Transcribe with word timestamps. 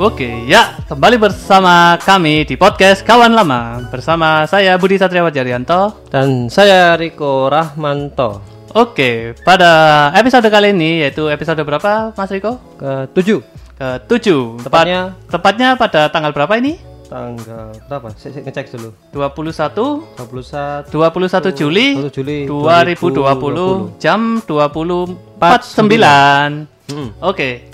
Oke, 0.00 0.48
ya 0.48 0.80
kembali 0.88 1.20
bersama 1.20 1.92
kami 2.00 2.48
di 2.48 2.56
podcast 2.56 3.04
Kawan 3.04 3.36
Lama 3.36 3.84
bersama 3.92 4.48
saya 4.48 4.80
Budi 4.80 4.96
Satriawan 4.96 5.28
Jaryanto. 5.28 6.08
Dan 6.08 6.48
saya 6.48 6.96
Riko 6.96 7.52
Rahmanto 7.52 8.40
Oke, 8.72 9.36
pada 9.44 10.08
episode 10.16 10.48
kali 10.48 10.72
ini 10.72 11.04
yaitu 11.04 11.28
episode 11.28 11.60
berapa, 11.60 12.16
Mas 12.16 12.32
Riko? 12.32 12.56
ke 12.80 13.12
7 13.12 13.44
Ke 13.76 14.00
7 14.08 14.64
Tepatnya 14.64 15.20
tepatnya 15.28 15.76
pada 15.76 16.08
tanggal 16.08 16.32
berapa 16.32 16.56
ini? 16.56 16.80
tanggal 17.04 17.76
berapa? 17.84 18.08
Saya, 18.16 18.40
saya 18.40 18.48
ngecek 18.48 18.80
dulu. 18.80 18.96
21 19.12 20.16
21 20.16 20.88
21 20.88 21.60
Juli 21.60 22.00
1 22.00 22.08
Juli 22.08 22.48
2020 22.48 24.00
jam 24.00 24.40
20.49. 24.48 26.88
Hmm. 26.88 27.12
Oke, 27.20 27.68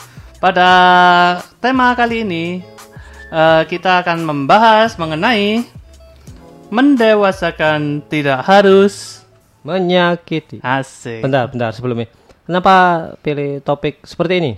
pada 0.46 0.70
tema 1.59 1.91
kali 1.98 2.23
ini 2.23 2.62
eh, 3.34 3.62
kita 3.66 4.06
akan 4.06 4.23
membahas 4.23 4.95
mengenai 4.95 5.66
mendewasakan 6.70 8.06
tidak 8.06 8.46
harus 8.46 9.27
Menyakiti. 9.66 10.62
asik. 10.62 11.27
Bentar, 11.27 11.50
bentar 11.50 11.74
sebelumnya. 11.74 12.06
Kenapa 12.46 12.74
pilih 13.27 13.59
topik 13.59 14.06
seperti 14.06 14.34
ini? 14.38 14.52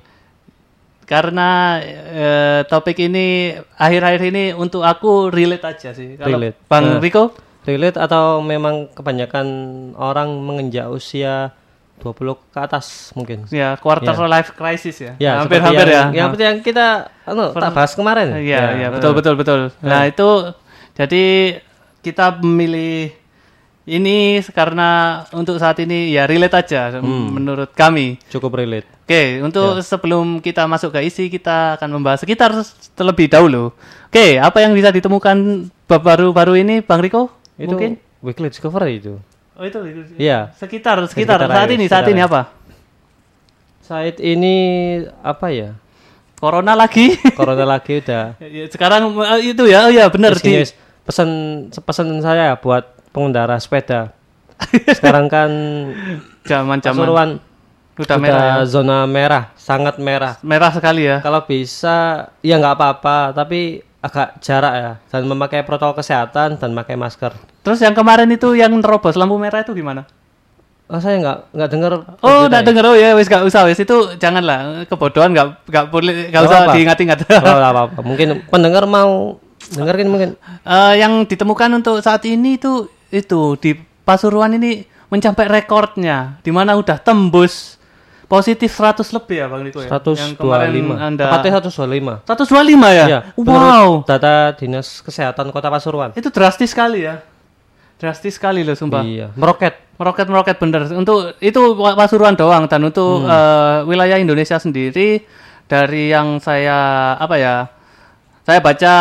Karena 1.09 1.80
eh, 1.80 2.61
topik 2.69 3.00
ini 3.00 3.56
akhir-akhir 3.80 4.23
ini 4.28 4.45
untuk 4.52 4.84
aku 4.84 5.33
relate 5.33 5.64
aja 5.64 5.97
sih. 5.97 6.20
Kalau 6.20 6.36
Relate. 6.36 6.69
Bang 6.69 6.84
Eh. 6.84 7.00
Riko, 7.00 7.33
Relate 7.64 7.97
atau 7.97 8.45
memang 8.45 8.92
kebanyakan 8.92 9.48
orang 9.97 10.36
menginjak 10.36 10.92
usia 10.92 11.56
20 11.99 12.55
ke 12.55 12.59
atas 12.59 13.11
mungkin? 13.13 13.45
ya 13.51 13.75
quarter 13.77 14.15
life 14.31 14.55
crisis 14.55 14.97
ya. 15.03 15.13
Ya, 15.19 15.33
hampir-hampir 15.43 15.87
ya. 15.91 16.15
yang, 16.15 16.33
yang, 16.39 16.57
kita 16.63 17.11
anu, 17.27 17.53
tak 17.53 17.75
bahas 17.75 17.93
kemarin. 17.99 18.39
Iya, 18.39 18.79
iya, 18.79 18.87
eh. 18.89 18.91
betul, 18.95 19.13
betul, 19.19 19.35
betul. 19.35 19.61
Nah, 19.83 20.07
itu 20.07 20.55
jadi 20.95 21.59
kita 22.01 22.39
memilih 22.41 23.13
ini 23.89 24.45
karena 24.53 25.25
untuk 25.33 25.57
saat 25.57 25.81
ini 25.81 26.13
ya 26.13 26.29
relate 26.29 26.61
aja 26.61 27.01
menurut 27.03 27.73
kami. 27.73 28.21
Cukup 28.29 28.61
relate. 28.61 28.87
Oke, 29.09 29.41
untuk 29.41 29.81
sebelum 29.81 30.45
kita 30.45 30.69
masuk 30.69 30.93
ke 30.93 31.01
isi, 31.09 31.33
kita 31.33 31.81
akan 31.81 31.97
membahas 31.97 32.21
sekitar 32.21 32.53
terlebih 32.93 33.33
dahulu. 33.33 33.73
Oke, 34.13 34.37
apa 34.37 34.61
yang 34.61 34.77
bisa 34.77 34.93
ditemukan 34.93 35.69
baru-baru 35.89 36.61
ini, 36.61 36.85
Bang 36.85 37.01
Riko? 37.01 37.33
Itu 37.57 37.73
Mungkin? 37.73 37.97
weekly 38.21 38.53
discovery 38.53 39.01
itu. 39.01 39.17
Oh 39.59 39.67
itu, 39.67 39.78
itu. 39.91 40.01
Iya. 40.14 40.55
Sekitar, 40.55 41.03
sekitar, 41.11 41.42
Sekitar 41.42 41.51
saat 41.51 41.70
ini, 41.75 41.84
saat 41.91 42.06
ini 42.06 42.23
apa? 42.23 42.55
Saat 43.83 44.23
ini 44.23 44.55
apa 45.19 45.51
ya? 45.51 45.75
Corona 46.39 46.78
lagi. 46.78 47.19
Corona 47.34 47.67
lagi 47.67 47.98
udah. 47.98 48.39
Ya, 48.55 48.64
Sekarang 48.70 49.11
eh, 49.19 49.51
itu 49.51 49.67
ya, 49.67 49.91
oh 49.91 49.91
ya 49.91 50.06
benar 50.06 50.39
di. 50.39 50.62
pesan 51.03 51.29
pesan 51.73 52.23
saya 52.23 52.55
buat 52.55 52.86
pengendara 53.11 53.59
sepeda. 53.59 54.14
Sekarang 54.98 55.27
kan 55.27 55.51
Zaman-zaman 56.47 56.95
Pasuruan 57.03 57.31
udah 57.98 58.05
udah 58.06 58.19
merah. 58.23 58.45
ya. 58.62 58.70
zona 58.70 58.98
merah, 59.11 59.45
sangat 59.59 59.98
merah. 59.98 60.39
Merah 60.47 60.70
sekali 60.70 61.03
ya. 61.03 61.19
Kalau 61.19 61.42
bisa 61.42 62.31
ya 62.47 62.55
nggak 62.62 62.77
apa-apa, 62.79 63.34
tapi 63.34 63.83
agak 63.99 64.39
jarak 64.39 64.75
ya 64.79 64.93
dan 65.11 65.23
memakai 65.27 65.67
protokol 65.67 65.99
kesehatan 65.99 66.59
dan 66.59 66.69
memakai 66.71 66.95
masker. 66.95 67.35
Terus 67.67 67.83
yang 67.83 67.95
kemarin 67.95 68.31
itu 68.31 68.55
yang 68.55 68.71
nerobos 68.79 69.19
lampu 69.19 69.35
merah 69.37 69.67
itu 69.67 69.75
gimana? 69.75 70.07
Oh, 70.89 70.97
saya 70.97 71.21
nggak 71.21 71.39
nggak 71.53 71.69
dengar. 71.69 71.93
Oh, 72.25 72.49
udah 72.49 72.61
denger 72.65 72.85
oh 72.89 72.97
ya, 72.97 73.13
wis 73.13 73.29
gak 73.29 73.45
usah 73.45 73.69
wis 73.69 73.77
itu 73.77 74.17
janganlah 74.17 74.89
kebodohan 74.89 75.37
nggak 75.37 75.69
nggak 75.69 75.85
boleh 75.92 76.33
nggak 76.33 76.41
Nggak 76.41 76.48
usah 76.48 76.73
diingat-ingat. 76.73 77.19
Oh, 77.29 77.57
nggak 77.61 77.73
apa-apa. 77.77 78.01
Mungkin 78.01 78.29
pendengar 78.48 78.89
mau 78.89 79.37
dengerin 79.77 80.08
mungkin. 80.08 80.31
Eh, 80.64 80.95
yang 80.97 81.29
ditemukan 81.29 81.77
untuk 81.77 82.01
saat 82.01 82.25
ini 82.25 82.57
itu 82.57 82.89
itu 83.13 83.57
di 83.61 83.77
Pasuruan 84.08 84.57
ini 84.57 84.89
mencapai 85.13 85.45
rekornya 85.48 86.41
di 86.41 86.48
mana 86.48 86.77
udah 86.81 86.97
tembus 86.97 87.77
positif 88.28 88.70
100 88.77 89.00
lebih 89.08 89.36
ya 89.40 89.46
Bang 89.48 89.64
Niko 89.64 89.80
ya. 89.80 89.89
Yang 89.89 90.36
kemarin 90.36 90.84
125. 91.00 91.08
Anda 91.08 91.24
Tepatnya 91.33 91.52
125. 91.64 92.28
125 92.28 92.92
ya? 92.92 93.05
Iya, 93.08 93.20
wow. 93.40 93.89
data 94.05 94.52
Dinas 94.55 95.00
Kesehatan 95.00 95.48
Kota 95.48 95.72
Pasuruan. 95.72 96.12
Itu 96.12 96.28
drastis 96.28 96.77
sekali 96.77 97.08
ya. 97.08 97.24
Drastis 97.98 98.36
sekali 98.36 98.62
loh 98.62 98.77
sumpah. 98.77 99.02
Iya, 99.02 99.33
meroket. 99.34 99.89
Meroket-meroket 99.98 100.56
bener. 100.62 100.86
Untuk 100.94 101.34
itu 101.42 101.61
Pasuruan 101.98 102.39
doang 102.39 102.70
dan 102.70 102.84
untuk 102.86 103.27
eh, 103.27 103.83
wilayah 103.89 104.20
Indonesia 104.20 104.60
sendiri 104.60 105.27
dari 105.66 106.14
yang 106.14 106.39
saya 106.39 107.18
apa 107.18 107.34
ya? 107.40 107.56
Saya 108.46 108.64
baca 108.64 108.95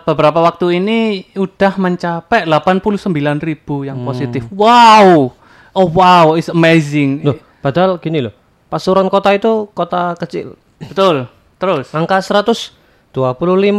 beberapa 0.00 0.40
waktu 0.40 0.80
ini 0.80 1.28
udah 1.36 1.76
mencapai 1.76 2.48
89.000 2.48 3.84
yang 3.84 4.00
positif. 4.00 4.48
Wow. 4.48 5.36
Oh 5.76 5.88
wow, 5.92 6.32
it's 6.40 6.48
amazing. 6.48 7.20
Loh, 7.20 7.36
padahal 7.60 8.00
gini 8.00 8.24
loh. 8.24 8.37
Pasuruan 8.68 9.08
kota 9.08 9.32
itu 9.32 9.66
kota 9.72 10.12
kecil. 10.14 10.54
Betul. 10.78 11.24
Terus. 11.56 11.90
Angka 11.90 12.20
125 12.20 12.70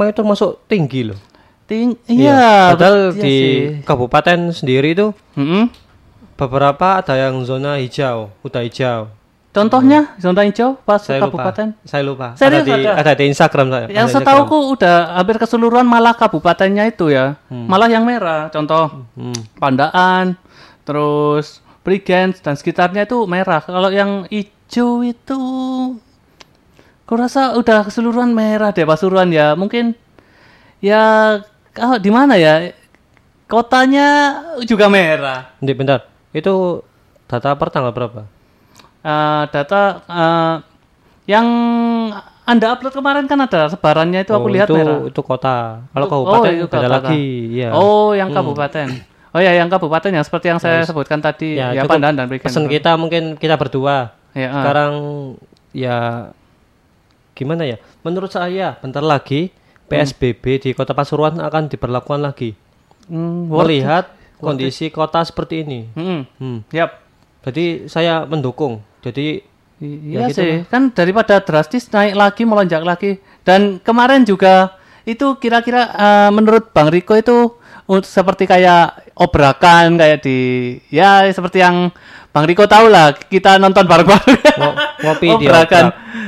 itu 0.06 0.22
masuk 0.22 0.52
tinggi 0.66 1.02
loh. 1.06 1.20
Ting 1.64 1.94
iya, 2.10 2.74
Padahal 2.74 3.14
bet- 3.14 3.16
iya 3.16 3.22
di 3.22 3.30
sih. 3.30 3.58
kabupaten 3.86 4.50
sendiri 4.50 4.92
itu 4.92 5.14
Mm-mm. 5.34 5.70
beberapa 6.34 6.98
ada 6.98 7.14
yang 7.14 7.46
zona 7.46 7.78
hijau, 7.78 8.34
udah 8.42 8.66
hijau. 8.66 9.14
Contohnya 9.50 10.18
zona 10.18 10.50
hijau 10.50 10.78
pas 10.80 10.98
Saya 10.98 11.22
kabupaten. 11.22 11.78
lupa. 11.78 11.86
Saya 11.86 12.02
lupa. 12.02 12.28
Serius 12.34 12.66
ada 12.66 12.70
di 12.70 12.74
ada? 12.74 12.92
ada 12.98 13.12
di 13.14 13.24
Instagram 13.28 13.68
saya. 13.70 13.86
Yang 13.86 14.08
setahuku 14.12 14.58
udah 14.74 14.96
hampir 15.14 15.38
keseluruhan 15.38 15.86
malah 15.86 16.14
kabupatennya 16.14 16.90
itu 16.90 17.14
ya. 17.14 17.38
Malah 17.48 17.86
yang 17.86 18.02
merah. 18.02 18.50
Contoh. 18.50 19.06
Hmm. 19.14 19.38
Pandaan, 19.56 20.38
terus 20.82 21.62
Brigens 21.80 22.42
dan 22.42 22.54
sekitarnya 22.54 23.06
itu 23.06 23.26
merah. 23.26 23.62
Kalau 23.62 23.90
yang 23.90 24.26
hijau 24.26 24.58
itu 24.70 25.42
kurasa 27.04 27.58
udah 27.58 27.90
keseluruhan 27.90 28.30
merah 28.30 28.70
deh 28.70 28.86
Pasuruan 28.86 29.34
ya. 29.34 29.58
Mungkin 29.58 29.98
ya 30.80 31.02
oh, 31.82 31.98
di 31.98 32.12
mana 32.14 32.38
ya? 32.38 32.70
Kotanya 33.50 34.08
juga 34.62 34.86
merah. 34.86 35.58
Ini 35.58 35.74
bentar. 35.74 36.06
Itu 36.30 36.86
data 37.26 37.58
per 37.58 37.74
tanggal 37.74 37.90
berapa? 37.90 38.22
Eh, 39.02 39.44
data 39.50 39.82
eh, 40.06 40.56
yang 41.26 41.48
Anda 42.46 42.74
upload 42.74 42.94
kemarin 42.94 43.26
kan 43.30 43.38
ada 43.42 43.70
sebarannya 43.70 44.26
itu 44.26 44.34
aku 44.34 44.50
Oh, 44.50 44.54
lihat 44.54 44.70
itu, 44.70 44.78
merah. 44.78 45.06
itu 45.06 45.22
kota. 45.22 45.86
Kalau 45.94 46.06
Oh, 46.06 46.10
kabupaten 46.10 46.50
itu 46.58 46.66
beda 46.66 46.82
kota. 46.82 46.94
lagi, 46.98 47.26
ya. 47.58 47.70
Oh, 47.74 48.14
yang 48.14 48.30
kabupaten. 48.34 48.88
Oh 49.30 49.38
ya, 49.38 49.54
yang 49.54 49.70
kabupaten 49.70 50.10
yang 50.10 50.26
seperti 50.26 50.50
yang 50.50 50.58
saya 50.58 50.82
sebutkan 50.82 51.22
tadi 51.22 51.62
ya, 51.62 51.70
Ya, 51.78 51.86
Pandan 51.86 52.18
dan. 52.18 52.26
Pesan 52.26 52.66
kita 52.66 52.98
mungkin 52.98 53.38
kita 53.38 53.54
berdua. 53.54 54.18
Ya, 54.32 54.48
ah. 54.48 54.54
Sekarang 54.56 54.94
ya 55.72 55.98
gimana 57.34 57.64
ya? 57.64 57.78
Menurut 58.02 58.30
saya 58.30 58.78
bentar 58.78 59.02
lagi 59.02 59.50
PSBB 59.86 60.44
di 60.60 60.70
Kota 60.72 60.94
Pasuruan 60.94 61.36
akan 61.36 61.66
diberlakukan 61.66 62.22
lagi. 62.22 62.54
Hmm, 63.10 63.50
Melihat 63.50 64.14
kondisi 64.38 64.88
kota 64.88 65.20
seperti 65.22 65.64
ini. 65.64 65.90
Hmm, 65.92 66.22
Hmm. 66.38 66.60
yap. 66.70 67.02
Jadi 67.42 67.88
saya 67.88 68.24
mendukung. 68.24 68.84
Jadi 69.02 69.42
I- 69.80 70.00
Ya 70.12 70.20
Iya 70.20 70.28
gitu 70.28 70.42
sih, 70.44 70.54
kan 70.68 70.92
daripada 70.92 71.40
drastis 71.40 71.88
naik 71.88 72.12
lagi 72.14 72.44
melonjak 72.44 72.84
lagi. 72.84 73.16
Dan 73.42 73.80
kemarin 73.80 74.22
juga 74.22 74.76
itu 75.04 75.40
kira-kira 75.40 75.88
eh, 75.90 76.30
menurut 76.30 76.70
Bang 76.70 76.92
Riko 76.92 77.16
itu 77.16 77.56
un- 77.90 78.06
seperti 78.06 78.46
kayak 78.46 79.12
obrakan 79.18 79.98
kayak 79.98 80.22
di 80.22 80.40
ya 80.88 81.26
seperti 81.28 81.60
yang 81.60 81.90
Bang 82.30 82.46
Riko 82.46 82.70
tahu 82.70 82.94
lah 82.94 83.18
kita 83.18 83.58
nonton 83.58 83.90
bareng-bareng. 83.90 84.38
ngo- 84.62 84.78
ngopi 85.02 85.28
di 85.36 85.46
obrakan, 85.50 85.86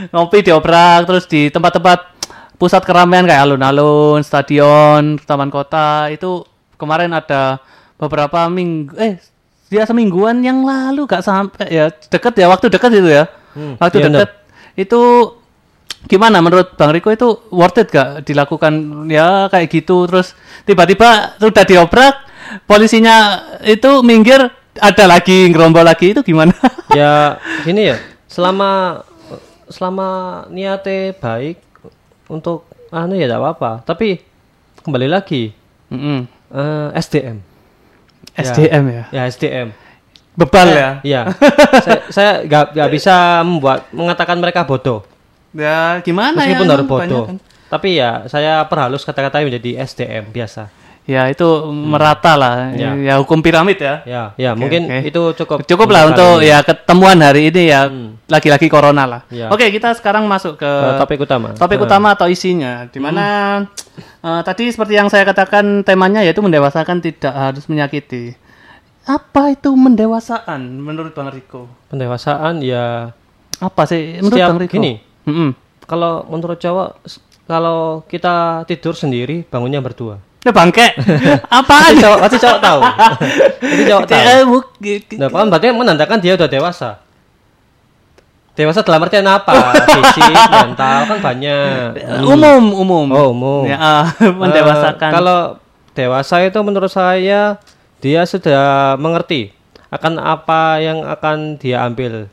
ngopi 0.09 0.37
di 0.41 0.49
obrak 0.49 1.05
terus 1.05 1.29
di 1.29 1.53
tempat-tempat 1.53 1.99
pusat 2.57 2.81
keramaian 2.81 3.21
kayak 3.23 3.45
alun-alun, 3.45 4.21
stadion, 4.21 5.21
taman 5.21 5.53
kota 5.53 6.09
itu 6.09 6.41
kemarin 6.75 7.13
ada 7.13 7.61
beberapa 8.01 8.49
minggu 8.49 8.97
eh 8.97 9.21
dia 9.69 9.85
semingguan 9.85 10.41
yang 10.41 10.65
lalu 10.65 11.05
gak 11.05 11.21
sampai 11.21 11.69
ya 11.69 11.87
deket 11.87 12.33
ya 12.35 12.49
waktu 12.49 12.67
deket 12.67 12.91
itu 12.91 13.07
ya. 13.07 13.25
Hmm, 13.53 13.77
waktu 13.77 13.97
iya, 14.01 14.05
deket 14.09 14.29
itu 14.75 15.01
gimana 16.05 16.41
menurut 16.41 16.73
Bang 16.75 16.91
Riko 16.91 17.09
itu 17.09 17.27
worth 17.49 17.77
it 17.77 17.89
gak 17.89 18.25
dilakukan 18.25 18.73
ya 19.07 19.45
kayak 19.47 19.69
gitu 19.69 20.05
terus 20.05 20.33
tiba-tiba 20.63 21.37
sudah 21.37 21.63
diobrak 21.63 22.15
polisinya 22.65 23.39
itu 23.63 24.01
minggir 24.01 24.41
ada 24.75 25.05
lagi 25.05 25.51
ngerombol 25.51 25.83
lagi 25.83 26.11
itu 26.11 26.23
gimana 26.23 26.51
ya 26.97 27.37
gini 27.63 27.91
ya. 27.91 27.97
Selama 28.25 29.03
selama 29.67 30.07
niatnya 30.47 31.11
baik 31.15 31.59
untuk 32.27 32.63
anu 32.87 33.15
ya 33.15 33.27
tidak 33.27 33.39
apa-apa. 33.43 33.71
Tapi 33.83 34.19
kembali 34.79 35.07
lagi 35.07 35.51
Mm-mm. 35.91 36.23
eh, 36.51 36.89
SDM. 36.95 37.37
SDM 38.31 38.83
ya 38.87 39.03
Ya 39.11 39.23
SDM. 39.27 39.75
bebal 40.31 40.67
ya 40.71 40.89
Iya. 41.03 41.21
saya 41.83 41.99
saya 42.07 42.31
nggak 42.47 42.65
nggak 42.71 42.89
bisa 42.89 43.43
membuat 43.43 43.91
mengatakan 43.91 44.39
mereka 44.39 44.63
bodoh. 44.63 45.03
Ya 45.53 45.99
gimana 45.99 46.37
Meskipun 46.37 46.65
ya 46.65 46.73
harus 46.73 46.87
bodoh. 46.87 47.25
kan. 47.27 47.37
Tapi 47.67 47.89
ya 47.95 48.27
saya 48.27 48.63
perhalus 48.65 49.01
kata-kata 49.01 49.39
menjadi 49.41 49.79
SDM 49.79 50.27
biasa. 50.29 50.67
Ya 51.01 51.25
itu 51.27 51.43
merata 51.67 52.37
lah. 52.37 52.71
Ya. 52.71 52.93
Ya. 52.93 53.13
hukum 53.17 53.41
piramid 53.41 53.75
ya. 53.75 54.05
Ya, 54.05 54.23
ya 54.37 54.51
mungkin 54.53 54.85
oke. 54.85 54.99
itu 55.03 55.21
cukup. 55.33 55.57
Cukup 55.65 55.89
lah 55.89 56.07
untuk 56.07 56.39
ini. 56.39 56.47
ya 56.47 56.61
ketemuan 56.61 57.17
hari 57.17 57.49
ini 57.49 57.63
ya 57.67 57.89
lagi-lagi 58.27 58.67
corona 58.67 59.03
lah. 59.03 59.21
Ya. 59.27 59.49
Oke 59.49 59.65
kita 59.67 59.91
sekarang 59.91 60.23
masuk 60.23 60.55
ke 60.55 60.67
Eh, 60.67 60.95
topik 60.97 61.19
utama. 61.19 61.51
topik 61.53 61.81
utama 61.81 62.13
atau 62.13 62.29
isinya, 62.29 62.85
di 62.85 62.99
mana 62.99 63.25
eh, 63.97 64.41
tadi 64.45 64.69
seperti 64.69 64.93
yang 64.93 65.09
saya 65.09 65.25
katakan 65.25 65.81
temanya 65.81 66.21
yaitu 66.21 66.39
mendewasakan 66.39 67.01
tidak 67.01 67.33
harus 67.33 67.65
menyakiti. 67.65 68.37
Apa 69.01 69.49
itu 69.49 69.73
mendewasaan 69.73 70.61
menurut 70.77 71.11
Bang 71.11 71.27
Riko? 71.27 71.65
Pendewasaan 71.89 72.61
ya 72.61 73.09
Apa 73.57 73.83
sih 73.83 74.19
menurut 74.19 74.31
Setiap 74.31 74.47
Bang 74.47 74.61
Riko? 74.61 74.73
gini. 74.77 74.93
Mm-mm. 75.23 75.53
kalau 75.83 76.25
menurut 76.25 76.57
Jawa 76.57 76.97
s- 77.03 77.19
kalau 77.43 78.01
kita 78.05 78.63
tidur 78.63 78.93
sendiri 78.93 79.43
bangunnya 79.43 79.77
berdua. 79.77 80.17
Ya 80.41 80.49
bangke. 80.49 80.97
Apa 81.61 81.75
Pasti 81.85 82.01
cowok, 82.01 82.17
pasti 82.19 82.37
cowok 82.39 82.59
tahu. 82.59 82.79
Pasti 83.61 83.83
cowok 83.85 84.03
tahu. 84.09 84.21
Nah, 85.13 85.27
kan 85.29 85.47
berarti 85.47 85.67
menandakan 85.69 86.17
dia 86.17 86.33
udah 86.33 86.49
dewasa. 86.49 86.97
Dewasa 88.51 88.83
dalam 88.83 88.99
artian 88.99 89.23
apa? 89.23 89.53
Fisik, 89.95 90.27
mental 90.51 91.07
kan 91.07 91.17
banyak. 91.23 91.93
umum, 92.25 92.63
umum. 92.73 93.05
Oh, 93.07 93.27
umum. 93.31 93.63
Ya, 93.63 93.77
ah, 93.79 94.05
mendewasakan. 94.41 95.07
Eh, 95.07 95.13
kalau 95.13 95.39
dewasa 95.93 96.35
itu 96.41 96.59
menurut 96.59 96.89
saya 96.89 97.61
dia 98.01 98.21
sudah 98.25 98.97
mengerti 98.97 99.53
akan 99.87 100.19
apa 100.19 100.81
yang 100.81 101.05
akan 101.05 101.55
dia 101.55 101.85
ambil. 101.85 102.27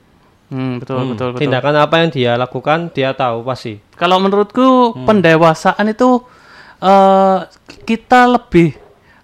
Hmm, 0.48 0.78
betul, 0.78 0.96
betul, 1.06 1.28
betul. 1.30 1.40
Tindakan 1.40 1.74
apa 1.78 1.94
yang 1.98 2.08
dia 2.08 2.32
lakukan 2.34 2.88
dia 2.88 3.12
tahu 3.12 3.42
pasti. 3.42 3.76
Kalau 3.94 4.16
menurutku 4.16 4.64
Hmm. 4.92 5.04
pendewasaan 5.04 5.84
itu 5.86 6.24
eh 6.78 7.38
kita 7.84 8.24
lebih 8.30 8.72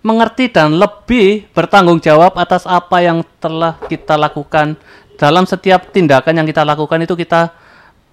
mengerti 0.00 0.48
dan 0.48 0.74
lebih 0.74 1.48
bertanggung 1.50 1.96
jawab 1.98 2.34
atas 2.34 2.66
apa 2.66 3.00
yang 3.00 3.24
telah 3.38 3.80
kita 3.82 4.14
lakukan 4.14 4.76
dalam 5.14 5.44
setiap 5.44 5.88
tindakan 5.88 6.34
yang 6.34 6.44
kita 6.44 6.60
lakukan 6.60 7.00
itu 7.00 7.14
kita 7.14 7.54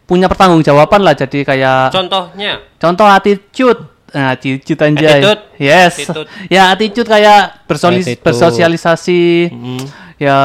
punya 0.06 0.28
pertanggongjawaban 0.28 1.02
lah 1.02 1.12
jadi 1.14 1.42
kayak 1.42 1.90
Contohnya 1.90 2.64
contoh 2.78 3.04
attitude 3.06 3.82
nah 4.12 4.36
attitude 4.36 4.76
anjay 4.78 5.20
Attitude. 5.20 5.42
yes 5.58 5.94
Attitude. 5.98 6.28
ya 6.54 6.64
attitude 6.70 7.08
kayak 7.10 7.64
bersolis- 7.66 8.06
Attitude. 8.06 8.24
bersosialisasi 8.24 9.22
Hmm. 9.50 9.84
ya 10.18 10.38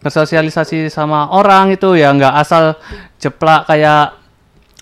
bersosialisasi 0.00 0.88
sama 0.88 1.28
orang 1.32 1.76
itu 1.76 1.96
ya 1.96 2.12
nggak 2.12 2.34
asal 2.40 2.76
jeplak 3.20 3.68
kayak 3.68 4.16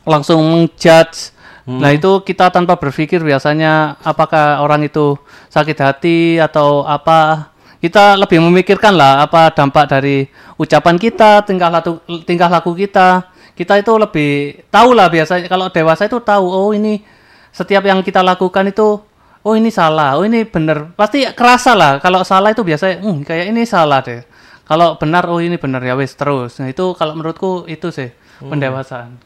langsung 0.07 0.41
menjudge 0.43 1.39
Hmm. 1.69 1.85
nah 1.85 1.93
itu 1.93 2.25
kita 2.25 2.49
tanpa 2.49 2.81
berpikir 2.81 3.21
biasanya 3.21 4.01
apakah 4.01 4.65
orang 4.65 4.89
itu 4.89 5.21
sakit 5.53 5.77
hati 5.77 6.41
atau 6.41 6.81
apa. 6.89 7.53
Kita 7.77 8.17
lebih 8.17 8.41
memikirkan 8.41 8.97
lah 8.97 9.21
apa 9.21 9.53
dampak 9.53 9.85
dari 9.87 10.25
ucapan 10.57 10.97
kita 10.97 11.45
tingkah 11.45 11.69
laku 11.69 12.01
tingkah 12.25 12.49
laku 12.49 12.73
kita. 12.73 13.29
Kita 13.53 13.77
itu 13.77 13.93
lebih 14.01 14.65
tahu 14.73 14.97
lah 14.97 15.13
biasanya. 15.13 15.45
Kalau 15.45 15.69
dewasa 15.69 16.09
itu 16.09 16.17
tahu 16.25 16.49
oh 16.49 16.73
ini 16.73 17.05
setiap 17.53 17.85
yang 17.85 18.01
kita 18.01 18.25
lakukan 18.25 18.73
itu 18.73 19.05
oh 19.45 19.55
ini 19.55 19.69
salah 19.69 20.17
oh 20.17 20.25
ini 20.25 20.49
benar 20.49 20.93
pasti 20.95 21.25
kerasa 21.33 21.73
lah 21.73 21.99
kalau 21.99 22.23
salah 22.23 22.53
itu 22.53 22.63
biasanya 22.63 23.01
hmm, 23.01 23.25
kayak 23.25 23.47
ini 23.51 23.63
salah 23.65 24.05
deh 24.05 24.23
kalau 24.69 24.95
benar 24.95 25.25
oh 25.25 25.39
ini 25.39 25.57
benar 25.57 25.81
ya 25.81 25.95
wes 25.95 26.13
terus 26.13 26.57
nah 26.57 26.67
itu 26.67 26.93
kalau 26.93 27.13
menurutku 27.13 27.65
itu 27.67 27.89
sih 27.89 28.13
Hmm. 28.39 28.53
pendewasaan 28.53 29.19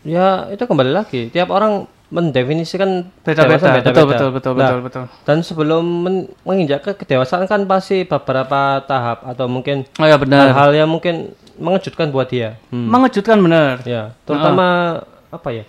Ya 0.00 0.46
itu 0.46 0.62
kembali 0.62 0.94
lagi 0.94 1.26
tiap 1.28 1.50
orang 1.50 1.90
mendefinisikan 2.06 3.10
beda-beda 3.18 3.58
dewasa 3.58 3.82
betul 3.82 4.04
betul 4.06 4.30
betul 4.30 4.52
Nah, 4.52 4.60
betul 4.62 4.80
betul 4.80 5.04
Dan 5.24 5.36
sebelum 5.40 5.82
men- 5.82 6.28
menginjak 6.42 6.80
ke 6.80 6.92
kedewasaan 6.94 7.44
kan 7.44 7.66
pasti 7.66 8.04
beberapa 8.04 8.78
tahap 8.80 9.26
atau 9.26 9.46
mungkin 9.46 9.82
oh 9.92 10.06
ya 10.06 10.14
benar 10.14 10.46
hal-hal 10.46 10.70
yang 10.76 10.86
mungkin 10.86 11.34
mengejutkan 11.54 12.08
buat 12.08 12.28
dia. 12.28 12.54
mengejutkan 12.70 13.36
benar 13.36 13.82
Ya, 13.82 14.14
terutama 14.22 15.02
apa 15.28 15.48
ya? 15.50 15.64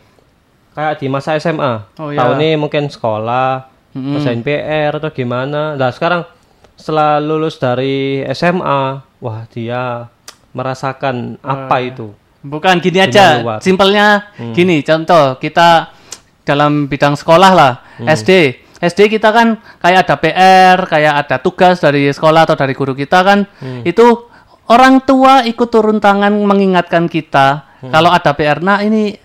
Kayak 0.72 0.94
di 0.96 1.08
masa 1.08 1.34
SMA. 1.36 1.86
Oh, 1.96 2.10
ya. 2.10 2.18
Tahun 2.20 2.38
ini 2.38 2.54
mungkin 2.56 2.88
sekolah, 2.88 3.70
kerjain 3.92 4.42
PR 4.42 4.94
atau 4.94 5.10
gimana. 5.10 5.74
Nah, 5.74 5.90
sekarang 5.90 6.26
setelah 6.74 7.18
lulus 7.18 7.56
dari 7.56 8.22
SMA, 8.28 9.06
wah 9.24 9.48
dia 9.48 10.12
merasakan 10.52 11.40
apa 11.40 11.80
itu? 11.80 12.12
Bukan 12.44 12.84
gini 12.84 13.00
aja, 13.00 13.40
luar. 13.40 13.64
simpelnya 13.64 14.36
gini, 14.52 14.84
contoh 14.84 15.40
kita 15.40 15.96
dalam 16.44 16.92
bidang 16.92 17.16
sekolah 17.16 17.52
lah, 17.56 17.74
SD. 18.04 18.60
SD 18.84 19.08
kita 19.16 19.32
kan 19.32 19.64
kayak 19.80 20.04
ada 20.04 20.16
PR, 20.20 20.78
kayak 20.84 21.14
ada 21.24 21.40
tugas 21.40 21.80
dari 21.80 22.12
sekolah 22.12 22.44
atau 22.44 22.60
dari 22.60 22.76
guru 22.76 22.92
kita 22.92 23.24
kan, 23.24 23.48
itu 23.88 24.28
orang 24.68 25.00
tua 25.08 25.48
ikut 25.48 25.72
turun 25.72 26.04
tangan 26.04 26.36
mengingatkan 26.36 27.08
kita 27.08 27.80
kalau 27.88 28.12
ada 28.12 28.36
PR. 28.36 28.60
Nah 28.60 28.84
ini 28.84 29.16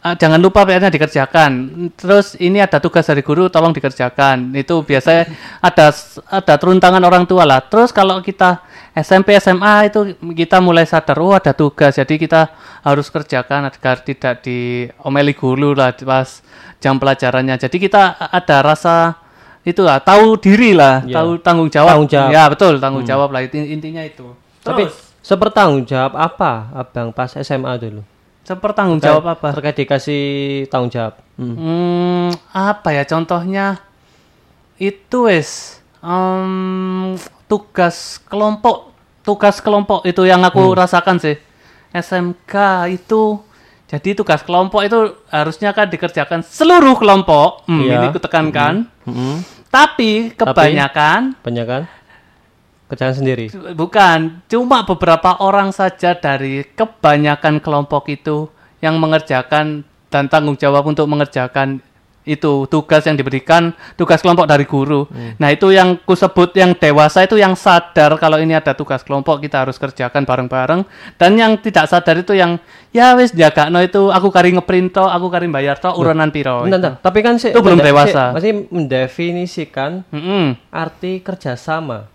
eh, 0.00 0.14
jangan 0.14 0.36
lupa 0.36 0.62
PR-nya 0.62 0.88
dikerjakan. 0.88 1.50
Terus 1.92 2.36
ini 2.36 2.58
ada 2.58 2.78
tugas 2.78 3.02
dari 3.02 3.20
guru, 3.20 3.46
tolong 3.46 3.70
dikerjakan. 3.70 4.50
Itu 4.52 4.82
biasanya 4.82 5.28
ada 5.58 5.90
ada 6.28 6.54
turun 6.56 6.76
tangan 6.76 7.00
orang 7.00 7.24
tua 7.24 7.42
lah. 7.42 7.60
Terus 7.60 7.90
kalau 7.90 8.18
kita 8.18 8.62
SMP 8.94 9.38
SMA 9.38 9.86
itu 9.86 10.00
kita 10.34 10.58
mulai 10.58 10.82
sadar 10.82 11.14
oh 11.16 11.30
ada 11.30 11.52
tugas 11.52 11.94
jadi 11.94 12.10
kita 12.10 12.50
harus 12.82 13.06
kerjakan 13.06 13.66
agar 13.66 14.02
tidak 14.02 14.42
diomeli 14.42 15.32
guru 15.32 15.70
lah 15.70 15.94
pas 15.94 16.42
jam 16.78 16.98
pelajarannya 16.98 17.58
jadi 17.58 17.76
kita 17.78 18.02
ada 18.18 18.56
rasa 18.58 19.14
itu 19.62 19.86
lah 19.86 20.02
tahu 20.02 20.34
diri 20.34 20.74
lah 20.74 21.06
Ya. 21.06 21.22
tahu 21.22 21.38
tanggung 21.38 21.70
jawab 21.70 21.94
Tanggung 21.94 22.10
jawab. 22.10 22.30
ya 22.32 22.42
betul 22.48 22.74
tanggung 22.78 23.04
jawab 23.04 23.28
lah 23.30 23.40
Inti- 23.40 23.70
intinya 23.70 24.02
itu 24.02 24.34
Tapi 24.66 24.90
Terus, 24.90 24.98
sepertanggung 25.22 25.86
jawab 25.86 26.18
apa 26.18 26.66
abang 26.74 27.14
pas 27.14 27.30
SMA 27.30 27.70
dulu? 27.78 28.02
Sepertanggung 28.48 28.96
jawab 29.04 29.36
apa 29.36 29.52
Terkait 29.52 29.76
dikasih 29.76 30.24
tanggung 30.72 30.88
jawab. 30.88 31.20
Hmm. 31.36 31.52
Hmm, 31.54 32.28
apa 32.50 32.96
ya 32.96 33.04
contohnya? 33.04 33.76
Itu 34.80 35.28
wes 35.28 35.82
em, 36.00 37.14
tugas 37.44 38.16
kelompok, 38.24 38.94
tugas 39.20 39.60
kelompok 39.60 40.08
itu 40.08 40.24
yang 40.24 40.40
aku 40.40 40.72
rasakan 40.72 41.20
sih. 41.20 41.36
SMK 41.92 42.54
itu 42.92 43.40
jadi 43.88 44.12
tugas 44.12 44.44
kelompok 44.44 44.84
itu 44.84 45.16
harusnya 45.32 45.72
kan 45.72 45.88
dikerjakan 45.88 46.44
seluruh 46.44 46.96
kelompok. 46.96 47.64
Hmm, 47.68 47.84
Iya. 47.84 48.00
Ini 48.00 48.06
ku 48.12 48.20
tekankan. 48.20 48.84
Hmm. 49.04 49.40
Tapi 49.68 50.32
kebanyakan 50.32 51.36
Banyak 51.44 51.66
kan? 51.68 51.82
Kerjaan 52.88 53.14
sendiri. 53.20 53.52
bukan 53.76 54.40
cuma 54.48 54.80
beberapa 54.82 55.36
orang 55.44 55.76
saja 55.76 56.16
dari 56.16 56.64
kebanyakan 56.72 57.60
kelompok 57.60 58.08
itu 58.08 58.48
yang 58.80 58.96
mengerjakan 58.96 59.84
dan 60.08 60.24
tanggung 60.32 60.56
jawab 60.56 60.88
untuk 60.88 61.04
mengerjakan 61.04 61.84
itu 62.24 62.68
tugas 62.68 63.08
yang 63.08 63.16
diberikan 63.16 63.72
tugas 63.96 64.20
kelompok 64.20 64.44
dari 64.44 64.68
guru. 64.68 65.08
Nah, 65.40 65.48
itu 65.48 65.72
yang 65.72 65.96
kusebut 66.04 66.52
yang 66.52 66.76
dewasa 66.76 67.24
itu 67.24 67.40
yang 67.40 67.56
sadar 67.56 68.20
kalau 68.20 68.36
ini 68.36 68.52
ada 68.52 68.76
tugas 68.76 69.00
kelompok 69.00 69.40
kita 69.40 69.64
harus 69.64 69.80
kerjakan 69.80 70.28
bareng-bareng 70.28 70.84
dan 71.16 71.30
yang 71.40 71.56
tidak 71.56 71.88
sadar 71.88 72.20
itu 72.20 72.36
yang 72.36 72.60
ya 72.92 73.16
wis 73.16 73.32
jagakno 73.32 73.80
itu 73.80 74.12
aku 74.12 74.28
kari 74.28 74.52
ngeprint 74.52 74.92
to, 74.92 75.04
aku 75.08 75.32
kari 75.32 75.48
bayar 75.48 75.80
to 75.80 75.88
urunan 75.88 76.28
piro. 76.28 76.68
Bentar, 76.68 76.76
bentar. 76.76 76.92
Tapi 77.00 77.18
kan 77.24 77.40
sih 77.40 77.48
Itu 77.48 77.64
belum 77.64 77.80
dewasa. 77.80 78.32
sih, 78.32 78.34
Masih 78.36 78.52
mendefinisikan 78.68 80.04
Mm-mm. 80.12 80.56
arti 80.68 81.24
kerjasama. 81.24 82.12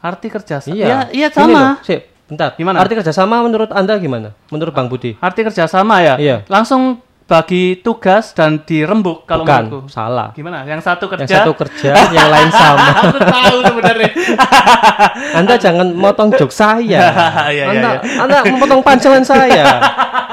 Arti 0.00 0.26
kerja 0.32 0.56
Iya. 0.64 0.86
iya, 0.88 0.98
iya 1.12 1.28
sama. 1.28 1.76
loh, 1.76 1.84
sih, 1.84 2.00
bentar. 2.24 2.56
Gimana? 2.56 2.80
Arti 2.80 2.96
kerjasama 2.96 3.44
menurut 3.44 3.68
anda 3.68 3.94
gimana? 4.00 4.32
Menurut 4.48 4.72
Bang 4.72 4.88
Budi? 4.88 5.12
Arti 5.20 5.44
kerjasama 5.44 6.00
ya. 6.00 6.14
Iya. 6.16 6.36
Langsung 6.48 7.04
bagi 7.30 7.78
tugas 7.78 8.34
dan 8.34 8.58
dirembuk 8.66 9.22
kalau 9.22 9.46
Bukan, 9.46 9.62
menurutku. 9.70 9.86
salah. 9.86 10.34
Gimana? 10.34 10.66
Yang 10.66 10.82
satu 10.82 11.06
kerja. 11.06 11.22
Yang 11.22 11.34
satu 11.46 11.52
kerja, 11.54 11.92
yang 12.10 12.26
lain 12.26 12.50
sama. 12.50 12.90
Aku 13.06 13.18
tahu 13.22 13.56
sebenarnya. 13.62 14.10
Anda 15.38 15.54
jangan 15.54 15.94
motong 15.94 16.34
jok 16.34 16.50
saya. 16.50 16.98
Iya, 17.50 17.66
anda, 17.66 17.90
iya. 17.98 18.22
anda 18.22 18.38
memotong 18.46 18.82
pancelan 18.82 19.22
saya. 19.22 19.62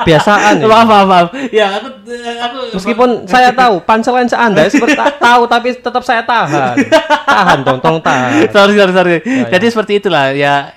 Biasaan. 0.02 0.62
ya. 0.62 0.66
maaf, 0.66 0.86
maaf, 0.86 1.08
maaf. 1.08 1.28
Ya, 1.50 1.66
aku 1.78 1.88
aku 2.08 2.58
Meskipun 2.78 3.10
saya 3.26 3.50
tahu 3.54 3.82
pancelan 3.82 4.26
Anda 4.30 4.70
seperti 4.70 4.98
ta- 4.98 5.14
tahu 5.14 5.46
tapi 5.46 5.74
tetap 5.74 6.02
saya 6.02 6.22
tahan. 6.22 6.78
Tahan 7.26 7.60
dong, 7.62 7.78
tong 7.82 7.98
tahan. 8.02 8.50
sorry, 8.50 8.74
sorry, 8.74 8.94
sorry. 8.94 9.16
Ya, 9.22 9.46
Jadi 9.54 9.66
seperti 9.70 9.92
itulah 9.98 10.34
ya. 10.34 10.74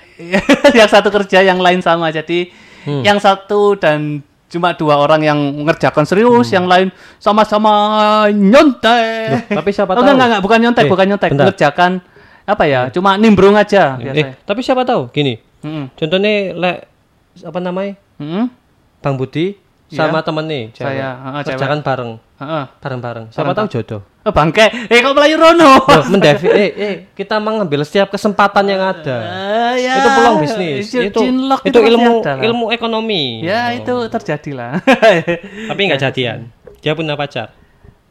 yang 0.73 0.89
satu 0.89 1.09
kerja, 1.09 1.41
yang 1.41 1.57
lain 1.57 1.81
sama. 1.81 2.09
Jadi 2.09 2.49
Hmm. 2.81 3.05
yang 3.05 3.21
satu 3.21 3.77
dan 3.77 4.25
cuma 4.51 4.75
dua 4.75 4.95
orang 4.95 5.23
yang 5.23 5.39
mengerjakan 5.55 6.03
serius, 6.03 6.51
Hmm. 6.51 6.55
yang 6.59 6.65
lain 6.67 6.87
sama-sama 7.17 7.71
nyontek. 8.29 9.47
Tapi 9.49 9.69
siapa 9.69 9.93
Oh, 9.93 9.95
tahu? 9.95 10.03
enggak, 10.03 10.13
enggak, 10.13 10.27
enggak, 10.27 10.43
bukan 10.43 10.59
nyontek, 10.59 10.83
Eh, 10.83 10.91
bukan 10.91 11.05
nyontek. 11.07 11.29
bentar. 11.31 11.45
Mengerjakan 11.47 11.91
apa 12.43 12.63
ya? 12.65 12.81
Cuma 12.89 13.15
nimbrung 13.15 13.55
aja 13.55 13.95
Eh, 13.95 14.03
biasanya. 14.03 14.33
tapi 14.43 14.59
siapa 14.59 14.83
tahu? 14.83 15.07
Gini, 15.09 15.39
Mm-mm. 15.61 15.95
contohnya 15.95 16.31
lek 16.51 16.77
apa 17.39 17.59
namanya? 17.59 17.93
Mm-mm. 18.19 18.45
Bang 18.99 19.15
Budi 19.15 19.55
sama 19.87 20.19
temen 20.21 20.45
nih, 20.45 20.63
cewek. 20.71 20.87
Saya, 20.93 21.09
cewek. 21.41 21.57
Kerjakan 21.57 21.79
bareng, 21.81 22.11
Heeh. 22.37 22.63
bareng-bareng. 22.77 23.25
Siapa 23.31 23.51
tahu 23.51 23.67
jodoh. 23.69 24.01
Oh, 24.21 24.29
bangke. 24.29 24.69
Eh 24.85 25.01
kok 25.01 25.17
melayu 25.17 25.33
Rono? 25.33 25.81
Loh, 25.81 26.03
mendevi 26.13 26.45
eh, 26.45 26.69
eh 26.77 26.93
kita 27.17 27.41
mengambil 27.41 27.81
setiap 27.81 28.13
kesempatan 28.13 28.69
yang 28.69 28.77
ada. 28.77 29.17
Ah, 29.17 29.73
ya. 29.73 29.97
itu 29.97 30.09
peluang 30.13 30.37
bisnis. 30.45 30.93
Jin- 30.93 31.09
itu 31.09 31.21
itu 31.65 31.77
pasti 31.81 31.89
ilmu 31.89 32.13
ada 32.21 32.33
lah. 32.37 32.43
ilmu 32.45 32.65
ekonomi. 32.69 33.41
Ya 33.41 33.73
itu 33.73 33.95
terjadi 34.13 34.51
lah. 34.53 34.71
Tapi 35.73 35.79
nggak 35.89 36.01
jadian. 36.05 36.53
Dia 36.85 36.93
punya 36.93 37.17
pacar. 37.17 37.49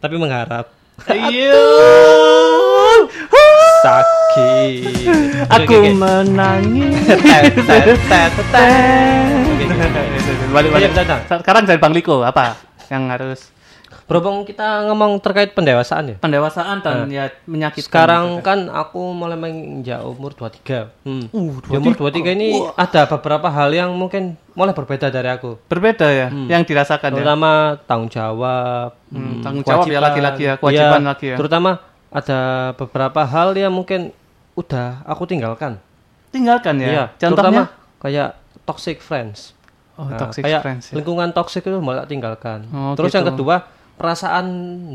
Tapi 0.02 0.18
mengharap. 0.18 0.66
Ayo. 1.06 1.62
Sakit. 3.86 4.82
Aku 5.46 5.94
menangis. 5.94 7.06
Balik 10.50 10.70
balik. 10.74 10.90
Iya. 10.90 11.16
Sekarang 11.38 11.62
dari 11.70 11.78
Bang 11.78 11.94
Liko 11.94 12.26
apa 12.26 12.58
yang 12.90 13.06
harus 13.14 13.59
Berhubung 14.10 14.42
kita 14.42 14.66
ngomong 14.84 15.22
terkait 15.22 15.54
pendewasaan 15.54 16.04
ya. 16.04 16.16
pendewasaan 16.18 16.82
dan 16.82 17.06
ya 17.06 17.30
menyakitkan. 17.44 17.86
Sekarang 17.86 18.24
kan 18.40 18.66
aku 18.66 19.14
mulai 19.14 19.38
menginjak 19.38 20.02
umur 20.02 20.34
23. 20.34 20.90
Hmm. 21.00 21.30
Uh, 21.30 21.54
Di 21.62 21.78
umur 21.78 21.94
23 21.94 22.34
ini 22.34 22.48
ada 22.74 23.06
beberapa 23.08 23.46
hal 23.46 23.70
yang 23.70 23.90
mungkin 23.92 24.34
mulai 24.52 24.74
berbeda 24.74 25.08
dari 25.08 25.30
aku. 25.30 25.62
berbeda 25.64 26.10
ya 26.10 26.26
yang 26.26 26.60
dirasakan 26.60 27.06
ya. 27.08 27.16
Terutama 27.16 27.50
tanggung 27.84 28.10
jawab, 28.10 28.98
Hmm, 29.08 29.40
tanggung 29.40 29.62
jawab 29.62 29.86
ya 29.86 30.02
lagi-lagi 30.02 30.42
ya, 30.44 30.54
kewajiban 30.56 31.02
lagi 31.04 31.26
ya. 31.30 31.36
Terutama 31.38 31.70
ada 32.10 32.40
beberapa 32.74 33.22
hal 33.22 33.54
yang 33.54 33.70
mungkin 33.70 34.10
udah 34.52 35.06
aku 35.06 35.22
tinggalkan. 35.24 35.78
Tinggalkan 36.28 36.74
ya. 36.76 36.88
Iya, 36.88 37.04
Contohnya 37.16 37.30
terutama 37.30 37.62
kayak 38.00 38.28
toxic 38.64 38.98
friends. 38.98 39.54
oh, 39.94 40.04
Nah, 40.04 40.18
toxic 40.18 40.42
kayak 40.42 40.62
friends. 40.62 40.84
ya. 40.88 40.94
lingkungan 40.94 41.30
toxic 41.30 41.62
itu 41.62 41.78
malah 41.78 42.02
tinggalkan. 42.04 42.66
Oh, 42.70 42.94
Terus 42.94 43.10
yang 43.12 43.22
gitu. 43.24 43.38
kedua, 43.38 43.66
perasaan 44.00 44.44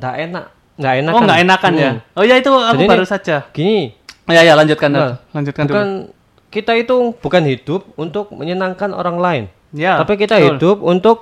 nggak 0.01 0.15
enak, 0.25 0.45
nggak 0.81 0.93
enak. 0.99 1.11
Oh, 1.13 1.21
nggak 1.21 1.39
enakan 1.45 1.73
ya. 1.77 1.91
Oh 2.17 2.25
ya 2.25 2.35
itu 2.35 2.49
aku 2.49 2.73
Jadi 2.73 2.83
ini- 2.83 2.93
baru 2.97 3.05
saja. 3.05 3.37
Gini, 3.53 3.93
ya 4.25 4.41
ya 4.41 4.53
lanjutkan 4.57 4.89
Nah, 4.89 5.21
lanjutkan 5.29 5.63
dulu. 5.63 5.73
bukan 5.77 5.89
kita 6.49 6.73
itu 6.73 6.95
bukan 7.21 7.43
hidup 7.45 7.81
untuk 7.93 8.33
menyenangkan 8.33 8.89
orang 8.91 9.17
lain, 9.21 9.43
Ya. 9.69 10.01
tapi 10.01 10.17
kita 10.17 10.35
betul. 10.35 10.47
hidup 10.57 10.77
untuk 10.81 11.17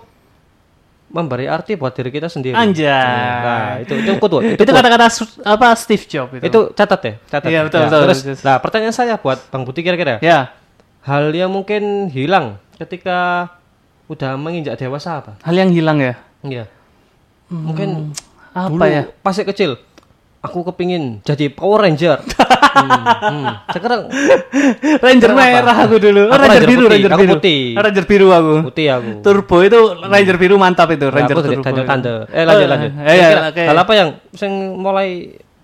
memberi 1.10 1.46
arti 1.46 1.78
buat 1.78 1.94
diri 1.94 2.10
kita 2.10 2.26
sendiri. 2.26 2.58
Anjay. 2.58 2.90
Nah, 2.90 3.78
itu 3.78 3.94
itu 3.94 4.12
quote, 4.18 4.42
itu 4.58 4.66
kata-kata 4.66 5.06
apa 5.46 5.68
Steve 5.78 6.06
Jobs 6.08 6.42
itu. 6.42 6.50
itu 6.50 6.60
catat 6.74 7.02
ya, 7.02 7.14
catat. 7.30 7.50
Iya, 7.50 7.60
betul, 7.64 7.80
Ya, 7.80 7.86
betul. 7.86 8.02
Terus, 8.10 8.20
Terus. 8.26 8.40
nah 8.42 8.58
pertanyaan 8.58 8.96
saya 8.96 9.22
buat 9.22 9.38
Bang 9.54 9.62
Budi 9.62 9.86
kira-kira, 9.86 10.18
Ya. 10.26 10.50
hal 11.06 11.30
yang 11.30 11.54
mungkin 11.54 12.10
hilang 12.10 12.58
ketika 12.82 13.50
udah 14.06 14.34
menginjak 14.36 14.74
dewasa 14.76 15.22
apa? 15.22 15.38
Hal 15.46 15.54
yang 15.54 15.70
hilang 15.70 16.02
ya. 16.02 16.18
Iya. 16.42 16.66
Mungkin 17.56 17.90
Apa 18.50 18.68
dulu 18.68 18.82
ya? 18.84 19.04
pas 19.20 19.34
kecil, 19.36 19.78
aku 20.40 20.66
kepingin 20.66 21.22
jadi 21.22 21.50
Power 21.50 21.82
Ranger. 21.82 22.18
hmm, 22.74 23.02
hmm. 23.24 23.46
Sekarang 23.70 24.02
Ranger 25.00 25.30
Kenapa? 25.30 25.46
merah 25.48 25.78
aku 25.80 25.96
dulu. 25.98 26.22
Oh, 26.24 26.32
Aku 26.32 26.38
Ranger, 26.40 26.50
Ranger 26.50 26.68
biru, 26.68 26.82
putih, 26.82 26.92
Ranger 26.92 27.12
aku 27.12 27.22
biru. 27.22 27.34
putih. 27.34 27.62
Ranger 27.76 28.06
biru 28.06 28.28
aku. 28.30 28.54
putih 28.68 28.88
aku. 28.90 29.10
Turbo 29.22 29.58
itu 29.62 29.80
Ranger 30.04 30.38
biru 30.38 30.56
mantap 30.56 30.90
itu, 30.90 31.06
Nah, 31.06 31.16
Ranger 31.16 31.36
aku 31.36 31.42
jadi 31.44 31.58
turbo. 31.58 31.70
Itu. 31.76 31.84
Thunder. 31.84 32.18
Eh 32.28 32.44
lanjut 32.44 32.68
lanjut. 32.68 32.92
Eh, 32.96 33.04
iya, 33.08 33.14
Kira-kira 33.28 33.42
oke. 33.48 33.64
Hal 33.66 33.78
apa 33.80 33.94
yang 33.94 34.10
sing 34.34 34.52
mulai 34.76 35.10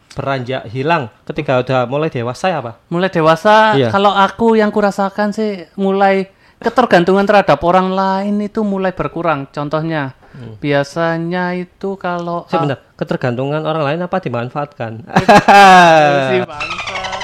beranjak 0.09 0.61
hilang 0.67 1.03
ketika 1.23 1.53
udah 1.57 1.79
mulai 1.85 2.09
dewasa 2.09 2.45
ya 2.47 2.57
apa? 2.59 2.71
Mulai 2.87 3.09
dewasa, 3.09 3.55
Iya. 3.73 3.87
kalau 3.89 4.11
aku 4.11 4.53
yang 4.53 4.69
kurasakan 4.69 5.31
sih 5.31 5.49
mulai 5.75 6.27
ketergantungan 6.57 7.23
terhadap 7.23 7.55
orang 7.61 7.87
lain 7.89 8.35
itu 8.41 8.59
mulai 8.61 8.91
berkurang. 8.91 9.47
Contohnya, 9.47 10.11
Hmm. 10.39 10.55
biasanya 10.55 11.51
itu 11.51 11.99
kalau 11.99 12.47
Sebentar, 12.47 12.79
ketergantungan 12.95 13.59
orang 13.67 13.83
lain 13.83 13.99
apa 14.07 14.23
dimanfaatkan? 14.23 15.03
Si. 16.31 16.39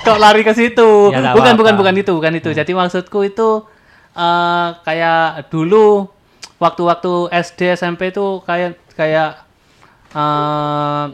Kok 0.03 0.19
lari 0.19 0.43
ke 0.43 0.51
situ? 0.51 1.15
Ya, 1.15 1.31
bukan, 1.31 1.55
apa-apa. 1.55 1.55
bukan, 1.55 1.73
bukan 1.79 1.95
itu, 1.95 2.11
bukan 2.11 2.33
itu. 2.35 2.49
Jadi 2.51 2.71
maksudku 2.75 3.23
itu 3.23 3.63
eh, 4.13 4.67
kayak 4.83 5.47
dulu 5.47 6.11
waktu-waktu 6.59 7.31
SD 7.31 7.79
SMP 7.79 8.11
itu 8.11 8.43
kayak 8.43 8.77
kayak 8.93 9.41
eh, 10.11 11.05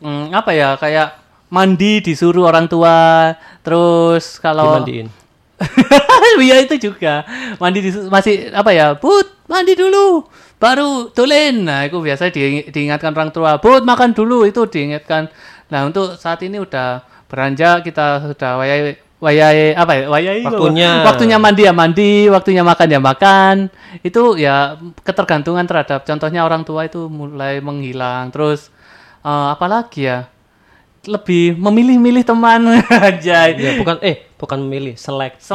mm, 0.00 0.32
apa 0.32 0.50
ya? 0.56 0.74
Kayak 0.80 1.20
mandi 1.52 2.02
disuruh 2.02 2.48
orang 2.48 2.66
tua, 2.66 3.30
terus 3.60 4.40
kalau 4.40 4.80
Dimandiin. 4.80 5.06
Iya 6.46 6.60
itu 6.60 6.90
juga 6.90 7.24
mandi 7.56 7.80
di, 7.80 7.90
masih 8.12 8.52
apa 8.52 8.70
ya 8.76 8.92
put 8.92 9.24
mandi 9.48 9.72
dulu 9.72 10.28
baru 10.56 11.12
tulen. 11.12 11.64
Nah 11.64 11.84
itu 11.86 12.00
biasa 12.00 12.32
di, 12.32 12.66
diingatkan 12.68 13.12
orang 13.12 13.30
tua 13.32 13.60
put 13.60 13.82
makan 13.84 14.12
dulu. 14.12 14.44
Itu 14.48 14.68
diingatkan. 14.68 15.28
Nah 15.72 15.80
untuk 15.88 16.16
saat 16.16 16.40
ini 16.44 16.60
udah 16.60 17.04
beranjak 17.26 17.82
kita 17.82 18.22
sudah 18.32 18.60
wayai 18.60 18.96
wayai 19.18 19.74
apa 19.74 19.92
ya 19.96 20.04
wayai. 20.08 20.42
Waktunya. 20.44 20.90
waktunya 21.02 21.36
mandi 21.40 21.62
ya 21.64 21.72
mandi 21.72 22.12
waktunya 22.28 22.62
makan 22.64 22.88
ya 22.88 23.00
makan. 23.00 23.56
Itu 24.00 24.36
ya 24.36 24.76
ketergantungan 25.04 25.64
terhadap 25.64 26.04
contohnya 26.04 26.44
orang 26.44 26.62
tua 26.64 26.86
itu 26.88 27.08
mulai 27.08 27.60
menghilang. 27.64 28.32
Terus 28.32 28.68
eh, 29.24 29.46
apalagi 29.52 30.08
ya 30.08 30.28
lebih 31.06 31.54
memilih-milih 31.56 32.26
teman. 32.26 32.82
Aja 33.08 33.48
Ya, 33.50 33.78
bukan 33.78 33.96
eh 34.02 34.26
bukan 34.36 34.58
memilih, 34.66 34.98
selektif. 34.98 35.46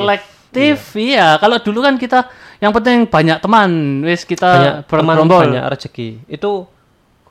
Selektif 0.52 1.00
iya 1.00 1.40
kalau 1.40 1.58
dulu 1.58 1.80
kan 1.80 1.96
kita 1.96 2.28
yang 2.60 2.72
penting 2.72 3.08
banyak 3.08 3.40
teman 3.40 3.72
wis 4.04 4.22
banyak 4.22 4.30
kita 4.30 4.50
teman 4.86 5.16
bergerombol 5.16 5.42
banyak 5.48 5.64
rezeki. 5.66 6.10
Itu 6.28 6.68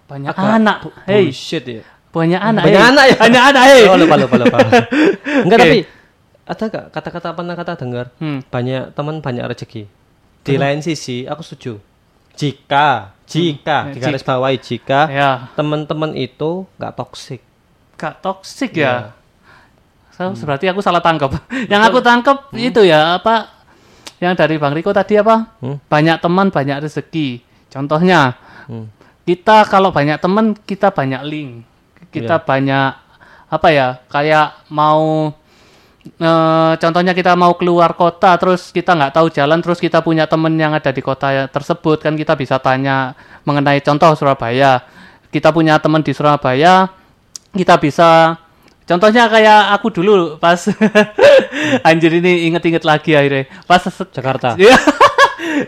banyak 0.05 0.33
agak 0.33 0.53
anak 0.57 0.77
bu- 0.83 0.97
hey 1.07 1.23
bullshit 1.29 1.63
ya. 1.63 1.83
banyak 2.11 2.41
anak 2.41 2.63
Banyak 2.67 2.81
hey. 2.81 2.91
anak 2.91 3.05
ya? 3.07 3.17
banyak 3.17 3.43
anak 3.45 3.63
hey 3.63 3.83
Oh, 3.87 3.95
lupa 3.95 4.15
lupa 4.17 4.37
lupa. 4.37 4.59
Enggak 5.45 5.55
Oke. 5.55 5.63
tapi 5.63 5.79
ada 6.43 6.65
gak 6.67 6.85
kata-kata 6.91 7.29
pernah 7.31 7.55
kata 7.55 7.73
dengar 7.77 8.07
Hmm. 8.19 8.43
banyak 8.45 8.91
teman 8.91 9.21
banyak 9.21 9.45
rezeki. 9.47 9.83
Di 10.41 10.57
lain 10.57 10.81
sisi 10.81 11.23
aku 11.23 11.45
setuju. 11.45 11.79
Jika 12.35 13.15
jika 13.23 13.77
Hmm. 13.85 13.93
di 13.95 13.99
garis 14.01 14.25
bawahi 14.25 14.59
jika 14.59 15.07
ya 15.07 15.31
teman-teman 15.55 16.17
itu 16.17 16.67
nggak 16.75 16.97
toksik. 16.97 17.41
gak 17.95 18.19
toksik 18.19 18.73
Iya. 18.73 18.83
ya 18.83 19.20
So, 20.21 20.45
berarti 20.45 20.69
aku 20.69 20.85
salah 20.85 21.01
tangkap 21.01 21.33
yang 21.73 21.81
aku 21.81 22.05
tangkap 22.05 22.53
itu 22.53 22.85
ya 22.85 23.17
apa 23.17 23.49
yang 24.21 24.37
dari 24.37 24.61
bang 24.61 24.77
Riko 24.77 24.93
tadi 24.93 25.17
apa? 25.17 25.57
Hmm. 25.65 25.81
banyak 25.89 26.21
teman 26.21 26.53
banyak 26.53 26.85
rezeki. 26.85 27.41
Contohnya 27.73 28.37
Hmm. 28.69 28.87
kita 29.25 29.65
kalau 29.67 29.91
banyak 29.91 30.21
teman 30.21 30.53
kita 30.55 30.93
banyak 30.93 31.25
link. 31.25 31.65
Kita 32.13 32.37
Iya. 32.37 32.45
banyak 32.45 32.91
apa 33.49 33.69
ya 33.73 33.89
kayak 34.07 34.69
mau 34.71 35.33
eh, 36.01 36.73
contohnya 36.77 37.13
kita 37.13 37.35
mau 37.35 37.53
keluar 37.57 37.93
kota 37.93 38.37
terus 38.37 38.71
kita 38.71 38.95
nggak 38.95 39.13
tahu 39.17 39.27
jalan 39.33 39.59
terus 39.61 39.81
kita 39.81 40.01
punya 40.01 40.25
temen 40.25 40.53
yang 40.55 40.73
ada 40.73 40.93
di 40.93 41.01
kota 41.01 41.49
tersebut 41.49 42.01
kan 42.01 42.15
kita 42.15 42.37
bisa 42.37 42.61
tanya 42.61 43.17
mengenai 43.45 43.81
contoh 43.81 44.13
Surabaya. 44.15 44.85
Kita 45.31 45.49
punya 45.51 45.81
teman 45.81 46.05
di 46.05 46.13
Surabaya 46.13 46.91
kita 47.51 47.81
bisa 47.81 48.39
contohnya 48.91 49.31
kayak 49.31 49.71
aku 49.79 49.95
dulu 49.95 50.35
pas 50.43 50.59
anjir 51.89 52.11
ini 52.19 52.51
inget-inget 52.51 52.83
lagi 52.83 53.15
akhirnya 53.15 53.47
pas 53.71 53.87
Jakarta. 54.11 54.59
Iya. 54.61 54.75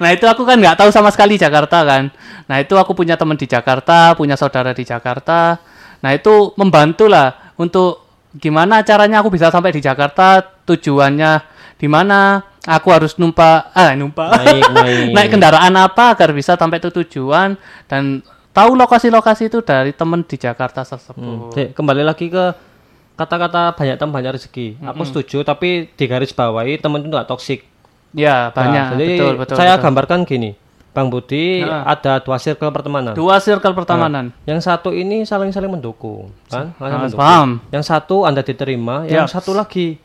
nah 0.02 0.10
itu 0.12 0.26
aku 0.28 0.42
kan 0.44 0.58
nggak 0.58 0.82
tahu 0.82 0.90
sama 0.90 1.14
sekali 1.14 1.38
Jakarta 1.38 1.86
kan. 1.86 2.10
Nah 2.50 2.58
itu 2.58 2.74
aku 2.74 2.92
punya 2.92 3.14
teman 3.14 3.38
di 3.38 3.46
Jakarta, 3.46 4.12
punya 4.18 4.34
saudara 4.34 4.74
di 4.74 4.82
Jakarta. 4.82 5.62
Nah 6.02 6.10
itu 6.12 6.52
membantu 6.58 7.06
lah 7.06 7.54
untuk 7.56 8.02
gimana 8.36 8.82
caranya 8.82 9.22
aku 9.24 9.32
bisa 9.32 9.48
sampai 9.48 9.72
di 9.72 9.80
Jakarta, 9.80 10.42
tujuannya 10.66 11.32
di 11.80 11.88
mana, 11.90 12.42
aku 12.62 12.88
harus 12.94 13.18
numpak, 13.18 13.74
ah 13.74 13.92
numpak, 13.98 14.28
Naik, 14.38 14.64
naik. 14.76 15.06
naik 15.12 15.28
kendaraan 15.34 15.74
apa 15.74 16.14
agar 16.14 16.30
bisa 16.30 16.54
sampai 16.54 16.78
ke 16.78 16.92
tujuan 17.02 17.58
dan 17.90 18.22
tahu 18.52 18.76
lokasi-lokasi 18.76 19.48
itu 19.48 19.64
dari 19.64 19.90
teman 19.96 20.22
di 20.22 20.36
Jakarta 20.36 20.84
tersebut. 20.84 21.56
Hmm. 21.56 21.72
Kembali 21.72 22.02
lagi 22.04 22.28
ke 22.28 22.71
kata-kata 23.14 23.72
banyak 23.72 23.96
teman 23.96 24.12
banyak 24.12 24.32
rezeki. 24.34 24.80
Aku 24.82 25.02
setuju 25.04 25.42
tapi 25.42 25.88
di 25.88 26.04
garis 26.06 26.32
bawahi 26.32 26.76
teman 26.76 27.00
itu 27.00 27.08
nggak 27.08 27.28
toksik. 27.28 27.64
Ya 28.12 28.52
banyak, 28.52 28.82
Nah, 28.82 28.92
jadi 28.92 29.06
betul 29.16 29.32
betul. 29.40 29.56
saya 29.56 29.72
betul. 29.74 29.84
gambarkan 29.88 30.20
gini, 30.24 30.52
Bang 30.92 31.08
Budi 31.08 31.64
ada 31.64 32.20
dua 32.20 32.36
circle 32.36 32.68
pertemanan. 32.68 33.16
Dua 33.16 33.40
circle 33.40 33.72
pertemanan. 33.72 34.28
Yang 34.44 34.68
satu 34.68 34.92
ini 34.92 35.24
saling-saling 35.24 35.72
mendukung, 35.72 36.28
kan? 36.46 36.76
Saling 36.76 36.92
Ah, 36.92 37.00
mendukung. 37.00 37.20
paham. 37.20 37.48
Yang 37.72 37.84
satu 37.88 38.28
Anda 38.28 38.44
diterima, 38.44 39.08
yang 39.08 39.24
Yap. 39.24 39.32
satu 39.32 39.56
lagi 39.56 39.96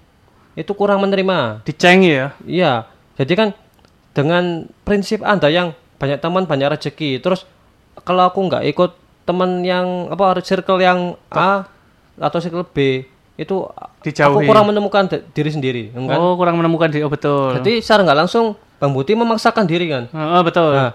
itu 0.55 0.71
kurang 0.71 1.03
menerima. 1.03 1.67
Dicengi 1.67 2.11
ya. 2.15 2.27
Iya. 2.47 2.73
Jadi 3.19 3.33
kan 3.35 3.49
dengan 4.15 4.43
prinsip 4.87 5.19
Anda 5.21 5.51
yang 5.51 5.75
banyak 5.99 6.17
teman 6.17 6.47
banyak 6.47 6.79
rezeki, 6.79 7.19
terus 7.19 7.43
kalau 8.01 8.23
aku 8.23 8.39
nggak 8.47 8.63
ikut 8.71 8.95
teman 9.27 9.67
yang 9.67 10.07
apa 10.07 10.39
circle 10.39 10.79
yang 10.79 11.19
A 11.27 11.67
atau 12.17 12.37
circle 12.37 12.65
B 12.65 13.05
itu 13.37 13.55
aku 13.61 14.01
Dijauhi. 14.03 14.49
kurang 14.49 14.65
menemukan 14.65 15.05
diri 15.29 15.49
sendiri, 15.49 15.83
kan? 15.93 16.17
Oh 16.17 16.33
kurang 16.33 16.57
menemukan 16.57 16.89
di, 16.89 17.05
oh 17.05 17.09
betul. 17.09 17.53
Jadi 17.55 17.79
secara 17.79 18.01
nggak 18.01 18.19
langsung 18.25 18.57
Bang 18.77 18.93
Budi 18.93 19.13
memaksakan 19.13 19.65
diri 19.65 19.89
kan. 19.89 20.05
Oh, 20.09 20.41
betul. 20.41 20.73
Nah, 20.73 20.93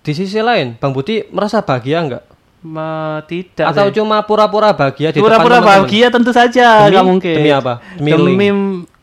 di 0.00 0.12
sisi 0.12 0.36
lain, 0.38 0.76
Bang 0.76 0.92
Budi 0.92 1.24
merasa 1.28 1.60
bahagia 1.60 2.00
enggak? 2.00 2.24
Me- 2.58 3.22
tidak 3.24 3.70
Atau 3.70 3.86
sih. 3.86 3.94
cuma 3.96 4.18
pura-pura 4.20 4.74
bahagia 4.74 5.14
di 5.14 5.22
pura-pura 5.22 5.62
bahagia 5.62 6.10
tentu 6.10 6.34
saja 6.34 6.84
Demi- 6.84 6.90
nggak 6.90 7.06
mungkin 7.06 7.34
demi 7.38 7.50
apa? 7.54 7.78
Demi 7.94 8.10
demi, 8.10 8.48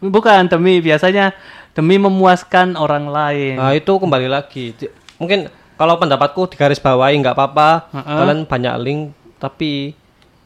bukan 0.03 0.43
demi 0.45 0.83
biasanya 0.83 1.31
demi 1.71 1.95
memuaskan 1.95 2.75
orang 2.75 3.07
lain 3.07 3.55
Nah, 3.55 3.71
itu 3.71 3.95
kembali 3.95 4.27
lagi. 4.27 4.75
Mungkin 5.15 5.47
kalau 5.75 5.95
pendapatku 5.95 6.51
di 6.51 6.55
garis 6.55 6.77
bawahi 6.77 7.15
nggak 7.17 7.31
apa-apa. 7.31 7.69
Heeh. 7.95 8.17
Kalian 8.19 8.39
banyak 8.43 8.75
link, 8.83 9.01
tapi 9.39 9.95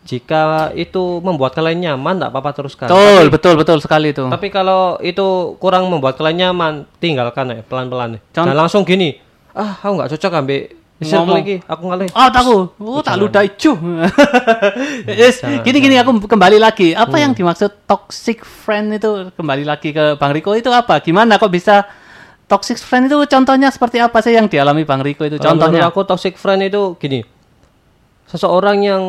jika 0.09 0.41
itu 0.73 1.21
membuat 1.21 1.53
kalian 1.53 1.93
nyaman, 1.93 2.17
nggak 2.17 2.33
apa-apa 2.33 2.49
teruskan. 2.51 2.89
betul 2.89 3.29
betul 3.29 3.53
betul 3.53 3.77
sekali 3.77 4.09
itu 4.09 4.25
Tapi 4.25 4.49
kalau 4.49 4.97
itu 4.99 5.21
kurang 5.61 5.85
membuat 5.85 6.17
kalian 6.17 6.49
nyaman, 6.49 6.89
tinggalkan 6.97 7.45
ya 7.51 7.61
pelan-pelan. 7.61 8.17
Jangan 8.33 8.57
langsung 8.57 8.81
gini. 8.81 9.21
Ah, 9.53 9.77
aku 9.77 9.93
nggak 9.93 10.09
cocok 10.17 10.31
ambil 10.35 10.61
Ngomong. 10.99 11.37
lagi. 11.39 11.55
Aku 11.63 11.83
ngalih. 11.87 12.09
Oh, 12.11 12.29
tahu. 12.29 12.55
Oh, 12.75 12.99
tak 12.99 13.15
ludai 13.15 13.47
cu. 13.53 13.71
yes, 15.21 15.39
gini 15.63 15.77
gini 15.79 15.95
aku 15.95 16.19
kembali 16.19 16.57
lagi. 16.57 16.91
Apa 16.91 17.15
Hmm. 17.15 17.23
yang 17.23 17.33
dimaksud 17.33 17.71
toxic 17.85 18.41
friend 18.43 18.91
itu 18.93 19.31
kembali 19.31 19.63
lagi 19.63 19.93
ke 19.93 20.17
Bang 20.17 20.33
Riko 20.33 20.51
itu 20.53 20.67
apa? 20.69 20.99
Gimana 20.99 21.37
kok 21.37 21.47
bisa 21.47 21.87
toxic 22.45 22.75
friend 22.77 23.07
itu 23.07 23.15
contohnya 23.25 23.69
seperti 23.69 24.01
apa 24.01 24.19
sih 24.19 24.33
yang 24.33 24.49
dialami 24.49 24.83
Bang 24.83 24.99
Riko 24.99 25.23
itu? 25.23 25.37
Contohnya. 25.37 25.79
menurut 25.79 25.87
aku 25.87 26.01
toxic 26.03 26.35
friend 26.35 26.65
itu 26.65 26.97
gini. 26.97 27.23
Seseorang 28.27 28.77
yang 28.79 29.03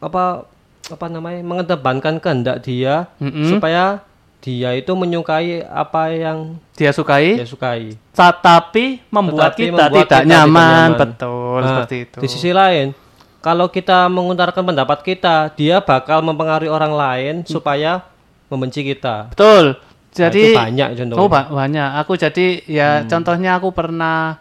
apa 0.00 0.48
apa 0.88 1.06
namanya 1.06 1.38
mengedepankan 1.40 2.18
kehendak 2.18 2.60
dia 2.60 3.06
Mm-mm. 3.16 3.46
supaya 3.46 4.02
dia 4.40 4.72
itu 4.72 4.88
menyukai 4.90 5.60
apa 5.62 6.08
yang 6.10 6.56
Dia 6.72 6.90
sukai, 6.90 7.36
dia 7.36 7.44
sukai. 7.44 7.92
tapi 8.16 9.04
membuat 9.06 9.52
Tetapi 9.52 9.62
kita 9.62 9.76
membuat 9.78 9.92
tidak 10.02 10.08
kita 10.18 10.26
nyaman. 10.26 10.88
Betul, 10.96 11.58
Nah, 11.60 11.68
seperti 11.68 11.96
itu. 12.02 12.18
Di 12.18 12.26
sisi 12.26 12.50
lain, 12.50 12.96
kalau 13.38 13.68
kita 13.68 14.08
mengutarakan 14.08 14.64
pendapat 14.66 14.98
kita, 15.02 15.52
dia 15.52 15.78
bakal 15.78 16.24
mempengaruhi 16.24 16.68
orang 16.68 16.90
lain 16.90 17.34
supaya 17.44 18.00
membenci 18.48 18.80
kita. 18.82 19.28
Betul. 19.28 19.76
Nah, 19.76 20.16
Jadi 20.16 20.42
itu 20.42 20.56
banyak 20.56 20.88
contohnya. 20.96 21.20
Oh, 21.20 21.28
ba- 21.28 21.52
banyak. 21.52 21.88
Aku 22.00 22.12
jadi 22.16 22.46
ya 22.64 23.04
contohnya 23.04 23.60
aku 23.60 23.70
pernah 23.70 24.40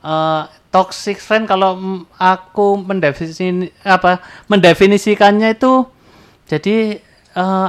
eh, 0.00 0.42
toxic 0.76 1.16
friend 1.16 1.48
kalau 1.48 2.04
aku 2.20 2.76
mendefinisi 2.76 3.72
apa 3.80 4.20
mendefinisikannya 4.52 5.56
itu 5.56 5.88
jadi 6.44 7.00
eh, 7.32 7.68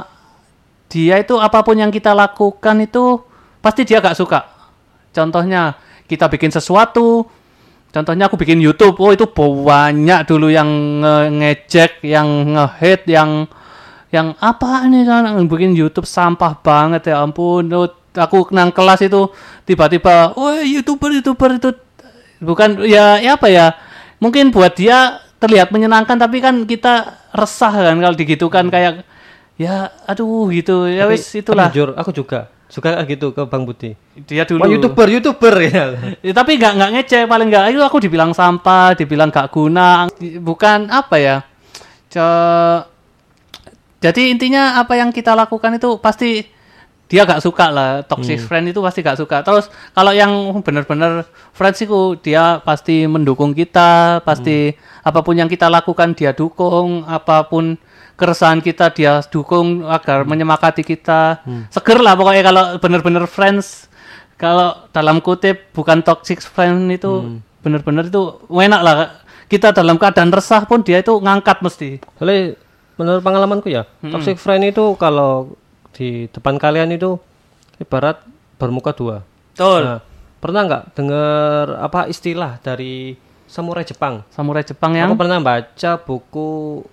dia 0.92 1.16
itu 1.16 1.40
apa 1.40 1.64
pun 1.64 1.80
yang 1.80 1.88
kita 1.88 2.12
lakukan 2.12 2.84
itu 2.84 3.24
pasti 3.60 3.84
dia 3.84 4.00
gak 4.00 4.16
suka. 4.16 4.44
Contohnya 5.12 5.76
kita 6.08 6.28
bikin 6.32 6.48
sesuatu 6.48 7.28
Contohnya 7.88 8.28
aku 8.28 8.36
bikin 8.36 8.60
YouTube, 8.60 9.00
oh 9.00 9.16
itu 9.16 9.24
banyak 9.32 10.28
dulu 10.28 10.52
yang 10.52 10.68
nge- 11.00 11.32
ngejek, 11.40 11.92
yang 12.04 12.52
nge-hate, 12.52 13.08
yang 13.08 13.48
yang 14.12 14.36
apa 14.44 14.84
nih 14.88 15.08
kan 15.08 15.24
bikin 15.48 15.72
YouTube 15.72 16.04
sampah 16.04 16.60
banget 16.60 17.08
ya 17.08 17.24
ampun. 17.24 17.72
Aku 18.12 18.44
nang 18.52 18.76
kelas 18.76 19.08
itu 19.08 19.32
tiba-tiba, 19.64 20.36
oh 20.36 20.52
youtuber 20.60 21.16
youtuber 21.16 21.56
itu 21.56 21.72
bukan 22.38 22.82
ya, 22.84 23.18
ya 23.18 23.34
apa 23.34 23.46
ya? 23.46 23.74
Mungkin 24.18 24.50
buat 24.50 24.74
dia 24.74 25.18
terlihat 25.38 25.70
menyenangkan, 25.70 26.18
tapi 26.18 26.42
kan 26.42 26.66
kita 26.66 27.06
resah 27.30 27.70
kan 27.70 27.94
kalau 27.94 28.16
digitukan 28.16 28.66
kayak 28.66 29.06
ya 29.54 29.90
aduh 30.06 30.50
gitu 30.50 30.86
ya 30.86 31.06
Tapi- 31.06 31.14
wis 31.14 31.24
itulah 31.34 31.70
jujur, 31.70 31.94
aku 31.94 32.10
juga 32.10 32.50
suka 32.68 33.00
gitu 33.06 33.32
ke 33.32 33.42
Bang 33.48 33.64
Budi. 33.64 33.96
dia 34.28 34.44
dulu. 34.44 34.60
Wah, 34.60 34.68
YouTuber, 34.68 35.06
YouTuber 35.08 35.54
ya. 35.62 35.84
Ya, 36.20 36.32
tapi 36.34 36.58
nggak 36.58 36.72
nggak 36.76 36.90
ngecek 37.00 37.24
paling 37.24 37.48
nggak 37.48 37.64
itu 37.72 37.80
aku 37.80 37.96
dibilang 37.98 38.34
sampah 38.34 38.92
dibilang 38.92 39.30
gak 39.30 39.48
guna 39.48 40.04
bukan 40.42 40.90
apa 40.90 41.16
ya 41.16 41.36
Ce- 42.08 42.82
jadi 43.98 44.30
intinya 44.30 44.78
apa 44.78 44.94
yang 44.94 45.10
kita 45.10 45.34
lakukan 45.34 45.74
itu 45.74 45.96
pasti 45.98 46.44
dia 47.08 47.24
gak 47.24 47.40
suka 47.40 47.72
lah. 47.72 47.90
Toxic 48.04 48.36
friend 48.44 48.70
itu 48.70 48.84
pasti 48.84 49.00
gak 49.00 49.16
suka. 49.16 49.40
Terus 49.40 49.72
kalau 49.96 50.12
yang 50.12 50.60
benar-benar 50.60 51.24
friends 51.56 51.80
itu 51.80 52.20
dia 52.20 52.60
pasti 52.60 53.08
mendukung 53.08 53.56
kita 53.56 54.20
pasti 54.22 54.76
apa 55.00 55.24
pun 55.24 55.34
yang 55.34 55.48
kita 55.48 55.72
lakukan 55.72 56.12
dia 56.12 56.36
dukung 56.36 57.08
apa 57.08 57.48
pun 57.48 57.80
keresahan 58.20 58.60
kita 58.60 58.92
dia 58.92 59.24
dukung 59.32 59.88
agar 59.88 60.28
menyemangati 60.28 60.84
kita. 60.84 61.40
Seger 61.72 61.98
lah 62.04 62.12
pokoknya 62.12 62.42
kalau 62.44 62.64
benar-benar 62.76 63.24
friends. 63.24 63.88
Kalau 64.38 64.86
dalam 64.94 65.18
kutip 65.18 65.74
bukan 65.74 65.98
toxic 65.98 66.38
friend 66.38 66.92
itu 66.94 67.42
benar-benar 67.58 68.06
itu 68.06 68.38
enak 68.46 68.80
lah. 68.84 68.96
Kita 69.48 69.72
dalam 69.72 69.96
keadaan 69.96 70.28
resah 70.28 70.62
pun 70.68 70.84
dia 70.84 71.00
itu 71.00 71.16
ngangkat 71.18 71.64
mesti. 71.64 71.98
Soalnya 72.20 72.54
menurut 73.00 73.22
pengalamanku 73.24 73.72
ya, 73.72 73.88
toxic 74.12 74.36
friend 74.36 74.68
itu 74.70 74.92
kalau 75.00 75.56
di 75.98 76.08
depan 76.30 76.54
kalian 76.56 76.94
itu 76.94 77.18
ibarat 77.76 78.22
bermuka 78.54 78.94
dua. 78.94 79.26
betul 79.50 79.82
Nah, 79.82 79.98
pernah 80.38 80.62
nggak 80.62 80.84
dengar 80.94 81.64
apa 81.76 82.06
istilah 82.06 82.62
dari 82.62 83.18
samurai 83.44 83.82
Jepang? 83.82 84.22
samurai 84.30 84.62
Jepang 84.62 84.94
yang 84.94 85.10
Aku 85.10 85.18
pernah 85.18 85.42
baca 85.42 85.90
buku 85.98 86.48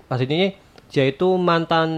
aslinya 0.10 0.58
dia 0.90 1.06
itu 1.06 1.38
mantan 1.38 1.90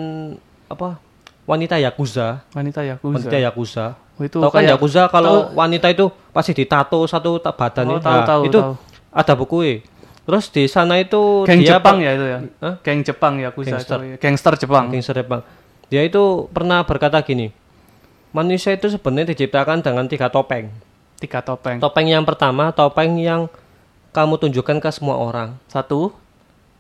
apa 0.68 1.00
wanita 1.48 1.80
yakuza, 1.80 2.44
wanita 2.52 2.84
ya 2.84 3.00
wanita 3.00 3.40
yakuza. 3.40 3.96
Oh, 4.18 4.26
itu 4.26 4.42
tahu 4.42 4.52
kan 4.52 4.66
kayak- 4.66 4.76
yakuza 4.76 5.02
kalau 5.08 5.54
wanita 5.56 5.88
itu 5.88 6.12
pasti 6.34 6.52
ditato 6.52 7.08
satu 7.08 7.40
badan 7.40 7.86
Oh, 7.88 7.96
itu. 7.96 8.04
tahu, 8.04 8.18
Nah, 8.18 8.26
tahu, 8.26 8.42
itu 8.44 8.60
tahu. 8.60 8.74
ada 9.14 9.34
buku 9.38 9.58
Terus 10.28 10.52
di 10.52 10.68
sana 10.68 11.00
itu 11.00 11.48
geng 11.48 11.64
dia 11.64 11.80
Jepang 11.80 12.04
ya 12.04 12.12
itu 12.12 12.26
ya 12.28 12.40
Hah? 12.60 12.74
geng 12.84 13.00
Jepang 13.00 13.40
ya 13.40 13.48
Gangster. 13.56 14.20
gangster 14.20 14.54
Jepang 14.60 14.92
Gangster 14.92 15.16
Jepang. 15.16 15.40
Dia 15.88 16.04
itu 16.04 16.52
pernah 16.52 16.84
berkata 16.84 17.20
gini, 17.24 17.52
manusia 18.36 18.76
itu 18.76 18.92
sebenarnya 18.92 19.32
diciptakan 19.34 19.80
dengan 19.80 20.06
tiga 20.06 20.28
topeng. 20.28 20.68
tiga 21.18 21.42
topeng 21.42 21.82
Topeng 21.82 22.06
yang 22.06 22.22
pertama, 22.22 22.70
topeng 22.70 23.18
yang 23.18 23.50
kamu 24.14 24.38
tunjukkan 24.38 24.78
ke 24.78 24.90
semua 24.92 25.18
orang. 25.18 25.58
satu 25.68 26.14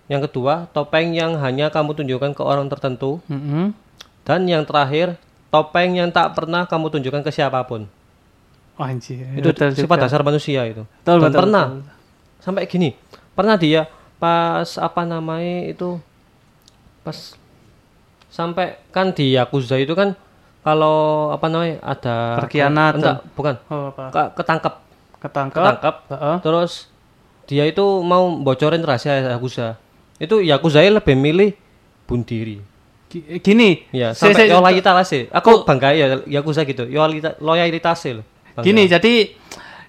Yang 0.07 0.31
kedua, 0.31 0.71
topeng 0.71 1.11
yang 1.11 1.35
hanya 1.41 1.67
kamu 1.67 1.91
tunjukkan 1.91 2.31
ke 2.31 2.39
orang 2.39 2.71
tertentu. 2.71 3.19
mm-mm. 3.27 3.75
Dan 4.23 4.47
yang 4.47 4.63
terakhir, 4.63 5.15
topeng 5.49 5.95
yang 5.95 6.11
tak 6.11 6.31
pernah 6.31 6.63
kamu 6.63 6.91
tunjukkan 6.91 7.23
ke 7.23 7.31
siapa 7.31 7.59
pun. 7.63 7.87
Wah, 8.77 8.87
anjir 8.87 9.23
Itu 9.35 9.51
betul 9.51 9.73
sifat 9.73 9.97
juga. 9.97 10.03
dasar 10.05 10.21
manusia 10.23 10.63
itu. 10.63 10.83
Betul, 11.03 11.17
Dan 11.17 11.31
betul, 11.31 11.39
pernah 11.43 11.65
betul. 11.67 11.83
sampai 12.39 12.63
gini, 12.67 12.89
pernah 13.33 13.55
dia 13.55 13.87
pas 14.15 14.67
apa 14.77 15.01
namanya 15.03 15.67
itu 15.67 15.99
pas 17.01 17.35
sampai 18.37 18.77
kan 18.93 19.17
di 19.17 19.33
Yakuza 19.33 19.81
itu 19.81 19.97
kan 19.97 20.13
kalau 20.61 21.33
apa 21.33 21.49
namanya 21.49 21.81
ada 21.81 22.37
Berkhianat. 22.37 22.93
enggak 23.01 23.17
bukan. 23.33 23.55
Oh, 23.65 23.89
apa? 23.89 24.03
Ke- 24.13 24.31
ketangkep. 24.37 24.73
Ketangkep. 25.17 25.57
Ketangkep. 25.57 25.95
Heeh. 26.13 26.35
terus 26.45 26.71
dia 27.49 27.65
itu 27.65 27.81
mau 28.05 28.29
bocorin 28.37 28.85
rahasia 28.85 29.25
Yakuza. 29.25 29.81
Itu 30.21 30.45
Yakuza 30.45 30.85
lebih 30.85 31.17
milih 31.17 31.57
bunuh 32.05 32.27
diri. 32.29 32.61
Gi- 33.09 33.41
gini. 33.41 33.89
Ya 33.89 34.13
sampai 34.13 34.53
loyalitas 34.53 35.09
sih. 35.09 35.25
Aku 35.33 35.65
bangga 35.65 35.97
ya 35.97 36.21
Yakuza 36.29 36.61
gitu. 36.61 36.85
Loyalitas 36.85 37.41
loyalitas 37.41 37.97
Bangga. 38.05 38.61
Gini, 38.61 38.85
jadi 38.85 39.33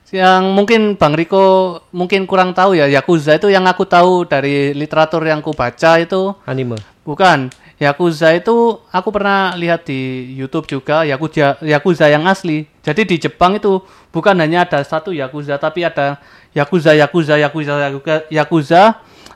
yang 0.08 0.56
mungkin 0.56 0.96
Bang 0.96 1.12
Riko 1.12 1.76
mungkin 1.92 2.24
kurang 2.24 2.56
tahu 2.56 2.72
ya 2.72 2.88
Yakuza 2.88 3.36
itu 3.36 3.52
yang 3.52 3.68
aku 3.68 3.84
tahu 3.84 4.24
dari 4.24 4.72
literatur 4.72 5.20
yang 5.26 5.44
ku 5.44 5.52
baca 5.52 6.00
itu 6.00 6.32
anime. 6.48 6.80
Bukan 7.04 7.52
Yakuza 7.78 8.34
itu 8.34 8.82
aku 8.90 9.08
pernah 9.14 9.54
lihat 9.54 9.86
di 9.86 10.34
YouTube 10.34 10.66
juga 10.66 11.06
Yakuza 11.06 11.62
Yakuza 11.62 12.10
yang 12.10 12.26
asli. 12.26 12.66
Jadi 12.82 13.06
di 13.06 13.16
Jepang 13.22 13.54
itu 13.54 13.78
bukan 14.10 14.34
hanya 14.34 14.66
ada 14.66 14.82
satu 14.82 15.14
Yakuza 15.14 15.54
tapi 15.62 15.86
ada 15.86 16.18
Yakuza 16.50 16.90
Yakuza 16.98 17.38
Yakuza 17.38 17.78
Yakuza, 17.78 18.14
Yakuza 18.34 18.82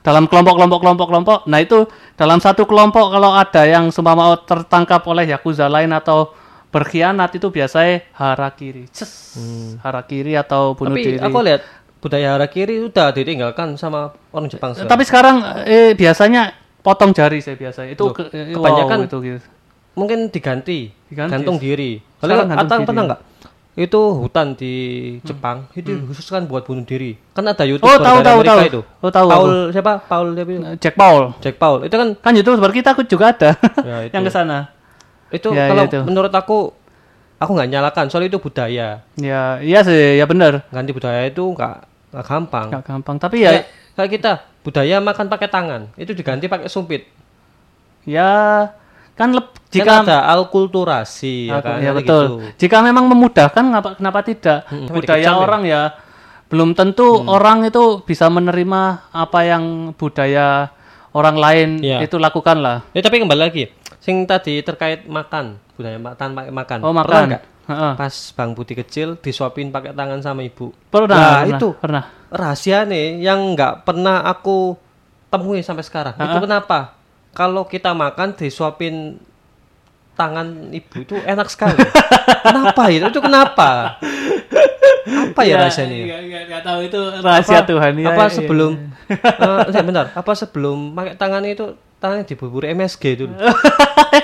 dalam 0.03 0.27
kelompok-kelompok 0.27 0.79
kelompok-kelompok. 0.83 1.39
Nah, 1.47 1.63
itu 1.63 1.87
dalam 2.19 2.43
satu 2.43 2.67
kelompok 2.67 3.15
kalau 3.15 3.31
ada 3.31 3.63
yang 3.63 3.95
seumpama 3.95 4.35
tertangkap 4.43 5.07
oleh 5.07 5.31
Yakuza 5.31 5.71
lain 5.71 5.95
atau 5.95 6.35
berkhianat 6.75 7.31
itu 7.39 7.47
biasanya 7.47 8.03
harakiri. 8.17 8.91
Ces, 8.91 9.39
harakiri 9.87 10.35
atau 10.35 10.75
bunuh 10.75 10.99
tapi 10.99 11.15
diri. 11.15 11.19
aku 11.23 11.39
lihat 11.47 11.63
budaya 12.03 12.35
harakiri 12.35 12.83
udah 12.91 13.15
ditinggalkan 13.15 13.79
sama 13.79 14.11
orang 14.35 14.51
Jepang 14.51 14.75
sekarang. 14.75 14.91
Tapi 14.91 15.03
sekarang 15.07 15.37
eh, 15.63 15.93
biasanya 15.95 16.62
potong 16.83 17.11
jari 17.11 17.39
saya 17.39 17.55
biasanya. 17.55 17.95
Itu 17.95 18.11
Loh, 18.11 18.15
ke- 18.15 18.29
eh, 18.29 18.53
kebanyakan 18.53 18.99
wow, 18.99 19.07
itu 19.07 19.17
gitu. 19.23 19.39
mungkin 19.93 20.19
diganti, 20.29 20.91
Diganti. 21.07 21.33
gantung 21.33 21.57
diri. 21.57 22.03
Kalau 22.19 22.43
diri. 22.43 22.85
pernah 22.85 23.05
nggak? 23.09 23.21
Itu 23.73 24.01
hutan 24.21 24.53
di 24.53 24.75
Jepang 25.25 25.65
itu 25.73 25.97
khusus 26.05 26.29
kan 26.29 26.45
buat 26.45 26.61
bunuh 26.63 26.85
diri. 26.85 27.17
Kan 27.33 27.49
ada 27.49 27.65
YouTube 27.65 27.89
Oh, 27.89 27.97
tahu, 27.97 28.21
dari 28.21 28.27
tahu, 28.27 28.37
Amerika 28.37 28.53
tahu. 28.53 28.69
itu. 28.69 28.81
Oh, 29.01 29.09
tahu 29.11 29.27
Paul 29.27 29.53
siapa? 29.73 29.93
Paul 30.03 30.27
siapa? 30.37 30.51
itu? 30.51 30.63
Jack 30.77 30.95
Paul. 30.95 31.23
Jack 31.41 31.57
Paul. 31.57 31.79
Itu 31.83 31.97
kan 31.97 32.09
Kan 32.15 32.33
youtuber 32.37 32.69
kita 32.69 32.93
aku 32.93 33.09
juga 33.09 33.33
ada 33.33 33.57
Ya, 33.81 34.05
itu. 34.05 34.13
yang 34.13 34.23
ke 34.23 34.31
sana. 34.31 34.69
itu 35.31 35.49
Ya, 35.49 35.73
kalau 35.73 35.83
ya, 35.83 35.89
itu. 35.89 36.01
menurut 36.05 36.29
aku 36.29 36.77
aku 37.39 37.51
nggak 37.51 37.71
nyalakan 37.71 38.07
soal 38.07 38.23
itu 38.23 38.37
budaya. 38.37 39.01
Ya, 39.17 39.41
iya 39.59 39.81
sih, 39.81 40.21
ya 40.21 40.29
benar. 40.29 40.69
Ganti 40.69 40.93
budaya 40.93 41.25
itu 41.25 41.41
nggak 41.43 41.77
nggak 42.13 42.25
gampang. 42.29 42.67
nggak 42.69 42.85
gampang. 42.85 43.17
Tapi 43.19 43.37
ya 43.41 43.51
Kayak, 43.51 43.65
kayak 43.95 44.11
kita 44.13 44.33
budaya 44.63 44.99
makan 44.99 45.27
pakai 45.27 45.47
tangan 45.47 45.91
itu 45.95 46.11
diganti 46.13 46.47
pakai 46.47 46.67
sumpit. 46.67 47.07
ya 48.03 48.31
kan 49.13 49.31
leb- 49.31 49.55
Jika 49.69 49.85
jika 49.85 49.93
ada 50.05 50.19
alkulturasi 50.33 51.49
ya 51.49 51.61
kan. 51.61 51.79
ya 51.79 51.93
betul. 51.93 52.25
gitu. 52.43 52.59
Jika 52.59 52.81
memang 52.81 53.07
memudahkan 53.07 53.63
kenapa 53.63 53.89
kenapa 53.95 54.19
tidak? 54.23 54.59
Hmm, 54.67 54.89
budaya 54.89 55.21
dikecam 55.21 55.35
ya? 55.35 55.41
orang 55.41 55.63
ya 55.63 55.83
belum 56.49 56.71
tentu 56.73 57.21
Hmm. 57.21 57.29
orang 57.29 57.65
itu 57.65 58.03
bisa 58.03 58.29
menerima 58.29 58.83
apa 59.09 59.41
yang 59.41 59.65
budaya 59.95 60.69
orang 61.13 61.37
lain 61.37 61.69
Iya. 61.79 62.05
itu 62.05 62.17
lakukan 62.17 62.59
lah. 62.59 62.85
Ya 62.93 63.01
tapi 63.01 63.21
kembali 63.21 63.41
lagi, 63.43 63.69
sing 63.99 64.25
tadi 64.25 64.61
terkait 64.61 65.05
makan, 65.05 65.57
budaya 65.75 65.97
makan 65.97 66.29
pakai 66.33 66.53
makan. 66.53 66.79
Oh 66.83 66.91
Pernah 66.91 67.05
makan. 67.05 67.29
Heeh. 67.63 67.93
Pas 67.95 68.15
Bang 68.35 68.53
Budi 68.59 68.75
kecil 68.75 69.15
disuapin 69.19 69.71
pakai 69.71 69.95
tangan 69.95 70.19
sama 70.19 70.43
ibu. 70.43 70.75
Pernah, 70.91 71.17
Nah, 71.17 71.31
pernah, 71.47 71.59
itu. 71.59 71.69
pernah. 71.79 72.03
Rahasia 72.33 72.83
nih 72.83 73.23
yang 73.23 73.55
nggak 73.55 73.87
pernah 73.87 74.25
aku 74.27 74.75
temui 75.31 75.63
sampai 75.63 75.85
sekarang. 75.87 76.15
Itu 76.17 76.39
kenapa? 76.43 76.99
Kalau 77.33 77.65
kita 77.65 77.97
makan 77.97 78.37
disuapin 78.37 79.17
tangan 80.13 80.69
ibu 80.75 80.97
itu 81.01 81.17
enak 81.23 81.49
sekali. 81.49 81.79
kenapa 82.47 82.83
itu? 82.93 83.05
Itu 83.09 83.21
kenapa? 83.25 83.97
Apa 85.03 85.43
ya, 85.43 85.59
rasanya? 85.59 85.99
Enggak 86.21 86.63
tahu 86.63 86.81
itu 86.87 87.01
rahasia 87.25 87.65
Tuhan 87.67 87.93
ya. 87.99 88.13
apa 88.13 88.23
ya, 88.29 88.31
sebelum 88.31 88.73
eh 89.09 89.83
bentar, 89.83 90.07
apa 90.15 90.33
sebelum 90.37 90.95
pakai 90.95 91.15
tangan 91.19 91.43
itu 91.49 91.75
tangannya 92.03 92.27
dibubur 92.27 92.67
MSG 92.67 93.23
dulu. 93.23 93.35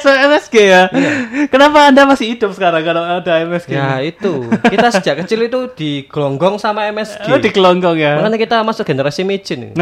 So, 0.04 0.12
MSG 0.12 0.54
ya. 0.68 0.92
Iya. 0.92 1.10
Kenapa 1.48 1.88
Anda 1.88 2.04
masih 2.04 2.36
hidup 2.36 2.52
sekarang 2.52 2.84
kalau 2.84 3.00
ada 3.00 3.40
MSG? 3.40 3.72
Ya 3.72 4.04
itu, 4.04 4.44
kita 4.68 4.92
sejak 4.92 5.24
kecil 5.24 5.48
itu 5.48 5.64
digelonggong 5.72 6.60
sama 6.60 6.84
MSG. 6.92 7.24
Oh, 7.32 7.40
di 7.40 7.48
kelonggong 7.48 7.96
ya. 7.96 8.20
Makanya 8.20 8.36
kita 8.36 8.60
masuk 8.60 8.84
generasi 8.84 9.24
micin. 9.24 9.72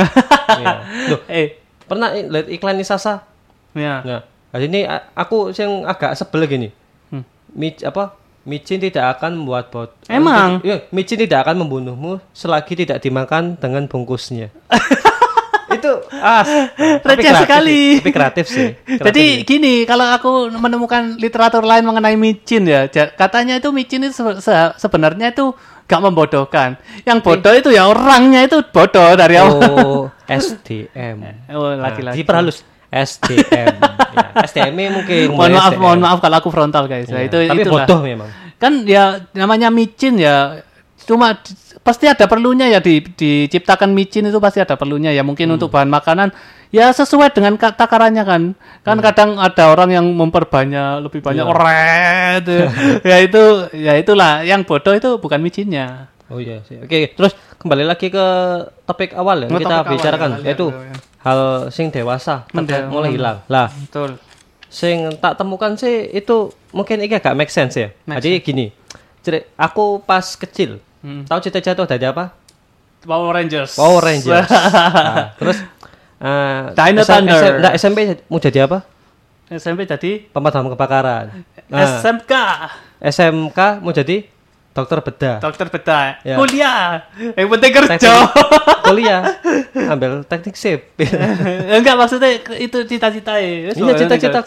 Iya. 0.46 0.78
Loh, 1.10 1.20
eh, 1.26 1.58
pernah 1.90 2.14
lihat 2.14 2.46
iklan 2.46 2.78
Isasa? 2.78 3.26
ya. 3.74 3.98
Nah, 4.06 4.20
nah 4.22 4.58
ini 4.62 4.86
aku 5.12 5.50
yang 5.52 5.82
agak 5.84 6.14
sebel 6.14 6.46
gini. 6.46 6.70
Hmm. 7.10 7.26
Mic, 7.50 7.82
apa? 7.82 8.14
Micin 8.46 8.78
tidak 8.78 9.18
akan 9.18 9.42
membuat 9.42 9.74
bot. 9.74 9.90
Emang? 10.06 10.62
Iya, 10.62 10.86
micin 10.94 11.18
tidak 11.18 11.44
akan 11.44 11.66
membunuhmu 11.66 12.22
selagi 12.30 12.78
tidak 12.78 13.02
dimakan 13.02 13.58
dengan 13.58 13.90
bungkusnya. 13.90 14.54
itu 15.76 15.92
ah, 16.12 16.42
Receh 17.08 17.32
sekali. 17.38 17.80
sih. 17.94 18.00
Tapi 18.00 18.10
kreatif 18.10 18.46
sih. 18.46 18.68
Kreatif 18.98 19.04
Jadi 19.04 19.24
sih. 19.24 19.44
gini, 19.44 19.74
kalau 19.84 20.06
aku 20.06 20.30
menemukan 20.50 21.16
literatur 21.16 21.62
lain 21.62 21.82
mengenai 21.82 22.14
micin 22.14 22.64
ya, 22.64 22.84
katanya 23.12 23.56
itu 23.56 23.68
micin 23.70 24.02
itu 24.02 24.12
se- 24.12 24.40
se- 24.40 24.74
sebenarnya 24.76 25.30
itu 25.30 25.52
gak 25.84 26.00
membodohkan. 26.00 26.74
Yang 27.02 27.18
bodoh 27.22 27.54
itu 27.54 27.70
ya 27.70 27.86
orangnya 27.86 28.42
itu 28.42 28.58
bodoh 28.66 29.14
dari 29.14 29.36
awal. 29.36 29.60
Oh, 29.76 30.02
SDM. 30.26 31.22
Oh, 31.52 31.70
Nah, 31.70 31.86
laki-laki. 31.86 32.18
diperhalus 32.18 32.66
SDM. 32.86 33.78
ya, 34.10 34.26
SDM 34.42 34.74
mungkin. 34.90 35.30
mohon 35.30 35.52
maaf, 35.52 35.72
SDM. 35.72 35.80
mohon 35.80 36.00
maaf 36.00 36.18
kalau 36.18 36.36
aku 36.38 36.48
frontal 36.50 36.84
guys. 36.86 37.06
Ya, 37.06 37.22
Iya, 37.22 37.28
itu 37.28 37.38
tapi 37.44 37.62
itulah. 37.62 37.86
bodoh 37.86 38.00
memang. 38.00 38.28
Kan 38.56 38.82
ya 38.82 39.04
namanya 39.30 39.68
micin 39.68 40.16
ya 40.16 40.64
cuma 41.06 41.38
pasti 41.86 42.04
ada 42.04 42.26
perlunya 42.26 42.66
ya 42.66 42.82
di, 42.82 42.98
diciptakan 43.00 43.94
micin 43.94 44.26
itu 44.26 44.36
pasti 44.36 44.58
ada 44.58 44.74
perlunya 44.74 45.08
ya 45.08 45.22
mungkin 45.22 45.46
Hmm. 45.46 45.54
untuk 45.54 45.70
bahan 45.70 45.86
makanan 45.86 46.34
ya 46.68 46.90
sesuai 46.90 47.30
dengan 47.30 47.54
ka- 47.54 47.72
takarannya 47.72 48.20
kan 48.20 48.42
kan 48.82 48.96
Hmm. 48.98 49.04
kadang 49.04 49.30
ada 49.38 49.70
orang 49.70 49.94
yang 49.94 50.06
memperbanyak 50.10 51.00
lebih 51.00 51.22
banyak 51.22 51.40
Iya. 51.40 51.48
oret 51.48 52.44
ya 53.06 53.16
itu 53.20 53.42
ya 53.72 53.94
itulah 53.94 54.42
yang 54.42 54.60
bodoh 54.60 54.92
itu 54.92 55.14
bukan 55.16 55.38
micinnya 55.38 56.10
Oh 56.26 56.42
iya 56.42 56.58
sih. 56.66 56.74
Oke, 56.82 57.14
terus 57.14 57.30
kembali 57.56 57.86
lagi 57.86 58.10
ke 58.10 58.26
topik 58.82 59.14
awal 59.14 59.46
yang 59.46 59.46
Oh, 59.48 59.62
kita 59.62 59.78
topik 59.78 59.86
awal 59.86 59.94
bicarakan 59.94 60.28
ya, 60.34 60.38
yaitu 60.44 60.66
ya, 60.66 60.82
ya. 60.82 60.94
hal 61.22 61.40
sing 61.70 61.86
dewasa 61.88 62.42
Mendewa. 62.50 62.90
mulai 62.90 63.14
hilang. 63.14 63.38
Lah, 63.46 63.70
betul 63.70 64.18
sing 64.66 65.06
tak 65.16 65.38
temukan 65.38 65.78
sih 65.78 66.10
itu 66.10 66.50
mungkin 66.74 66.98
ini 66.98 67.14
agak 67.14 67.30
make 67.32 67.46
sense 67.48 67.78
ya. 67.78 67.94
Make 68.04 68.18
Jadi 68.18 68.42
gini, 68.42 68.66
ceri- 69.22 69.46
aku 69.54 70.02
pas 70.02 70.34
kecil, 70.34 70.82
Hmm. 71.06 71.22
tahu 71.22 71.38
cita-cita 71.38 71.78
tuh 71.78 71.86
dari 71.86 72.02
apa? 72.02 72.34
Power 73.06 73.30
Rangers 73.30 73.78
Power 73.78 74.02
Rangers. 74.02 74.50
Nah, 75.06 75.30
terus 75.38 75.62
eh, 76.18 76.62
Dino 76.74 77.02
SM 77.06 77.10
Thunder. 77.14 77.38
SM 77.38 77.54
nah, 77.62 77.72
SMP 77.78 77.98
mau 78.26 78.42
jadi 78.42 78.66
apa? 78.66 78.82
SMP 79.46 79.86
jadi 79.86 80.26
Pemadam 80.34 80.66
kebakaran. 80.74 81.30
Nah, 81.70 82.02
SMK 82.02 82.32
SMK 82.98 83.58
mau 83.86 83.94
jadi 83.94 84.26
dokter 84.76 84.98
bedah. 85.00 85.36
dokter 85.40 85.66
bedah 85.66 86.20
Ya. 86.20 86.36
kuliah 86.36 87.08
yang 87.32 87.48
penting 87.48 87.72
kerja 87.72 87.96
Teknik- 87.96 88.32
kuliah 88.84 89.20
ambil 89.92 90.20
teknik 90.22 90.52
sipil. 90.54 91.08
enggak 91.76 91.96
maksudnya 91.96 92.28
itu 92.54 92.84
cita-cita 92.84 93.34
ya 93.34 93.72
Iya 93.72 93.92
cita-cita 93.96 94.38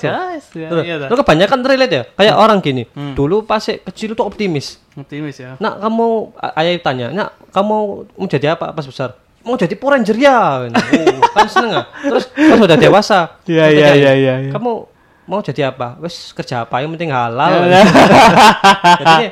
iya 0.79 0.95
lu 1.03 1.15
kebanyakan 1.15 1.59
relate 1.61 1.91
ya. 1.91 2.03
Kayak 2.13 2.35
orang 2.37 2.59
gini. 2.59 2.85
Dulu 3.11 3.41
pas 3.41 3.59
kecil 3.59 4.13
tuh 4.13 4.23
optimis. 4.23 4.77
optimis 4.93 5.37
ya 5.37 5.57
Nak 5.57 5.79
kamu 5.79 6.07
ayah 6.53 6.71
tanya, 6.77 7.07
nak 7.09 7.29
kamu 7.49 7.75
mau 8.05 8.27
jadi 8.27 8.53
apa 8.53 8.69
pas 8.69 8.83
besar? 8.83 9.17
Mau 9.39 9.55
jadi 9.55 9.71
Power 9.73 9.95
Ranger 9.95 10.13
ya. 10.15 10.67
Oh, 11.19 11.31
kan 11.31 11.47
seneng 11.47 11.71
ah. 11.73 11.85
Terus 12.01 12.25
pas 12.29 12.57
udah 12.59 12.75
dewasa. 12.75 13.19
Iya, 13.43 13.65
iya, 13.67 13.87
iya, 13.93 14.11
iya, 14.13 14.33
iya. 14.39 14.51
Kamu 14.51 14.98
mau 15.29 15.45
jadi 15.45 15.69
apa? 15.69 16.01
Wes 16.01 16.33
kerja 16.33 16.65
apa? 16.65 16.81
Yang 16.81 16.97
penting 16.97 17.13
halal. 17.13 17.53
Jadi 18.99 19.25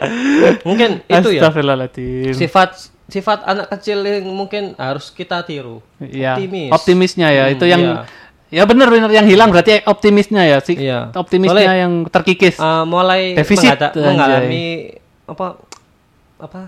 mungkin 0.62 1.02
itu 1.02 1.30
ya. 1.34 1.50
Sifat 2.38 2.94
sifat 3.10 3.40
anak 3.50 3.68
kecil 3.74 4.06
yang 4.06 4.30
mungkin 4.30 4.78
harus 4.78 5.10
kita 5.10 5.42
tiru. 5.42 5.82
Iya, 5.98 6.38
Optimis. 6.38 6.70
optimisnya 6.70 7.28
ya. 7.34 7.44
Hmm, 7.50 7.56
itu 7.58 7.66
yang 7.66 7.82
iya. 7.82 8.62
ya 8.62 8.64
benar 8.70 8.88
benar 8.94 9.10
yang 9.10 9.26
hilang 9.26 9.50
berarti 9.50 9.82
optimisnya 9.90 10.46
ya. 10.46 10.62
Sih 10.62 10.78
Iya. 10.78 11.10
optimisnya 11.18 11.66
Soalnya- 11.66 11.82
yang 11.82 11.94
terkikis. 12.14 12.62
Uh, 12.62 12.86
mulai 12.86 13.34
Defisit, 13.34 13.80
mengalami 13.98 14.94
apa? 15.26 15.58
Apa? 16.38 16.62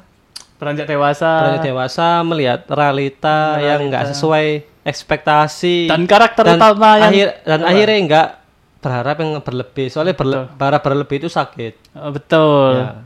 Beranjak 0.57 0.89
dewasa. 0.89 1.31
Beranjak 1.39 1.65
dewasa 1.69 2.07
melihat 2.25 2.61
realita 2.67 3.61
yang 3.61 3.85
enggak 3.85 4.09
sesuai 4.11 4.65
ekspektasi. 4.83 5.91
Dan 5.91 6.07
karakter 6.09 6.43
dan 6.43 6.57
utama 6.57 6.97
yang 6.97 7.11
akhir 7.13 7.27
dan 7.45 7.59
akhirnya 7.67 7.99
enggak 7.99 8.27
berharap 8.79 9.15
yang 9.17 9.39
berlebih 9.39 9.87
soalnya 9.87 10.13
berle, 10.13 10.47
berharap 10.51 10.81
berlebih 10.81 11.15
itu 11.17 11.29
sakit 11.29 11.73
Oh, 11.93 12.09
betul 12.09 12.79
Ya. 12.79 13.03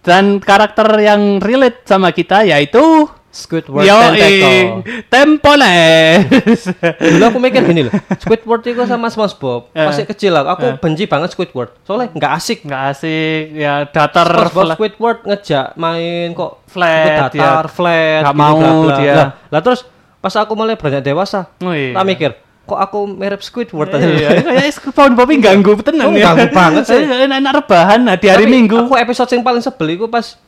dan 0.00 0.36
karakter 0.36 0.84
yang 0.98 1.38
relate 1.38 1.80
sama 1.82 2.10
kita 2.10 2.44
yaitu 2.44 3.08
Squidward 3.30 3.82
Yo, 3.82 3.98
Tentacle 3.98 4.86
Tempoles. 5.10 6.70
dulu 7.10 7.24
aku 7.24 7.38
mikir 7.40 7.64
gini 7.64 7.82
loh 7.82 7.94
Squidward 8.14 8.62
itu 8.62 8.84
sama 8.84 9.08
SpongeBob 9.08 9.70
Eh. 9.70 9.82
masih 9.88 10.04
kecil 10.04 10.30
lah 10.30 10.46
aku 10.46 10.78
benci 10.78 11.04
banget 11.04 11.32
Squidward 11.32 11.74
soalnya 11.82 12.10
nggak 12.10 12.32
asik 12.32 12.58
Nggak 12.62 12.82
asik, 12.92 13.42
ya 13.54 13.74
datar 13.86 14.28
SpongeBob. 14.44 14.76
Squidward 14.76 15.18
ngejak 15.24 15.66
main 15.74 16.30
kok 16.30 16.62
Flat, 16.66 17.32
datar 17.32 17.64
ya. 17.64 17.72
flat 17.72 18.22
Nggak 18.22 18.34
gitu, 18.34 18.44
mau 18.44 18.56
bla, 18.56 18.70
bla. 18.84 18.96
dia. 18.96 19.12
lah, 19.12 19.28
lah 19.48 19.60
terus 19.60 19.80
pas 20.16 20.34
aku 20.34 20.52
mulai 20.52 20.74
beranjak 20.74 21.02
dewasa 21.02 21.50
Oh, 21.58 21.70
iya. 21.70 21.92
tak 21.92 22.04
mikir 22.04 22.30
kok 22.64 22.78
aku 22.78 23.04
mirip 23.06 23.40
Squidward 23.40 23.92
Iya, 23.94 24.40
kayak 24.40 24.72
SpongeBob 24.74 25.28
ini 25.28 25.38
ganggu 25.38 25.76
tenan 25.78 26.08
Oh, 26.08 26.12
ya. 26.12 26.32
ganggu 26.32 26.48
banget 26.50 26.82
sih. 26.84 26.96
Enak 27.04 27.52
rebahan 27.54 28.00
nah, 28.02 28.16
di 28.16 28.26
hari 28.26 28.44
Tapi 28.44 28.52
Minggu. 28.52 28.76
Aku 28.82 28.96
episode 28.96 29.28
yang 29.30 29.40
paling 29.40 29.60
sebel 29.60 29.88
itu 29.92 30.06
pas 30.06 30.40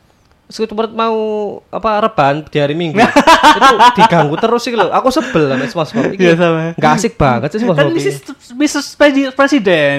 Squidward 0.47 0.89
mau 0.89 1.17
apa 1.67 1.99
rebahan 2.01 2.41
di 2.41 2.57
hari 2.57 2.71
Minggu. 2.71 2.97
itu 3.59 3.67
diganggu 3.93 4.33
terus 4.35 4.63
sih 4.63 4.73
loh. 4.73 4.87
Aku 4.89 5.11
sebel 5.11 5.45
sama 5.45 5.67
SpongeBob. 5.67 6.11
Iki 6.11 6.23
Iya, 6.23 6.33
sama. 6.35 6.59
Nggak 6.73 6.91
asik 6.95 7.13
banget 7.15 7.49
sih 7.49 7.59
Kan 7.59 7.65
SpongeBob. 7.67 7.91
ini. 7.91 7.99
Mrs. 7.99 8.17
Mrs. 8.51 8.85
Presi- 8.95 9.31
Presiden. 9.31 9.97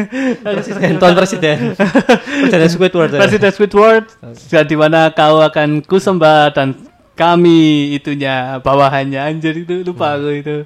Presiden, 0.56 0.90
Tuan 0.96 1.12
Presiden. 1.14 1.58
Presiden 2.40 2.68
Squidward. 2.68 3.10
Presiden 3.12 3.50
Squidward. 3.52 4.04
Di 4.64 4.74
mana 4.74 5.12
kau 5.12 5.38
akan 5.38 5.84
kusembah 5.84 6.50
dan 6.50 6.74
kami 7.12 7.92
itunya 7.92 8.56
bawahannya 8.58 9.20
anjir 9.20 9.52
itu 9.54 9.84
lupa 9.84 10.16
aku 10.16 10.32
itu 10.32 10.56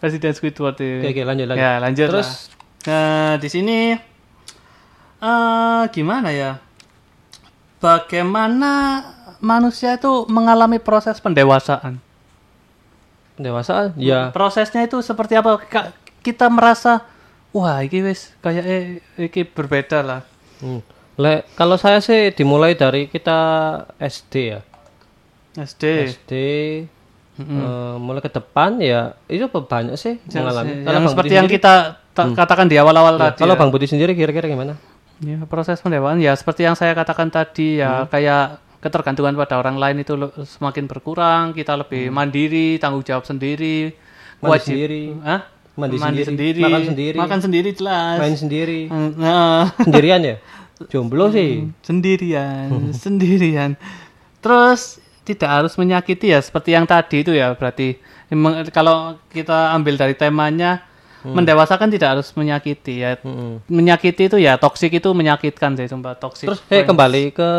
Presiden 0.00 0.32
Squidward 0.32 0.74
itu. 0.74 1.04
Oke, 1.04 1.12
oke, 1.12 1.22
lanjut, 1.22 1.46
lanjut. 1.46 1.60
Ya 1.60 1.72
lanjut 1.76 2.06
Terus? 2.08 2.26
lah. 2.26 2.36
Nah 2.88 3.32
di 3.36 3.48
sini 3.48 3.78
eh 5.20 5.82
gimana 5.92 6.32
ya? 6.32 6.56
Bagaimana 7.78 8.72
manusia 9.38 9.94
itu 9.94 10.24
mengalami 10.26 10.76
proses 10.76 11.16
pendewasaan? 11.16 11.96
Pendewasaan? 13.36 13.96
Ya. 13.96 14.28
Prosesnya 14.30 14.84
itu 14.84 15.00
seperti 15.00 15.36
apa? 15.36 15.56
Ka- 15.60 15.92
Kita 16.20 16.52
merasa 16.52 17.08
wah 17.52 17.80
ini 17.80 18.04
wis 18.04 18.32
kayak 18.40 18.64
eh 18.64 18.84
ini 19.16 19.40
berbeda 19.42 20.00
lah. 20.00 20.20
Hmm. 20.60 20.84
Le, 21.16 21.44
kalau 21.52 21.76
saya 21.76 22.00
sih 22.00 22.32
dimulai 22.32 22.72
dari 22.72 23.08
kita 23.08 23.38
SD 23.96 24.32
ya. 24.46 24.60
SD. 25.56 25.82
SD 26.16 26.32
eh, 27.42 27.94
mulai 27.96 28.20
ke 28.20 28.28
depan 28.28 28.76
ya 28.78 29.00
itu 29.26 29.44
banyak 29.46 29.94
sih 29.94 30.20
mengalami. 30.30 30.82
yang 30.82 30.84
Bang 31.00 31.08
seperti 31.08 31.16
Budi 31.26 31.34
yang 31.34 31.46
sendiri- 31.46 31.56
kita 31.58 31.74
ta- 32.10 32.30
katakan 32.30 32.66
di 32.66 32.76
awal-awal 32.76 33.14
Ya, 33.14 33.20
tadi. 33.26 33.38
Kalau 33.38 33.54
ya. 33.54 33.58
Bang 33.58 33.70
Budi 33.70 33.86
sendiri 33.86 34.12
kira-kira 34.12 34.46
gimana? 34.46 34.74
Ya, 35.18 35.36
proses 35.44 35.76
pendewasaan 35.78 36.16
ya 36.16 36.32
seperti 36.32 36.64
yang 36.64 36.74
saya 36.74 36.92
katakan 36.92 37.28
tadi 37.28 37.76
ya 37.76 38.02
Hmm. 38.02 38.08
kayak 38.08 38.44
ketergantungan 38.78 39.34
pada 39.34 39.56
orang 39.56 39.76
lain 39.76 39.96
itu 39.98 40.16
semakin 40.48 40.84
berkurang, 40.86 41.52
kita 41.52 41.76
lebih 41.76 42.08
mandiri, 42.08 42.76
tanggung 42.76 43.02
jawab 43.02 43.22
sendiri, 43.22 43.92
Hmm. 44.36 44.46
Mandi 44.46 44.64
sendiri. 44.64 45.04
Hah? 45.20 45.40
Mandi 45.76 45.96
sendiri, 46.24 46.60
makan 46.60 46.82
sendiri. 46.86 47.16
makan 47.16 47.38
sendiri 47.38 47.68
jelas. 47.70 48.16
Main 48.16 48.34
sendiri. 48.34 48.80
Nah, 49.16 49.68
Sendirian 49.86 50.20
ya? 50.22 50.36
Jomblo 50.86 51.28
sih. 51.28 51.68
sendirian, 51.80 52.68
sendirian. 52.96 53.76
Terus 54.38 54.96
tidak 55.24 55.50
harus 55.50 55.72
menyakiti 55.76 56.32
ya 56.32 56.40
seperti 56.40 56.72
yang 56.74 56.88
tadi 56.88 57.22
itu 57.22 57.32
ya 57.36 57.52
berarti 57.54 58.00
kalau 58.70 59.18
kita 59.30 59.74
ambil 59.74 59.98
dari 59.98 60.14
temanya 60.14 60.86
mendewasakan 61.20 61.92
tidak 61.92 62.08
harus 62.16 62.32
menyakiti 62.32 63.04
ya. 63.04 63.20
Mm-mm. 63.20 63.60
Menyakiti 63.68 64.32
itu 64.32 64.36
ya 64.40 64.56
toksik 64.56 64.96
itu 64.96 65.08
menyakitkan 65.12 65.76
sih 65.76 65.84
sumpah 65.84 66.16
toksik. 66.16 66.48
Terus 66.48 66.60
eh 66.72 66.82
kembali 66.86 67.34
ke 67.34 67.50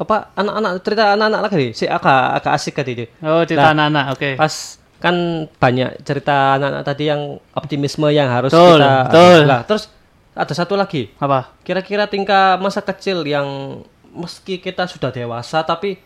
apa 0.00 0.32
anak-anak 0.34 0.70
cerita 0.80 1.04
anak-anak 1.14 1.40
lagi. 1.52 1.68
Si 1.76 1.84
agak 1.84 2.40
agak 2.40 2.52
asik 2.56 2.74
tadi 2.74 2.92
dia. 3.04 3.06
Oh, 3.20 3.44
cerita 3.44 3.76
anak-anak. 3.76 4.04
Oke. 4.16 4.30
Pas 4.40 4.54
kan 5.02 5.16
banyak 5.58 6.06
cerita 6.06 6.56
anak-anak 6.56 6.84
tadi 6.86 7.04
yang 7.10 7.36
optimisme 7.52 8.06
yang 8.14 8.30
harus 8.30 8.54
Betul, 8.54 8.78
kita 8.78 8.92
betul. 9.10 9.40
Lah, 9.50 9.60
terus 9.66 9.84
ada 10.32 10.54
satu 10.54 10.74
lagi. 10.78 11.10
Apa? 11.18 11.52
Kira-kira 11.66 12.08
tingkah 12.08 12.56
masa 12.56 12.80
kecil 12.80 13.26
yang 13.26 13.82
meski 14.12 14.62
kita 14.62 14.88
sudah 14.88 15.12
dewasa 15.12 15.64
tapi 15.64 16.00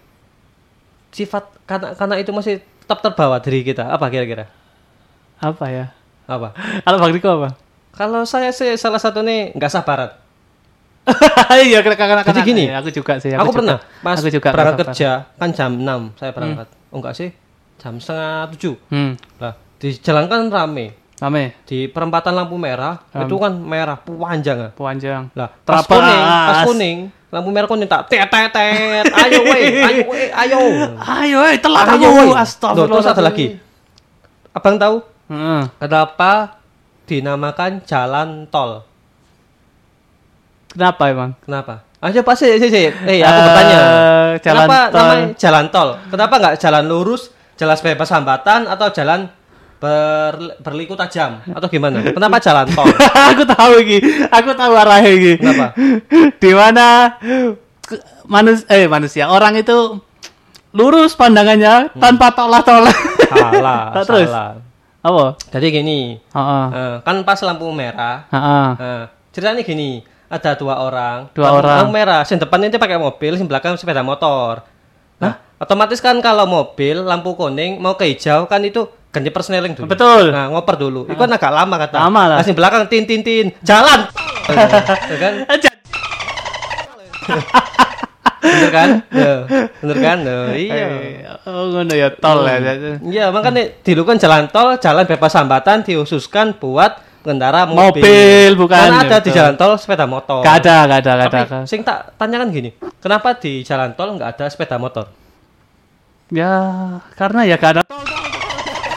sifat 1.17 1.49
kanak-kanak 1.65 2.21
itu 2.21 2.31
masih 2.37 2.55
tetap 2.85 3.01
terbawa 3.01 3.41
diri 3.41 3.65
kita. 3.65 3.89
Apa 3.89 4.13
kira-kira? 4.13 4.53
Apa 5.41 5.65
ya? 5.73 5.87
Apa? 6.29 6.53
Kalau 6.85 6.99
Bang 7.01 7.13
Riko 7.17 7.31
apa? 7.41 7.57
Kalau 7.97 8.29
saya 8.29 8.53
sih 8.53 8.77
salah 8.77 9.01
satu 9.01 9.25
nih 9.25 9.57
nggak 9.57 9.73
sabaran. 9.73 10.13
Iya, 11.57 11.87
karena 11.87 12.21
Jadi 12.27 12.43
gini, 12.43 12.67
aku 12.67 12.91
juga 12.91 13.17
sih. 13.23 13.31
Aku, 13.31 13.55
juga. 13.55 13.63
pernah 13.63 13.77
pas 14.03 14.19
aku 14.19 14.27
juga 14.27 14.51
berangkat 14.51 14.91
kerja 14.91 15.31
kan 15.39 15.55
jam 15.55 15.79
6 15.79 16.19
saya 16.19 16.35
berangkat. 16.35 16.67
Oh 16.91 16.99
enggak 16.99 17.15
sih? 17.15 17.31
Jam 17.79 18.03
setengah 18.03 18.51
tujuh. 18.53 18.75
Hmm, 18.91 19.15
Lah, 19.39 19.55
di 19.79 19.95
jalan 20.03 20.27
kan 20.27 20.51
rame. 20.51 20.99
Rame, 21.17 21.57
Di 21.65 21.87
perempatan 21.87 22.33
lampu 22.33 22.57
merah 22.57 23.01
itu 23.11 23.35
kan 23.35 23.53
merah 23.55 23.97
panjang. 23.97 24.59
ah. 24.61 24.71
panjang. 24.71 25.33
Lah, 25.33 25.49
pas 25.65 25.81
kuning, 25.83 26.21
pas 26.21 26.59
kuning, 26.63 26.99
lampu 27.29 27.49
merah 27.49 27.65
kuning 27.65 27.85
tak 27.85 28.05
tet 28.07 28.25
tet 28.27 28.49
tet. 28.51 29.05
Ayo 29.23 29.41
weh, 29.43 29.65
ayo 29.81 30.03
weh, 30.07 30.29
ayo. 30.31 30.59
Ayo, 30.99 31.39
eh, 31.47 31.57
telat 31.57 31.89
Ayo 31.91 32.09
weh. 32.13 32.29
Astagfirullah. 32.31 33.01
Terus 33.01 33.09
ada 33.09 33.23
lagi. 33.23 33.47
Abang 34.53 34.77
tahu 34.77 35.01
Heeh. 35.27 35.63
kenapa 35.79 36.61
dinamakan 37.05 37.81
jalan 37.83 38.45
tol? 38.47 38.85
Kenapa 40.69 41.03
emang? 41.09 41.33
Kenapa? 41.41 41.81
Ayo 41.97 42.21
pas 42.21 42.37
sih, 42.37 42.61
sih, 42.61 42.69
sih. 42.69 42.87
Eh, 43.07 43.21
aku 43.21 43.33
Eh, 43.33 43.43
bertanya. 43.43 43.79
jalan 44.37 44.37
Kenapa 44.39 44.77
tol. 44.87 44.99
namanya 45.01 45.27
jalan 45.35 45.65
tol? 45.73 45.89
Kenapa 46.07 46.35
nggak 46.37 46.55
jalan 46.61 46.85
lurus, 46.85 47.23
jalan 47.57 47.77
bebas 47.79 48.09
hambatan 48.11 48.61
atau 48.67 48.89
jalan 48.91 49.33
ber, 49.77 50.35
berliku 50.59 50.95
tajam 50.95 51.41
atau 51.47 51.69
gimana? 51.69 52.01
Kenapa 52.03 52.37
jalan 52.39 52.67
tol? 52.71 52.89
aku 53.33 53.43
tahu 53.45 53.73
iki. 53.83 53.99
Aku 54.29 54.51
tahu 54.53 54.73
arahnya 54.73 55.11
iki. 55.11 55.33
Kenapa? 55.37 55.77
Di 56.37 56.51
mana 56.53 57.17
manus 58.27 58.67
eh 58.67 58.87
manusia 58.87 59.29
orang 59.29 59.55
itu 59.55 60.01
lurus 60.73 61.15
pandangannya 61.15 61.93
tanpa 61.97 62.33
tolak-tolak. 62.33 62.97
Salah, 63.27 63.83
terus? 64.07 64.29
salah. 64.29 64.61
Apa? 65.01 65.39
Jadi 65.55 65.67
gini, 65.71 66.19
Heeh. 66.19 66.65
eh, 66.75 66.95
kan 67.01 67.23
pas 67.23 67.39
lampu 67.39 67.71
merah, 67.71 68.27
Heeh. 68.27 68.69
eh, 68.77 69.03
ceritanya 69.31 69.63
gini, 69.63 70.03
ada 70.27 70.59
dua 70.59 70.83
orang, 70.83 71.31
Dua 71.31 71.47
lampu, 71.47 71.59
orang. 71.63 71.77
lampu 71.79 71.93
merah, 71.95 72.21
yang 72.27 72.43
depan 72.43 72.67
itu 72.67 72.75
pakai 72.75 72.99
mobil, 72.99 73.39
yang 73.39 73.47
belakang 73.47 73.79
sepeda 73.79 74.03
motor. 74.03 74.67
Nah, 75.23 75.39
otomatis 75.57 76.03
kan 76.03 76.19
kalau 76.19 76.45
mobil 76.45 77.07
lampu 77.07 77.39
kuning 77.39 77.79
mau 77.79 77.95
ke 77.95 78.11
hijau 78.11 78.45
kan 78.45 78.59
itu 78.61 78.91
ganti 79.17 79.33
persneling 79.33 79.73
dulu. 79.73 79.89
Betul. 79.89 80.29
Nah, 80.29 80.53
ngoper 80.53 80.77
dulu. 80.77 81.09
Itu 81.09 81.17
kan 81.17 81.33
agak 81.33 81.49
lama 81.49 81.75
kata. 81.81 81.97
Lama 82.05 82.23
lah. 82.29 82.37
Yang 82.45 82.53
belakang 82.53 82.85
tin 82.93 83.09
tin 83.09 83.25
tin, 83.25 83.47
jalan. 83.65 84.05
Ya 85.11 85.17
kan? 85.19 85.35
Aja. 85.49 85.71
Bener 88.47 88.71
kan? 88.71 88.89
Ya, 89.17 89.33
bener 89.81 89.97
kan? 89.99 90.19
Iya. 90.53 90.87
Eh, 90.87 91.25
Oh, 91.47 91.71
ngono 91.73 91.95
ya 91.95 92.11
tol 92.13 92.43
ya. 92.45 92.59
Iya, 93.01 93.25
makanya 93.31 93.71
dulu 93.83 94.03
kan 94.13 94.17
jalan 94.19 94.51
tol, 94.51 94.77
jalan 94.79 95.07
bebas 95.07 95.33
hambatan 95.35 95.87
dikhususkan 95.87 96.59
buat 96.59 97.01
pengendara 97.23 97.67
mobil. 97.67 98.03
Mobil, 98.03 98.51
bukan. 98.55 98.79
Karena 98.79 99.03
ada 99.03 99.19
di 99.19 99.31
Betul. 99.31 99.39
jalan 99.39 99.55
tol 99.59 99.73
sepeda 99.79 100.07
motor. 100.07 100.43
Gak 100.43 100.63
ada, 100.63 100.77
gak 100.87 100.99
ada, 101.03 101.13
gak 101.17 101.27
ada. 101.27 101.41
Tapi 101.43 101.67
sing 101.71 101.81
tak 101.83 102.15
tanyakan 102.19 102.51
gini, 102.51 102.71
kenapa 103.03 103.35
di 103.39 103.63
jalan 103.67 103.95
tol 103.99 104.15
nggak 104.15 104.31
ada 104.39 104.45
sepeda 104.51 104.79
motor? 104.79 105.07
Ya, 106.31 106.55
karena 107.15 107.47
ya 107.47 107.55
gak 107.59 107.79
ada 107.79 107.83
tol. 107.87 108.26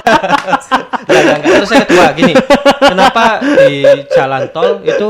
Enggak, 0.10 1.36
enggak. 1.36 1.54
Terus 1.56 1.70
yang 1.72 1.84
kedua 1.84 2.08
gini, 2.14 2.34
kenapa 2.80 3.24
di 3.42 3.74
jalan 4.10 4.44
tol 4.50 4.70
itu 4.82 5.08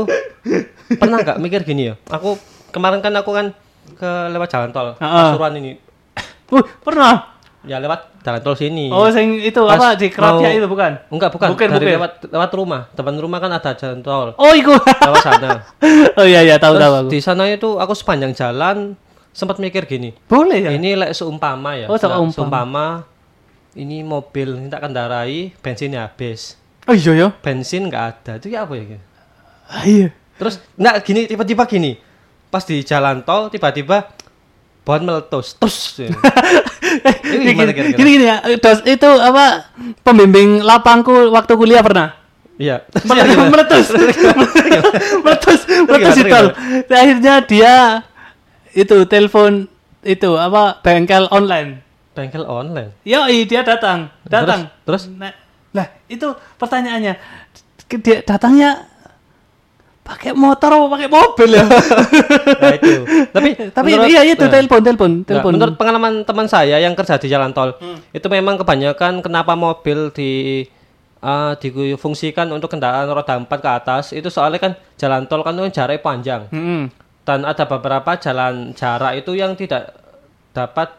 pernah 0.92 1.18
nggak 1.18 1.38
mikir 1.38 1.60
gini 1.62 1.82
ya? 1.86 1.94
Aku 2.08 2.36
kemarin 2.68 2.98
kan 2.98 3.12
aku 3.12 3.30
kan 3.30 3.46
ke 3.92 4.10
lewat 4.28 4.48
jalan 4.48 4.70
tol 4.70 4.88
Heeh. 4.94 5.26
Pasuruan 5.28 5.54
ini, 5.54 5.72
Uh, 6.48 6.64
pernah. 6.80 7.38
ya 7.60 7.76
lewat 7.76 8.10
jalan 8.20 8.40
tol 8.40 8.54
sini. 8.54 8.88
Oh, 8.88 9.06
sing 9.06 9.38
itu 9.38 9.60
Pas 9.60 9.76
apa 9.76 9.94
di 9.94 10.08
Keratya 10.08 10.48
mau- 10.48 10.56
itu 10.56 10.66
bukan? 10.66 10.92
Enggak, 11.08 11.30
bukan. 11.30 11.48
Bukan, 11.52 11.66
Dari 11.68 11.78
bukan. 11.78 11.94
lewat 11.94 12.12
lewat 12.26 12.50
rumah. 12.52 12.82
Depan 12.90 13.14
rumah 13.14 13.38
kan 13.38 13.52
ada 13.52 13.70
jalan 13.72 14.00
tol. 14.00 14.32
Oh, 14.34 14.50
iku. 14.50 14.74
Lewat 14.74 15.20
sana. 15.20 15.62
oh 16.18 16.24
iya 16.24 16.40
iya, 16.40 16.56
tahu 16.56 16.74
tahu 16.74 16.90
Terus 16.90 16.98
aku. 16.98 17.08
di 17.08 17.20
sana 17.20 17.44
itu 17.46 17.76
aku 17.76 17.92
sepanjang 17.92 18.32
jalan 18.32 18.96
sempat 19.30 19.56
mikir 19.56 19.84
gini. 19.84 20.10
Boleh 20.24 20.58
ya? 20.58 20.70
Ini 20.72 20.96
lek 20.96 21.12
seumpama 21.12 21.76
ya. 21.76 21.86
Oh, 21.86 21.94
seumpama. 21.94 22.32
seumpama 22.32 22.86
ini 23.78 24.02
mobil 24.02 24.58
tak 24.66 24.82
kendarai 24.82 25.54
bensinnya 25.62 26.10
habis. 26.10 26.58
Oh 26.90 26.94
iya 26.96 27.12
ya. 27.14 27.28
Bensin 27.38 27.86
nggak 27.86 28.04
ada. 28.04 28.32
Itu 28.42 28.50
ya 28.50 28.66
apa 28.66 28.74
ya? 28.74 28.98
Ah, 29.70 29.82
iya. 29.86 30.08
Terus 30.40 30.58
nggak 30.74 30.96
gini 31.06 31.20
tiba-tiba 31.30 31.62
gini. 31.68 32.00
Pas 32.50 32.66
di 32.66 32.82
jalan 32.82 33.22
tol 33.22 33.46
tiba-tiba 33.52 34.10
bahan 34.82 35.06
meletus. 35.06 35.54
Terus. 35.54 35.78
Ini 37.30 37.54
gimana 37.54 37.70
gini, 37.70 37.94
kira-kira? 37.94 37.98
gini 38.02 38.10
gini 38.18 38.26
ya. 38.26 38.36
Dos, 38.58 38.82
itu 38.82 39.06
apa 39.06 39.70
pembimbing 40.02 40.58
lapangku 40.66 41.30
waktu 41.30 41.54
kuliah 41.54 41.86
pernah. 41.86 42.18
Iya. 42.58 42.82
Meletus, 43.06 43.46
meletus, 43.54 43.86
meletus, 45.22 45.60
meletus 45.86 46.16
itu. 46.18 46.42
Akhirnya 46.90 47.34
dia 47.46 47.74
itu 48.74 49.06
telepon 49.06 49.70
itu 50.02 50.30
apa 50.34 50.82
bengkel 50.82 51.30
online. 51.30 51.86
Bengkel 52.10 52.42
online. 52.42 52.90
Yoi, 53.02 53.44
dia 53.44 53.62
datang, 53.62 54.10
datang. 54.24 54.66
Terus? 54.82 55.06
Nah, 55.08 55.30
lah 55.70 55.86
itu 56.06 56.26
pertanyaannya. 56.58 57.14
Dia 57.88 58.18
datangnya 58.20 58.86
pakai 60.00 60.34
motor 60.34 60.70
apa 60.72 60.86
pakai 60.90 61.08
mobil 61.08 61.50
ya? 61.52 61.64
Nah 62.62 62.72
itu. 62.74 62.92
Tapi 63.30 63.48
Tapi 63.70 63.88
menurut- 63.94 64.10
iya 64.10 64.20
itu 64.24 64.42
nah, 64.42 64.52
telepon, 64.52 64.80
telepon, 64.80 65.10
Nah, 65.12 65.24
telepon. 65.24 65.52
menurut 65.54 65.74
pengalaman 65.76 66.12
teman 66.24 66.46
saya 66.46 66.76
yang 66.76 66.94
kerja 66.94 67.14
di 67.14 67.26
jalan 67.26 67.50
tol, 67.50 67.78
itu 68.10 68.26
memang 68.26 68.58
kebanyakan 68.58 69.22
kenapa 69.22 69.54
mobil 69.54 70.10
di 70.10 70.66
uh, 71.20 71.54
difungsikan 71.54 72.50
untuk 72.50 72.68
kendaraan 72.68 73.06
roda 73.06 73.38
empat 73.38 73.58
ke 73.60 73.70
atas 73.72 74.04
itu 74.10 74.26
soalnya 74.26 74.58
kan 74.58 74.72
jalan 74.96 75.24
tol 75.24 75.40
kan 75.40 75.54
itu 75.54 75.70
jaraknya 75.72 76.00
panjang 76.00 76.42
Mm-mm. 76.50 76.90
dan 77.22 77.44
ada 77.44 77.64
beberapa 77.64 78.16
jalan 78.16 78.72
jarak 78.72 79.14
itu 79.14 79.34
yang 79.34 79.54
tidak 79.54 79.94
dapat 80.50 80.90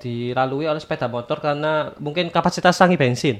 dilalui 0.00 0.64
oleh 0.64 0.76
sepeda 0.76 1.06
motor 1.06 1.38
karena 1.38 1.92
mungkin 1.96 2.28
kapasitas 2.28 2.74
tangki 2.74 2.96
bensin. 2.96 3.36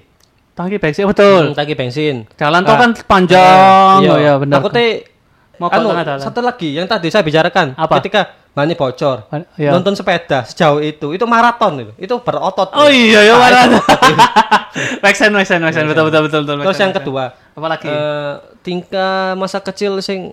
Tangki 0.52 0.76
bensin 0.76 1.04
betul. 1.04 1.50
Hmm, 1.50 1.56
tangki 1.56 1.72
bensin. 1.72 2.28
Jalan 2.34 2.60
tol 2.60 2.76
Ah, 2.76 2.78
kan 2.78 2.90
panjang. 3.00 3.98
iya, 3.98 4.10
Oh 4.10 4.18
ya 4.18 4.32
benar. 4.36 4.60
Takutnya 4.60 5.08
Mau 5.56 5.68
anu, 5.68 5.92
satu 6.16 6.40
lagi 6.40 6.72
yang 6.72 6.88
tadi 6.88 7.12
saya 7.12 7.20
bicarakan 7.20 7.76
Apa? 7.76 8.00
ketika 8.00 8.32
bannya 8.50 8.72
bocor 8.72 9.28
Ban- 9.28 9.44
iya. 9.54 9.68
nonton 9.70 9.92
sepeda 9.92 10.40
sejauh 10.42 10.80
itu 10.80 11.12
itu 11.12 11.20
maraton 11.22 11.84
itu 11.84 11.92
itu 12.00 12.14
berotot 12.16 12.72
Oh 12.72 12.88
iya 12.88 13.20
ya 13.22 13.36
Nah, 13.36 13.68
otot. 13.68 14.00
Make 15.04 15.14
sense, 15.14 15.28
make 15.28 15.44
sense, 15.44 15.60
make 15.60 15.76
sense. 15.76 15.84
Betul 15.84 16.08
betul 16.08 16.22
betul 16.24 16.40
betul. 16.48 16.64
terus 16.64 16.80
yang 16.80 16.94
kedua 16.94 17.36
Apalagi? 17.52 17.86
eh, 17.86 18.32
tingkah 18.60 19.36
masa 19.36 19.60
kecil 19.60 20.00
sing 20.00 20.32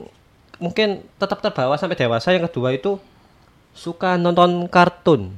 mungkin 0.58 1.04
tetap 1.16 1.44
terbawa 1.44 1.76
sampai 1.76 2.00
dewasa 2.00 2.32
yang 2.32 2.48
kedua 2.48 2.72
itu 2.72 2.96
suka 3.74 4.16
nonton 4.16 4.66
kartun 4.66 5.36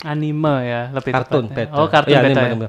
anime 0.00 0.54
ya 0.62 0.82
lebih 0.90 1.12
kartun 1.12 1.44
tepatnya. 1.46 1.66
beda 1.66 1.74
Oh, 1.74 1.86
kartun 1.88 2.12
Iya, 2.12 2.20
beda. 2.20 2.30
anime, 2.30 2.38
ya. 2.38 2.48
anime. 2.48 2.68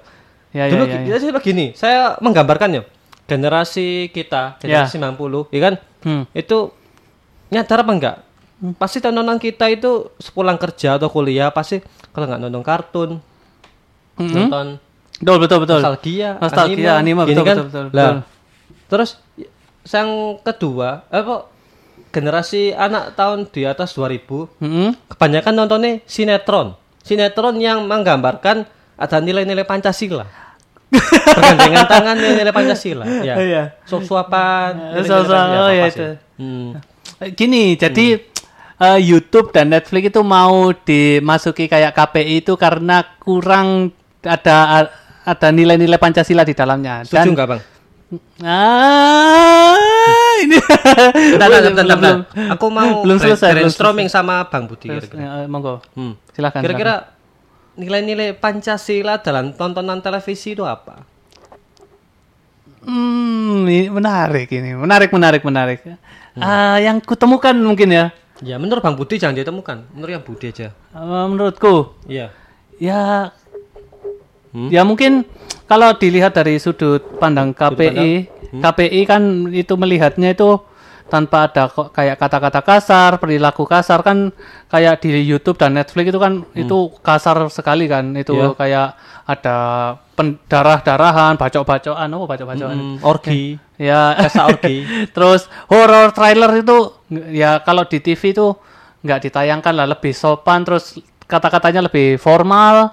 Ya, 0.49 0.57
ya, 0.59 0.63
dulu 0.67 0.83
ya, 0.83 0.89
ya. 0.89 0.99
kita 1.03 1.17
sih 1.19 1.29
begini 1.31 1.65
saya 1.73 1.99
menggambarkan 2.17 2.69
ya 2.71 2.81
generasi 3.25 3.87
kita 4.09 4.57
generasi 4.57 4.97
90 4.97 5.45
ya 5.47 5.61
kan 5.61 5.73
Hmm. 5.99 6.23
itu 6.31 6.71
nyadar 7.49 7.81
apa 7.81 7.91
enggak 7.91 8.15
pasti 8.75 8.97
tontonan 8.97 9.37
kita 9.37 9.67
itu 9.67 10.09
sepulang 10.15 10.55
kerja 10.55 10.95
atau 10.95 11.07
kuliah 11.07 11.47
pasti 11.49 11.83
kalau 12.09 12.25
nggak 12.25 12.39
nonton 12.39 12.63
kartun 12.63 13.09
Mhm. 14.15 14.33
nonton 14.47 14.67
Betul 15.19 15.37
betul 15.37 15.57
betul. 15.59 15.79
nostalgia 15.79 16.29
Nostalgia, 16.37 16.91
anime, 16.95 17.23
gini 17.23 17.35
betul, 17.35 17.45
kan 17.45 17.55
betul, 17.59 17.67
betul, 17.67 17.85
lah 17.91 18.07
betul. 18.09 18.19
terus 18.87 19.09
yang 19.85 20.09
kedua 20.39 20.89
apa 21.05 21.35
generasi 22.09 22.71
anak 22.71 23.13
tahun 23.13 23.45
di 23.45 23.61
atas 23.63 23.91
2000 23.91 24.47
Mm-mm. 24.57 24.95
kebanyakan 25.09 25.53
nontonnya 25.53 25.99
sinetron. 26.05 26.78
Sinetron 27.03 27.57
yang 27.59 27.85
menggambarkan 27.87 28.67
ada 28.99 29.17
nilai-nilai 29.23 29.63
Pancasila. 29.63 30.27
Bergandengan 31.37 31.85
tangan 31.85 32.15
nilai-nilai 32.17 32.53
Pancasila. 32.53 33.05
Ya. 33.23 33.35
Iya. 33.39 33.63
Suap-suapan. 33.87 34.71
nilai-nilai 34.75 35.07
Suap-suap, 35.07 35.39
Pancasila, 35.39 35.63
oh, 35.63 35.69
iya, 35.71 35.83
apa 35.85 35.89
sih? 35.89 35.97
itu. 35.97 36.07
Hmm. 36.39 36.69
Gini, 37.35 37.63
jadi 37.75 38.05
eh, 38.79 38.99
YouTube 39.03 39.51
dan 39.51 39.71
Netflix 39.71 40.03
itu 40.11 40.21
mau 40.23 40.71
dimasuki 40.71 41.67
kayak 41.67 41.95
KPI 41.95 42.47
itu 42.47 42.53
karena 42.55 43.03
kurang 43.19 43.91
ada 44.23 44.87
ada 45.23 45.47
nilai-nilai 45.53 45.99
Pancasila 45.99 46.43
di 46.43 46.55
dalamnya. 46.55 47.05
Setuju 47.05 47.31
nggak 47.35 47.47
bang? 47.47 47.61
Ah, 48.41 49.77
ini 50.41 50.57
Bentar, 50.57 51.45
bentar, 51.45 51.61
bentar, 51.61 51.85
Belum- 51.85 51.99
bentar. 52.01 52.15
belum- 52.25 52.51
Aku 52.53 52.65
mau 52.67 52.89
belum 53.05 53.17
selesai, 53.17 53.49
belum 53.51 53.57
brainstorming 53.69 54.09
sama 54.09 54.45
Bang 54.45 54.65
Budi. 54.65 54.89
Kira-kira. 54.89 55.21
eh, 55.39 55.47
monggo. 55.47 55.77
Hmm. 55.93 56.17
Silakan. 56.31 56.59
Kira-kira 56.59 56.93
nilai-nilai 57.75 58.33
Pancasila 58.33 59.17
dalam 59.17 59.53
tontonan 59.53 59.99
televisi 59.99 60.51
itu 60.51 60.65
apa? 60.65 61.05
Hmm, 62.81 63.63
ini 63.63 63.87
menarik 63.87 64.49
ini. 64.49 64.73
Menarik, 64.73 65.11
menarik, 65.11 65.43
menarik. 65.43 65.79
Ah, 66.33 66.79
yang 66.79 66.97
kutemukan 66.99 67.53
mungkin 67.53 67.91
ya. 67.91 68.05
Ya 68.39 68.55
menurut 68.55 68.79
Bang 68.79 68.95
Budi 68.95 69.19
jangan 69.19 69.35
ditemukan. 69.35 69.91
Menurut 69.91 70.11
yang 70.11 70.23
Budi 70.23 70.49
aja. 70.49 70.71
Eh, 70.71 71.25
menurutku 71.27 71.93
Iya. 72.05 72.31
ya 72.79 73.29
Hmm? 74.49 74.69
ya 74.69 74.81
mungkin 74.81 75.29
kalau 75.65 75.93
dilihat 75.93 76.33
dari 76.33 76.57
sudut 76.57 77.21
pandang 77.21 77.53
KPI, 77.53 78.41
Hmm? 78.49 78.65
KPI 78.65 79.01
kan 79.05 79.21
itu 79.53 79.77
melihatnya 79.77 80.33
itu 80.33 80.57
tanpa 81.05 81.45
ada 81.45 81.69
kok 81.69 81.93
kayak 81.93 82.17
kata-kata 82.17 82.61
kasar, 82.61 83.21
perilaku 83.21 83.61
kasar 83.61 84.01
kan 84.01 84.33
kayak 84.65 85.01
di 85.01 85.21
YouTube 85.21 85.57
dan 85.57 85.77
Netflix 85.77 86.09
itu 86.09 86.17
kan 86.17 86.41
itu 86.53 86.77
kasar 87.01 87.45
sekali 87.49 87.85
kan. 87.85 88.09
Itu 88.13 88.33
Hmm. 88.33 88.41
Iya. 88.41 88.57
kayak 88.57 88.87
ada 89.25 89.57
pendarah-darahan, 90.17 91.37
bacok-bacokan, 91.37 92.09
oh 92.09 92.25
bacok-bacokan. 92.25 92.77
Hmm, 92.77 92.97
orgi. 93.05 93.57
Ya, 93.79 94.11
Pesta 94.11 94.43
orgi. 94.49 94.83
terus 95.15 95.47
horror 95.71 96.11
trailer 96.11 96.51
itu 96.59 96.91
ya 97.31 97.63
kalau 97.63 97.87
di 97.87 98.03
TV 98.03 98.35
itu 98.35 98.51
nggak 98.99 99.29
ditayangkan 99.29 99.71
lah 99.71 99.87
lebih 99.87 100.11
sopan 100.11 100.67
terus 100.67 100.97
kata-katanya 101.23 101.87
lebih 101.87 102.19
formal. 102.19 102.91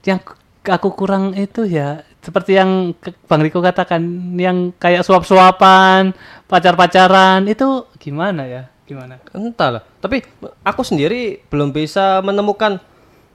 Yang 0.00 0.37
aku 0.70 0.92
kurang 0.94 1.32
itu 1.34 1.64
ya 1.64 2.04
seperti 2.18 2.58
yang 2.58 2.92
Bang 3.30 3.40
Riko 3.40 3.62
katakan 3.62 4.02
yang 4.36 4.74
kayak 4.76 5.06
suap-suapan, 5.06 6.12
pacar-pacaran 6.50 7.46
itu 7.46 7.86
gimana 7.96 8.44
ya? 8.44 8.62
Gimana? 8.84 9.22
Entahlah. 9.32 9.86
Tapi 10.02 10.26
aku 10.60 10.82
sendiri 10.82 11.40
belum 11.48 11.70
bisa 11.70 12.20
menemukan 12.20 12.82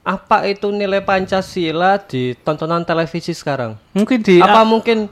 apa 0.03 0.45
itu 0.51 0.67
nilai 0.67 0.99
Pancasila 0.99 1.95
di 2.05 2.35
tontonan 2.43 2.83
televisi 2.83 3.31
sekarang. 3.31 3.79
Mungkin 3.95 4.19
di 4.19 4.37
Apa 4.43 4.67
mungkin 4.67 5.07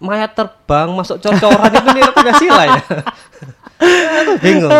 mayat 0.00 0.32
terbang 0.32 0.88
masuk 0.90 1.20
cor-coran 1.20 1.70
itu 1.70 1.88
nilai 1.92 2.12
Pancasila 2.14 2.62
ya? 2.66 2.82
aku 4.24 4.32
bingung. 4.40 4.72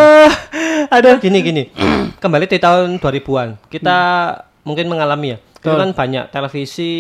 ada 0.88 1.20
Gini 1.20 1.38
gini. 1.44 1.62
Kembali 2.18 2.48
di 2.48 2.56
tahun 2.56 2.96
2000-an. 2.98 3.60
Kita 3.68 3.98
mungkin 4.64 4.88
mengalami 4.88 5.36
ya. 5.36 5.38
Itu 5.64 5.72
kan 5.72 5.90
banyak 5.90 6.24
televisi 6.28 6.92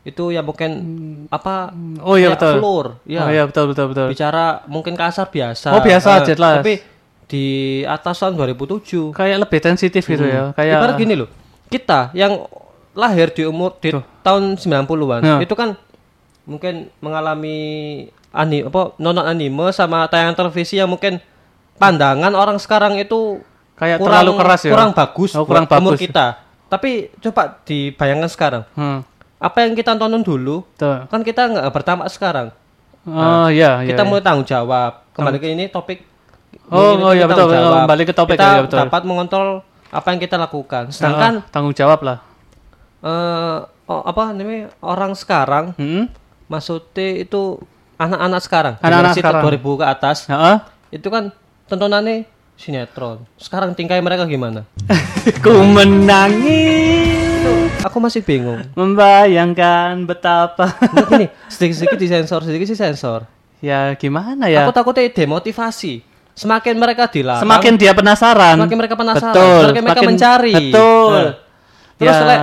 itu 0.00 0.32
yang 0.32 0.42
mungkin 0.42 0.70
apa 1.28 1.76
Oh 2.00 2.16
iya 2.16 2.32
betul. 2.32 2.56
floor, 2.56 2.86
ya. 3.04 3.20
Oh 3.20 3.28
iya 3.28 3.44
betul 3.44 3.68
betul 3.68 3.92
betul. 3.92 4.08
bicara 4.08 4.64
mungkin 4.64 4.96
kasar 4.96 5.28
biasa. 5.28 5.76
Oh, 5.76 5.84
biasa, 5.84 6.24
Eh, 6.24 6.32
jelas. 6.32 6.64
Tapi 6.64 6.74
di 7.28 7.44
atas 7.84 8.16
tahun 8.16 8.34
2007 8.34 9.12
Kayak 9.12 9.44
lebih 9.44 9.60
sensitif 9.60 10.02
gitu 10.02 10.24
ya. 10.24 10.56
Kayak 10.56 10.80
Ibarat 10.80 10.96
gini 10.96 11.14
loh. 11.14 11.28
Kita 11.68 12.08
yang 12.10 12.48
lahir 12.90 13.30
di 13.30 13.44
umur 13.44 13.76
di 13.76 13.92
tahun 14.20 14.56
90-an 14.56 15.20
Ya. 15.20 15.36
itu 15.38 15.52
kan 15.52 15.76
mungkin 16.42 16.88
mengalami 16.98 17.58
ani 18.32 18.64
apa 18.64 18.96
nonton 18.96 19.22
anime 19.22 19.70
sama 19.70 20.08
tayangan 20.08 20.34
televisi 20.34 20.74
yang 20.74 20.88
mungkin 20.88 21.20
pandangan 21.76 22.32
orang 22.32 22.56
sekarang 22.56 22.96
itu 22.96 23.38
Kayak 23.76 23.96
terlalu 23.96 24.32
keras 24.36 24.60
ya? 24.60 24.72
Kurang 24.72 24.92
bagus 24.92 25.30
Oh, 25.32 25.44
kurang 25.44 25.64
buat 25.64 25.78
umur 25.78 25.94
bagus. 25.96 26.04
kita. 26.04 26.26
Tapi 26.70 26.90
coba 27.18 27.58
dibayangkan 27.62 28.30
sekarang. 28.30 28.62
Hmm, 28.72 29.02
Apa 29.36 29.64
yang 29.64 29.74
kita 29.74 29.92
tonton 29.92 30.20
dulu 30.20 30.62
tuh. 30.74 31.02
kan 31.06 31.20
kita 31.20 31.48
nggak 31.48 31.66
bertamak 31.68 32.06
sekarang. 32.08 32.54
Oh 33.02 33.48
iya 33.48 33.80
iya. 33.80 33.88
kita 33.88 34.00
iya. 34.00 34.08
mulai 34.08 34.20
tanggung 34.20 34.44
jawab. 34.44 35.02
Kembali 35.10 35.36
ke 35.36 35.48
ini 35.48 35.66
topik. 35.66 36.04
Oh, 36.66 36.94
mungkin 36.94 37.02
oh 37.02 37.12
iya, 37.12 37.24
betul, 37.24 37.46
betul. 37.48 37.58
jawab. 37.58 37.84
Balik 37.84 38.06
ke 38.06 38.14
topik 38.14 38.36
kita 38.36 38.46
ya, 38.46 38.62
betul. 38.62 38.78
dapat 38.80 39.02
mengontrol 39.02 39.48
apa 39.88 40.06
yang 40.08 40.20
kita 40.20 40.36
lakukan. 40.36 40.82
Sedangkan 40.90 41.32
Ah, 41.40 41.50
tanggung 41.50 41.72
jawab 41.72 42.00
lah. 42.00 42.18
eh 43.00 43.58
oh, 43.86 44.02
apa 44.04 44.30
namanya 44.30 44.68
orang 44.78 45.12
sekarang 45.12 45.72
Hmm? 45.74 46.06
maksudnya 46.46 47.18
itu 47.18 47.56
anak-anak 47.96 48.40
sekarang 48.40 48.74
Anak-anak 48.78 49.14
sekarang. 49.16 49.42
2000 49.42 49.80
ke 49.80 49.84
atas 49.84 50.16
Heeh. 50.26 50.56
itu 50.92 51.08
kan 51.08 51.32
tontonannya 51.66 52.28
sinetron. 52.60 53.24
Sekarang 53.34 53.72
tingkai 53.72 53.98
mereka 53.98 54.22
gimana? 54.24 54.68
Ku 55.42 55.64
menangis 55.64 57.40
Aku 57.80 57.96
masih 57.98 58.20
bingung. 58.20 58.60
membayangkan 58.74 60.04
betapa 60.04 60.76
gini, 61.08 61.32
sedikit-sedikit 61.48 61.96
disensor, 61.96 62.44
sedikit 62.44 62.66
sih 62.66 62.76
sensor. 62.76 63.24
ya 63.58 63.92
gimana 63.94 64.46
ya 64.46 64.64
Aku 64.64 64.72
takutnya 64.72 65.08
demotivasi. 65.08 66.04
Semakin 66.30 66.72
mereka 66.74 67.04
dilarang, 67.06 67.42
semakin 67.42 67.72
dia 67.74 67.92
penasaran 67.92 68.56
Semakin 68.56 68.76
mereka 68.78 68.94
penasaran, 68.94 69.34
betul 69.34 69.60
semakin 69.62 69.82
mereka 69.82 70.02
mencari. 70.02 70.52
betul 70.54 71.12
Nah, 71.12 71.32
terus 71.98 72.16
ya 72.16 72.24
Lek. 72.24 72.40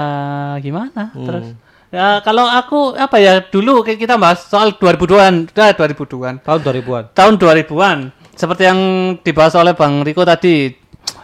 gimana 0.59 1.03
Hmm. 1.07 1.25
terus 1.25 1.45
ya 1.87 2.07
kalau 2.21 2.45
aku 2.45 2.79
apa 2.93 3.17
ya 3.17 3.41
dulu 3.41 3.81
kayak 3.81 3.97
kita 3.97 4.13
bahas 4.13 4.43
soal 4.43 4.69
2002an 4.71 5.49
dah 5.49 5.71
2002an 5.71 6.37
tahun 6.37 6.59
2000-an. 6.61 7.03
tahun 7.11 7.33
2000-an 7.39 7.97
seperti 8.37 8.63
yang 8.63 8.79
dibahas 9.19 9.57
oleh 9.57 9.73
Bang 9.73 10.05
Riko 10.05 10.21
tadi 10.21 10.69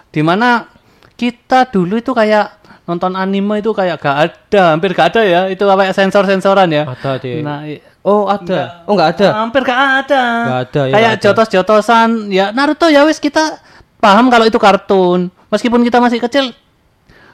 di 0.10 0.22
mana 0.22 0.66
kita 1.14 1.70
dulu 1.70 1.96
itu 1.96 2.10
kayak 2.12 2.60
nonton 2.84 3.16
anime 3.16 3.62
itu 3.62 3.72
kayak 3.72 3.96
gak 3.96 4.18
ada 4.20 4.76
hampir 4.76 4.92
gak 4.92 5.16
ada 5.16 5.22
ya 5.24 5.42
itu 5.48 5.62
kayak 5.62 5.94
sensor-sensoran 5.94 6.68
ya 6.68 6.84
Ada 6.84 7.12
deh. 7.18 7.40
nah 7.40 7.64
Oh, 8.04 8.28
ada. 8.28 8.84
Oh, 8.84 9.00
enggak 9.00 9.16
ada. 9.16 9.28
hampir 9.40 9.64
gak 9.64 9.80
ada 10.04 10.24
Nggak 10.44 10.60
ada, 10.68 10.82
ya, 10.84 10.92
kayak 10.92 11.08
nggak 11.08 11.22
jotos-jotosan 11.24 12.10
ya 12.28 12.52
Naruto 12.52 12.92
ya 12.92 13.08
wes 13.08 13.16
kita 13.16 13.64
paham 13.96 14.28
kalau 14.28 14.44
itu 14.44 14.60
kartun 14.60 15.32
meskipun 15.48 15.80
kita 15.80 16.04
masih 16.04 16.20
kecil 16.20 16.52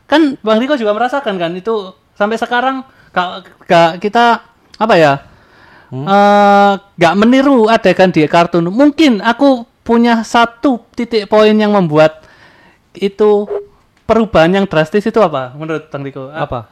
kan 0.05 0.37
Bang 0.39 0.61
Riko 0.61 0.77
juga 0.77 0.93
merasakan 0.93 1.41
kan 1.41 1.51
itu 1.53 1.73
sampai 2.13 2.37
sekarang 2.37 2.85
gak, 3.09 3.27
gak 3.65 3.91
kita 3.97 4.45
apa 4.75 4.95
ya 4.95 5.13
Hmm? 5.89 6.05
eh, 6.05 6.73
gak 7.01 7.17
meniru 7.17 7.65
adegan 7.65 8.13
di 8.13 8.21
kartun 8.29 8.69
mungkin 8.69 9.25
aku 9.25 9.65
punya 9.89 10.21
satu 10.21 10.85
titik 10.93 11.25
poin 11.25 11.57
yang 11.57 11.73
membuat 11.73 12.21
itu 12.93 13.49
perubahan 14.05 14.53
yang 14.53 14.65
drastis 14.69 15.01
itu 15.01 15.17
apa 15.17 15.57
menurut 15.57 15.89
Bang 15.89 16.05
Riko 16.05 16.29
Apa? 16.29 16.69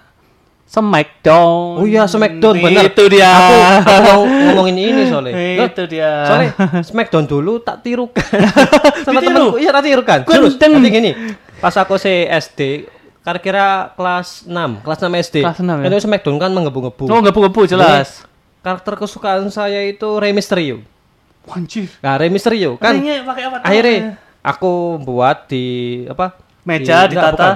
Smackdown 0.67 1.81
Oh 1.81 1.87
iya, 1.87 2.05
Smackdown 2.05 2.61
bener. 2.61 2.91
itu 2.91 3.03
dia 3.09 3.31
Aku, 3.31 3.55
aku 3.87 3.93
mau 4.03 4.21
ngomongin 4.27 4.75
ini 4.91 5.07
soalnya. 5.07 5.31
Itu 5.71 5.87
dia 5.87 6.27
Soalnya 6.27 6.51
Smackdown 6.83 7.23
dulu 7.23 7.63
tak 7.63 7.87
tirukan. 7.87 8.19
Sama 9.07 9.23
temanku, 9.23 9.63
iya 9.63 9.71
tak 9.71 9.87
tirukan. 9.87 10.27
Terus 10.27 10.59
nanti 10.59 10.91
gini, 10.91 11.15
pas 11.63 11.71
aku 11.71 11.95
si 11.95 12.27
SD, 12.27 12.83
kira-kira 13.23 13.95
kelas 13.95 14.43
6, 14.43 14.83
kelas 14.83 14.99
6 15.07 15.23
SD. 15.31 15.35
Kelas 15.47 15.59
6 15.63 15.71
ya? 15.71 15.85
Itu 15.87 15.97
Smackdown 16.03 16.35
kan 16.35 16.51
menggebu-gebu. 16.51 17.03
oh 17.07 17.19
ngebu-ngebu 17.23 17.61
jelas 17.63 18.27
Karakter 18.59 18.99
kesukaan 18.99 19.47
saya 19.47 19.87
itu 19.87 20.19
Rey 20.19 20.35
Mysterio. 20.35 20.83
Anjir. 21.49 21.87
Nah, 21.97 22.15
Rey 22.15 22.27
Mysterio 22.27 22.75
kan 22.75 22.93
Ringnya 22.93 23.23
pakai 23.23 23.43
apa? 23.45 23.57
akhirnya 23.61 23.97
aku 24.41 24.71
buat 24.97 25.47
di 25.47 25.65
apa? 26.05 26.35
Meja 26.63 27.03
di, 27.03 27.13
ditata. 27.13 27.31
enggak, 27.31 27.55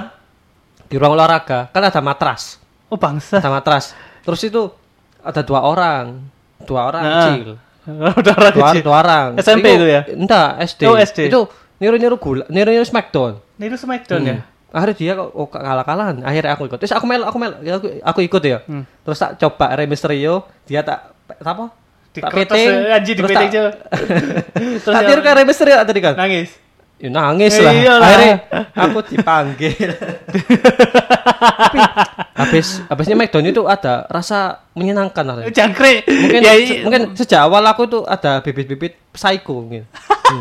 di 0.86 0.94
ruang 0.96 1.12
olahraga 1.12 1.60
kan 1.68 1.82
ada 1.82 2.00
matras. 2.00 2.56
Oh 2.86 2.96
bangsa. 2.96 3.36
Ada 3.36 3.48
matras. 3.48 3.92
Terus 4.22 4.40
itu 4.42 4.72
ada 5.18 5.40
dua 5.40 5.60
orang, 5.62 6.24
dua 6.62 6.86
orang 6.86 7.02
Nah. 7.02 7.14
kecil. 7.28 7.48
Udah 8.20 8.34
orang 8.34 8.52
dua, 8.52 8.68
kecil. 8.70 8.82
dua 8.82 8.96
orang 8.96 9.26
SMP 9.36 9.66
itu 9.72 9.84
ya? 9.84 10.00
enggak 10.08 10.48
SD 10.62 10.80
Oh, 10.84 10.94
SD. 10.94 11.18
itu 11.26 11.40
niru-niru 11.76 12.14
gula 12.14 12.46
niru-niru 12.46 12.82
Smackdown 12.82 13.42
Ini 13.58 13.64
itu 13.66 13.76
Smackdown 13.76 14.22
ya. 14.22 14.36
akhirnya 14.70 14.94
dia 14.94 15.12
kok 15.12 15.28
oh, 15.28 15.44
kalah 15.44 15.82
kalahan 15.82 16.22
akhirnya 16.22 16.54
aku 16.54 16.64
ikut 16.64 16.78
terus 16.78 16.94
aku 16.94 17.04
mel 17.04 17.22
aku 17.22 17.36
mel 17.36 17.58
ya, 17.58 17.76
aku, 17.76 17.90
aku 18.00 18.20
ikut 18.22 18.38
ya 18.40 18.62
Hmm. 18.62 18.86
terus 19.02 19.18
tak 19.18 19.34
coba 19.36 19.74
Rey 19.74 19.84
Mysterio 19.84 20.46
dia 20.62 20.80
tak 20.80 21.10
apa 21.36 21.74
tak 22.14 22.28
Dikerotos, 22.28 22.52
piting 22.52 22.68
eh, 22.68 22.92
anjing, 22.92 23.14
terus 23.14 23.24
dipiting, 23.26 23.40
tak 23.42 23.54
coba. 23.54 23.70
Terus 24.78 24.82
tak 24.86 25.02
ya- 25.02 25.08
tiru 25.08 25.20
Rey 25.24 25.44
Mysterio 25.44 25.76
tadi 25.80 26.00
kan 26.00 26.14
Nangis. 26.14 26.50
Ya, 26.96 27.10
nangis 27.10 27.50
lah 27.56 27.74
iyalah. 27.74 28.06
akhirnya 28.06 28.34
aku 28.72 28.98
dipanggil 29.04 29.74
tapi 31.42 31.78
habis 32.38 32.78
habisnya 32.84 33.16
McDonald 33.16 33.50
itu 33.50 33.64
ada 33.64 34.06
rasa 34.06 34.38
menyenangkan 34.72 35.24
lah. 35.24 35.34
Jangkrik. 35.48 36.06
mungkin 36.06 36.40
ya, 36.40 36.52
se- 36.56 36.80
mungkin 36.80 37.02
sejak 37.12 37.42
awal 37.42 37.58
aku 37.64 37.90
tuh 37.90 38.02
ada 38.04 38.38
bibit-bibit 38.38 38.94
psycho 39.10 39.58
mungkin 39.58 39.82
Hmm. 40.22 40.38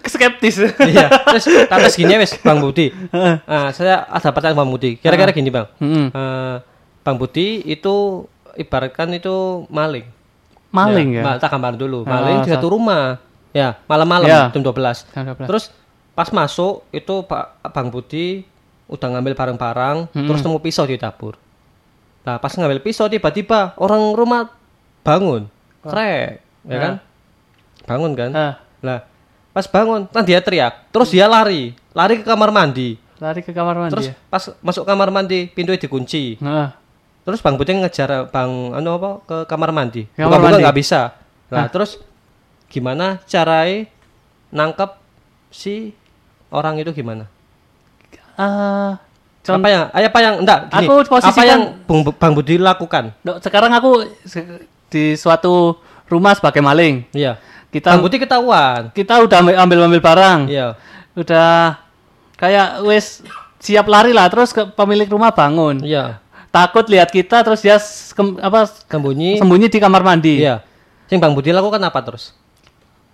skeptis. 0.06 0.62
iya 0.80 1.10
terus 1.26 1.44
tak 1.66 1.82
tes 1.82 1.92
gini 1.94 2.14
wes 2.14 2.38
bang 2.38 2.56
Budi 2.56 2.94
nah, 3.12 3.68
saya 3.68 4.06
ada 4.06 4.30
pertanyaan 4.30 4.56
bang 4.56 4.70
Budi 4.70 4.90
kira-kira 4.96 5.30
gini 5.30 5.50
bang. 5.50 5.66
Eh, 5.82 6.56
bang 7.02 7.16
Budi 7.18 7.60
itu 7.66 8.24
ibaratkan 8.54 9.10
itu 9.10 9.66
maling 9.66 10.06
Maling 10.72 11.08
ya. 11.12 11.22
Ma- 11.22 11.38
tak 11.38 11.50
gambar 11.50 11.76
dulu. 11.76 12.02
Ah, 12.02 12.18
maling 12.18 12.38
di 12.42 12.48
sa- 12.48 12.56
satu 12.56 12.72
rumah. 12.72 13.20
Ya 13.52 13.76
malam-malam 13.84 14.24
Ya. 14.24 14.48
jam 14.48 14.64
12 14.64 15.04
Jam 15.06 15.28
12. 15.28 15.44
terus 15.44 15.64
pas 16.12 16.24
masuk 16.26 16.88
itu 16.88 17.20
pak 17.22 17.44
bang 17.68 17.88
Budi 17.88 18.48
udah 18.86 19.08
ngambil 19.10 19.32
barang-barang 19.32 19.96
terus 20.10 20.40
nemu 20.40 20.56
pisau 20.58 20.84
di 20.84 20.96
dapur. 20.96 21.36
Nah 22.22 22.36
pas 22.36 22.48
ngambil 22.50 22.80
pisau 22.80 23.06
tiba-tiba 23.06 23.76
orang 23.76 24.00
rumah 24.12 24.48
bangun. 25.02 25.52
Krek 25.82 26.40
ya 26.64 26.78
kan? 26.78 26.94
Bangun 27.84 28.12
kan? 28.14 28.30
Ah, 28.30 28.52
lah 28.80 29.04
pas 29.50 29.66
bangun 29.66 30.08
kan 30.08 30.24
dia 30.24 30.40
teriak. 30.40 30.88
Terus 30.88 31.12
dia 31.12 31.28
lari. 31.28 31.76
Lari 31.92 32.20
ke 32.20 32.24
kamar 32.24 32.48
mandi. 32.48 32.96
Lari 33.20 33.44
ke 33.44 33.52
kamar 33.52 33.76
mandi. 33.76 33.92
terus 33.92 34.08
ya? 34.08 34.16
pas 34.26 34.42
masuk 34.58 34.82
kamar 34.82 35.12
mandi 35.12 35.44
pintunya 35.46 35.76
dikunci. 35.76 36.40
Nah, 36.40 36.72
terus 37.22 37.38
bang 37.38 37.54
Budi 37.54 37.72
ngejar 37.76 38.26
bang 38.28 38.50
anu 38.72 38.90
apa 38.96 39.10
ke 39.22 39.36
kamar 39.46 39.70
mandi. 39.70 40.06
Kamar 40.12 40.26
buka-buka 40.28 40.48
mandi? 40.50 40.62
nggak 40.62 40.76
bisa. 40.76 41.00
Nah 41.48 41.66
terus 41.68 42.00
gimana 42.66 43.20
caranya 43.24 43.86
nangkep 44.48 44.90
si 45.50 45.92
orang 46.48 46.80
itu 46.80 46.90
gimana? 46.92 47.28
Con- 49.42 49.58
apa 49.58 49.68
yang 49.68 49.82
apa 49.90 50.18
yang 50.22 50.34
enggak 50.38 50.60
gini, 50.70 50.86
Aku 50.86 50.94
posisikan- 51.04 51.34
apa 51.34 51.42
yang 51.44 51.60
bang, 51.82 52.00
bang 52.14 52.32
Budi 52.32 52.54
lakukan? 52.56 53.04
Dok, 53.20 53.42
sekarang 53.42 53.74
aku 53.74 54.06
di 54.86 55.18
suatu 55.18 55.74
rumah 56.06 56.30
sebagai 56.32 56.62
maling. 56.62 57.02
iya. 57.10 57.42
Kita 57.68 57.90
bang 57.90 58.02
Budi 58.06 58.22
ketahuan. 58.22 58.94
Kita 58.94 59.18
udah 59.18 59.36
ambil 59.42 59.54
ambil, 59.58 59.78
ambil 59.90 60.00
barang. 60.00 60.40
iya. 60.46 60.78
Udah 61.12 61.74
kayak 62.38 62.86
wes 62.86 63.20
siap 63.58 63.86
lari 63.86 64.14
lah 64.14 64.26
terus 64.26 64.50
ke 64.50 64.62
pemilik 64.68 65.06
rumah 65.06 65.30
bangun. 65.30 65.82
iya 65.82 66.21
Takut 66.52 66.84
lihat 66.84 67.08
kita 67.08 67.40
terus 67.40 67.58
dia 67.58 67.80
kem- 68.12 68.36
apa 68.36 68.68
sembunyi 68.84 69.40
sembunyi 69.40 69.66
di 69.66 69.78
kamar 69.78 70.02
mandi. 70.02 70.36
iya 70.38 70.60
yang 71.08 71.16
bang 71.18 71.32
Budi 71.32 71.48
lakukan 71.48 71.80
apa 71.80 71.98
terus 72.02 72.36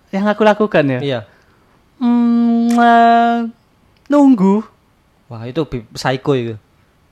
Yang 0.09 0.25
aku 0.29 0.43
lakukan 0.43 0.83
ya. 0.85 0.99
iya 0.99 1.19
Hmm, 1.95 2.71
eh, 2.71 3.37
nunggu. 4.05 4.63
wah 5.27 5.43
itu 5.43 5.63
psycho 5.91 6.31
itu 6.33 6.55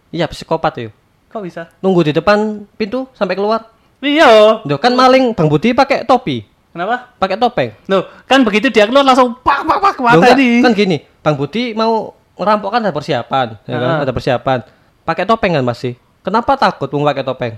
iya 0.09 0.25
psikopat 0.25 0.73
itu 0.78 0.91
Kok 1.28 1.41
bisa? 1.41 1.67
nunggu 1.78 2.03
di 2.03 2.11
depan 2.11 2.38
pintu 2.73 3.07
sampai 3.11 3.34
keluar 3.34 3.71
Iya. 3.97 4.61
Duh, 4.61 4.78
kan 4.78 4.91
maling 4.91 5.32
bang 5.32 5.47
Budi 5.47 5.71
pakai 5.71 6.03
topi 6.03 6.43
Kenapa? 6.69 7.09
pakai 7.15 7.36
topeng 7.36 7.71
Loh, 7.86 8.05
kan 8.23 8.39
begitu 8.41 8.67
dia 8.67 8.84
keluar 8.84 9.01
langsung 9.01 9.34
pak 9.38 9.63
pak 9.63 9.78
pak 9.82 9.95
mata 9.97 10.36
ini. 10.36 10.59
kan 10.59 10.71
gini 10.71 10.97
bang 11.17 11.34
Budi 11.34 11.71
mau 11.71 12.11
ngerampok 12.34 12.69
kan 12.69 12.82
ada 12.82 12.91
persiapan 12.91 13.47
ya 13.63 13.75
kan 13.75 13.89
Ah. 13.89 13.99
ada 14.03 14.11
persiapan 14.11 14.59
pakai 15.01 15.23
topeng 15.23 15.51
kan 15.51 15.63
masih 15.63 15.95
kenapa 16.28 16.59
takut 16.59 16.91
mau 16.91 17.07
pakai 17.07 17.23
topeng 17.23 17.55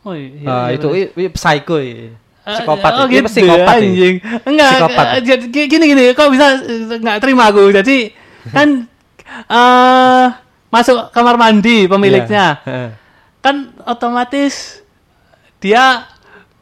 Oh 0.00 0.16
iya. 0.16 0.32
nah, 0.40 0.66
iya, 0.72 0.80
itu 0.80 0.88
i, 0.96 1.02
i, 1.12 1.24
psycho 1.28 1.76
i. 1.76 2.08
Eh, 2.08 2.54
psikopat 2.56 2.92
oh 2.96 3.04
i. 3.04 3.12
Ini 3.12 3.16
gitu 3.20 3.28
psikopat 3.28 3.76
i. 3.76 3.80
anjing. 3.84 4.14
Enggak, 4.48 4.70
Psikopat. 4.72 5.06
eh, 5.12 5.20
jadi 5.28 5.44
gini 5.68 5.84
gini, 5.92 6.04
kok 6.16 6.28
bisa 6.32 6.46
eh, 6.56 6.96
nggak 6.96 7.20
terima 7.20 7.52
aku. 7.52 7.68
Jadi 7.68 8.08
kan 8.56 8.68
eh 9.44 10.26
masuk 10.72 11.12
kamar 11.12 11.36
mandi 11.36 11.84
pemiliknya. 11.84 12.64
Iya. 12.64 12.96
Kan 13.44 13.76
otomatis 13.84 14.80
dia 15.60 16.08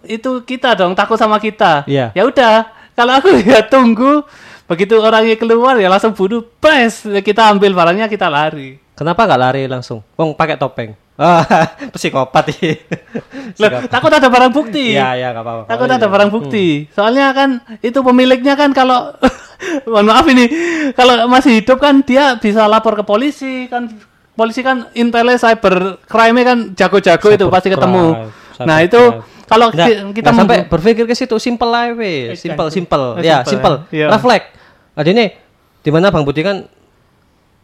itu 0.03 0.43
kita 0.43 0.75
dong 0.75 0.99
takut 0.99 1.15
sama 1.15 1.39
kita. 1.39 1.87
Iya. 1.87 2.11
Ya 2.19 2.27
udah, 2.27 2.67
kalau 2.99 3.23
aku 3.23 3.39
ya 3.47 3.63
tunggu 3.63 4.27
begitu 4.67 4.99
orangnya 4.99 5.39
keluar 5.39 5.79
ya 5.79 5.87
langsung 5.87 6.11
bunuh, 6.11 6.43
pres 6.59 7.07
kita 7.23 7.55
ambil 7.55 7.73
barangnya 7.73 8.05
kita 8.05 8.29
lari. 8.29 8.77
kenapa 8.93 9.25
nggak 9.25 9.41
lari 9.41 9.63
langsung 9.65 10.05
wong 10.13 10.37
pakai 10.37 10.61
topeng 10.61 10.93
ah 11.19 11.43
psikopat 11.95 12.55
i. 12.57 12.79
Loh, 13.57 13.71
takut 13.85 14.07
ada 14.09 14.27
barang 14.27 14.49
bukti. 14.49 14.95
iya 14.95 15.13
iya 15.15 15.29
nggak 15.31 15.43
apa-apa 15.43 15.63
Takut 15.67 15.85
Oh, 15.85 15.93
ada 15.93 15.99
iya. 16.01 16.09
barang 16.09 16.31
bukti. 16.31 16.67
Soalnya 16.89 17.27
kan 17.33 17.51
itu 17.79 17.99
pemiliknya 17.99 18.55
kan 18.55 18.71
kalau 18.71 19.13
mohon 19.91 20.07
maaf 20.07 20.23
ini 20.25 20.47
kalau 20.93 21.27
masih 21.27 21.59
hidup 21.59 21.77
kan 21.77 22.01
dia 22.01 22.39
bisa 22.39 22.65
lapor 22.65 22.95
ke 22.95 23.03
polisi 23.03 23.67
kan 23.67 23.91
polisi 24.33 24.63
kan 24.63 24.87
intel 24.93 25.27
cyber 25.35 25.99
crime 26.05 26.39
kan 26.41 26.59
jago-jago 26.73 27.29
itu 27.29 27.47
pasti 27.49 27.69
ketemu. 27.69 28.05
crime, 28.15 28.31
Nah, 28.61 28.79
itu 28.81 28.99
crime. 29.01 29.23
kalau 29.45 29.67
Nggak, 29.69 29.87
ki- 29.87 29.99
kita 30.15 30.29
nggak 30.29 30.39
sampai 30.39 30.59
berpikir 30.67 31.05
ke 31.05 31.15
situ 31.15 31.35
simple 31.37 31.67
aja 31.69 31.91
we. 31.93 32.31
simple 32.37 32.71
simple 32.71 33.05
Oh, 33.13 33.19
ya 33.19 33.43
simple, 33.43 33.83
simple 33.83 33.91
ya. 33.91 34.07
Refleks 34.09 34.47
ada 34.95 35.09
ini 35.09 35.27
di 35.79 35.91
mana 35.91 36.09
bang 36.09 36.23
Budi 36.23 36.43
kan 36.43 36.63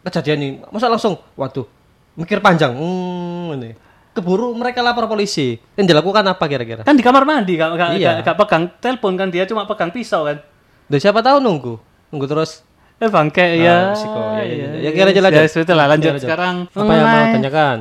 kejadian 0.02 0.38
ini 0.38 0.48
masa 0.66 0.86
langsung 0.86 1.14
waduh 1.32 1.66
mikir 2.14 2.38
panjang 2.38 2.72
hmm, 2.72 3.56
ini 3.56 3.70
keburu 4.10 4.54
mereka 4.54 4.78
lapor 4.78 5.04
polisi 5.04 5.58
yang 5.74 5.84
dilakukan 5.84 6.22
apa 6.24 6.44
kira-kira 6.44 6.82
kan 6.82 6.94
di 6.94 7.02
kamar 7.02 7.22
mandi 7.22 7.54
gak, 7.54 7.70
gak, 7.72 7.88
Iya. 7.92 8.10
gak- 8.16 8.20
gak 8.24 8.36
pegang 8.38 8.64
telepon 8.78 9.12
kan 9.14 9.28
dia 9.28 9.42
cuma 9.44 9.64
pegang 9.64 9.90
pisau 9.90 10.22
kan. 10.24 10.38
Duh, 10.84 10.96
siapa 10.96 11.18
tahu 11.18 11.38
nunggu 11.38 11.74
nunggu 12.08 12.26
terus 12.26 12.62
Eh 12.94 13.10
bangke 13.10 13.42
Ah, 13.42 13.50
ya. 13.58 13.76
risiko. 13.90 14.20
Ya, 14.38 14.38
ya, 14.38 14.54
ya. 14.54 14.66
Ya, 14.70 14.78
Ya, 14.80 14.90
kira 14.92 15.10
aja 15.10 15.18
lanjut. 15.20 15.40
Ya, 15.40 15.50
sudah 15.50 15.74
lah 15.74 15.86
lanjut 15.88 16.14
sekarang. 16.16 16.54
apa 16.70 16.92
yang 16.92 17.08
mau 17.08 17.24
tanyakan 17.28 17.78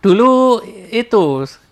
Dulu 0.00 0.30
itu 0.90 1.24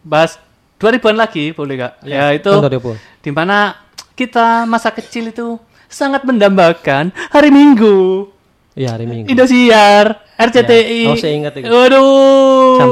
bahas 0.03 0.37
2000-an 0.77 1.17
lagi 1.17 1.53
boleh 1.53 1.75
gak? 1.79 1.93
Ya, 2.03 2.33
itu 2.33 2.45
Tahun 2.47 2.61
2000. 2.63 2.93
di 3.21 3.31
mana 3.31 3.81
kita 4.13 4.65
masa 4.65 4.89
kecil 4.91 5.29
itu 5.29 5.57
sangat 5.87 6.21
mendambakan 6.23 7.13
hari 7.29 7.49
Minggu. 7.49 8.29
Iya 8.73 8.97
hari 8.97 9.05
minggu 9.05 9.29
Indosiar, 9.29 10.25
RCTI. 10.37 11.05
Ya, 11.05 11.13
oh, 11.13 11.17
saya 11.21 11.33
ingat 11.37 11.53
itu. 11.61 11.69
Waduh. 11.69 12.81
jam 12.81 12.89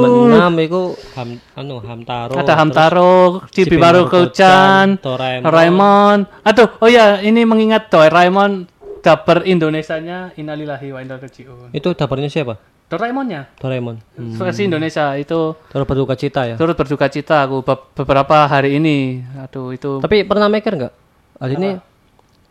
6 0.53 0.65
itu 0.67 0.81
ham 1.17 1.29
anu 1.57 1.75
hamtaro 1.81 2.33
Ada 2.37 2.53
Hamtaro, 2.53 3.43
Cibi 3.49 3.75
Baru 3.81 4.05
Keucan, 4.05 5.01
Doraemon. 5.01 5.43
Doraemon. 5.43 6.17
Aduh, 6.45 6.69
oh 6.79 6.89
ya, 6.89 7.19
ini 7.19 7.43
mengingat 7.43 7.89
Doraemon 7.89 8.69
dapur 9.01 9.41
Indonesianya 9.43 10.37
Innalillahi 10.37 10.93
wa 10.93 11.01
inna 11.01 11.17
raji'un. 11.17 11.73
itu 11.73 11.89
dapurnya 11.97 12.29
siapa 12.29 12.61
Doraemonnya 12.85 13.49
Doraemon 13.57 13.97
hmm. 13.97 14.37
versi 14.37 14.69
Indonesia 14.69 15.17
itu 15.17 15.57
Turut 15.57 15.87
berduka 15.89 16.13
cita 16.13 16.45
ya 16.45 16.53
turut 16.53 16.77
berduka 16.77 17.09
cita 17.09 17.49
aku 17.49 17.65
be- 17.65 17.87
beberapa 17.97 18.45
hari 18.45 18.77
ini. 18.77 19.25
Aduh, 19.41 19.73
itu 19.73 19.97
Tapi 19.97 20.21
pernah 20.21 20.45
mikir 20.53 20.77
nggak? 20.77 20.93
Hari 21.41 21.53
ini 21.57 21.69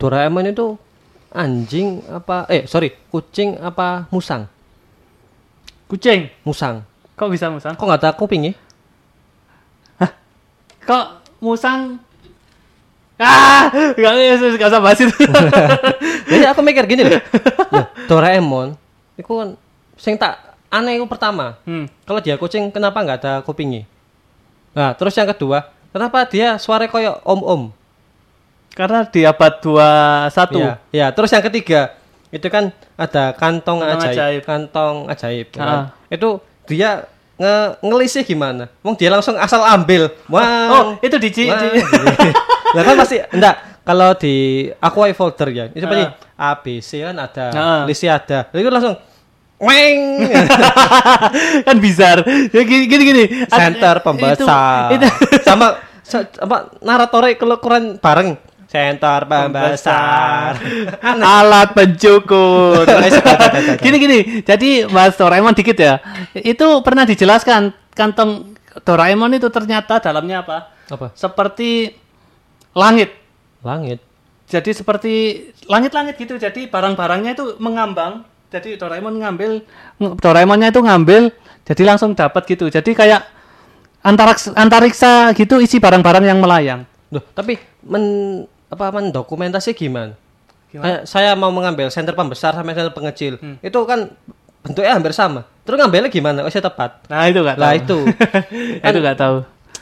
Doraemon 0.01 0.51
itu 0.51 0.74
anjing 1.31 2.03
apa? 2.11 2.47
Eh 2.51 2.66
sorry, 2.66 2.95
kucing 3.11 3.59
apa 3.59 4.07
musang? 4.11 4.47
kucing. 5.91 6.31
Musang. 6.47 6.87
Kok 7.18 7.28
bisa 7.35 7.51
musang? 7.51 7.74
Kok 7.74 7.83
nggak 7.83 8.01
ada 8.01 8.11
kupingnya? 8.14 8.55
Kok 10.87 11.07
musang 11.43 11.99
Ah, 13.20 13.68
gak, 14.01 14.12
gak 14.57 14.70
usah 14.72 14.81
bahas 14.81 14.97
itu. 14.97 15.12
Jadi 16.33 16.45
aku 16.49 16.64
mikir 16.64 16.89
gini 16.89 17.05
loh. 17.05 17.20
Doraemon 18.09 18.81
itu 19.20 19.28
kan 19.28 19.61
sing 20.01 20.16
tak 20.16 20.57
aneh 20.72 20.97
itu 20.97 21.05
pertama. 21.05 21.61
hmm. 21.68 21.85
Kalau 22.09 22.24
dia 22.24 22.41
kucing 22.41 22.72
kenapa 22.72 23.05
nggak 23.05 23.18
ada 23.20 23.33
kupingnya? 23.45 23.85
Nah, 24.72 24.97
terus 24.97 25.12
yang 25.20 25.28
kedua, 25.28 25.68
kenapa 25.93 26.24
dia 26.33 26.57
suara 26.57 26.89
koyok 26.89 27.20
om-om? 27.20 27.68
Karena 28.81 29.05
di 29.05 29.20
abad 29.22 29.53
21. 29.61 30.57
Iya, 30.57 30.72
ya. 30.89 31.07
Terus 31.12 31.28
yang 31.31 31.45
ketiga, 31.45 31.81
itu 32.28 32.47
kan 32.49 32.64
ada 32.97 33.37
kantong, 33.37 33.85
Kantong 33.85 34.01
ajaib, 34.01 34.16
ajaib. 34.16 34.43
kantong 34.43 34.95
ajaib. 35.07 35.47
ya 35.51 35.61
Ah. 35.61 35.66
kan? 35.66 35.81
Itu 36.09 36.28
dia 36.64 36.91
nge 37.37 37.55
ngelisih 37.81 38.22
gimana? 38.24 38.72
Wong 38.81 38.97
dia 38.97 39.12
langsung 39.12 39.37
asal 39.37 39.61
ambil. 39.62 40.09
Wah. 40.26 40.68
Oh, 40.70 40.85
itu 40.99 41.16
di, 41.16 41.28
di- 41.28 41.53
Lah 42.76 42.83
kan 42.83 42.95
pasti 42.97 43.16
enggak 43.20 43.55
kalau 43.83 44.14
di 44.14 44.35
Aqua 44.78 45.11
folder 45.11 45.49
ya. 45.51 45.64
Itu 45.68 45.85
pasti 45.85 46.05
Ah. 46.39 46.57
A 46.57 46.57
B 46.57 46.81
C 46.81 47.05
kan 47.05 47.16
ada, 47.16 47.47
Ah. 47.53 47.83
lisi 47.85 48.09
ada. 48.09 48.49
Itu 48.49 48.72
langsung 48.72 48.97
weng 49.61 50.24
kan 51.68 51.76
bizar. 51.76 52.24
Ya 52.49 52.62
gini 52.62 52.85
gini. 52.87 53.03
gini. 53.05 53.24
Center. 53.45 54.01
Itu, 54.01 54.45
itu. 54.97 55.07
Sama 55.43 55.76
sa- 56.01 56.24
apa 56.39 56.72
naratornya 56.81 57.37
bareng 57.99 58.28
center 58.71 59.27
pembesar. 59.27 60.55
alat 61.03 61.75
pencukur. 61.75 62.87
gini 63.85 63.97
gini. 63.99 64.18
Jadi 64.47 64.87
Mas 64.87 65.18
Doraemon 65.18 65.59
dikit 65.59 65.75
ya. 65.75 65.99
Itu 66.39 66.79
pernah 66.87 67.03
dijelaskan 67.03 67.75
kantong 67.99 68.55
Doraemon 68.87 69.35
itu 69.35 69.51
ternyata 69.51 69.99
dalamnya 69.99 70.47
apa? 70.47 70.71
apa? 70.87 71.11
Seperti 71.18 71.91
langit. 72.79 73.11
Langit. 73.66 73.99
Jadi 74.47 74.71
seperti 74.71 75.14
langit-langit 75.66 76.14
gitu. 76.14 76.39
Jadi 76.39 76.71
barang-barangnya 76.71 77.35
itu 77.35 77.59
mengambang. 77.59 78.23
Jadi 78.55 78.79
Doraemon 78.79 79.18
ngambil 79.18 79.51
ng- 79.99 80.14
Doraemonnya 80.18 80.71
itu 80.71 80.79
ngambil 80.79 81.35
jadi 81.66 81.83
langsung 81.87 82.14
dapat 82.14 82.47
gitu. 82.47 82.71
Jadi 82.71 82.95
kayak 82.95 83.27
antaraks, 84.07 84.55
antariksa 84.55 85.35
gitu 85.35 85.59
isi 85.59 85.83
barang-barang 85.83 86.25
yang 86.27 86.39
melayang. 86.39 86.87
Duh, 87.11 87.23
tapi 87.35 87.59
men 87.83 88.03
apa 88.71 88.85
mendokumentasi 88.95 89.75
gimana? 89.75 90.14
Kayak 90.71 91.03
saya 91.11 91.35
mau 91.35 91.51
mengambil 91.51 91.91
senter 91.91 92.14
pembesar 92.14 92.55
sampai 92.55 92.79
senter 92.79 92.95
pengecil. 92.95 93.43
Hmm. 93.43 93.59
Itu 93.59 93.83
kan 93.83 94.14
bentuknya 94.62 94.95
hampir 94.95 95.11
sama. 95.11 95.43
Terus 95.66 95.83
ngambilnya 95.83 96.11
gimana? 96.11 96.47
Oh, 96.47 96.51
saya 96.53 96.71
tepat. 96.71 97.11
Nah, 97.11 97.27
itu 97.27 97.43
enggak 97.43 97.59
tahu. 97.59 97.66
Lah 97.66 97.73
itu. 97.75 97.99
itu 98.87 98.99
enggak 99.03 99.18
tahu. 99.18 99.37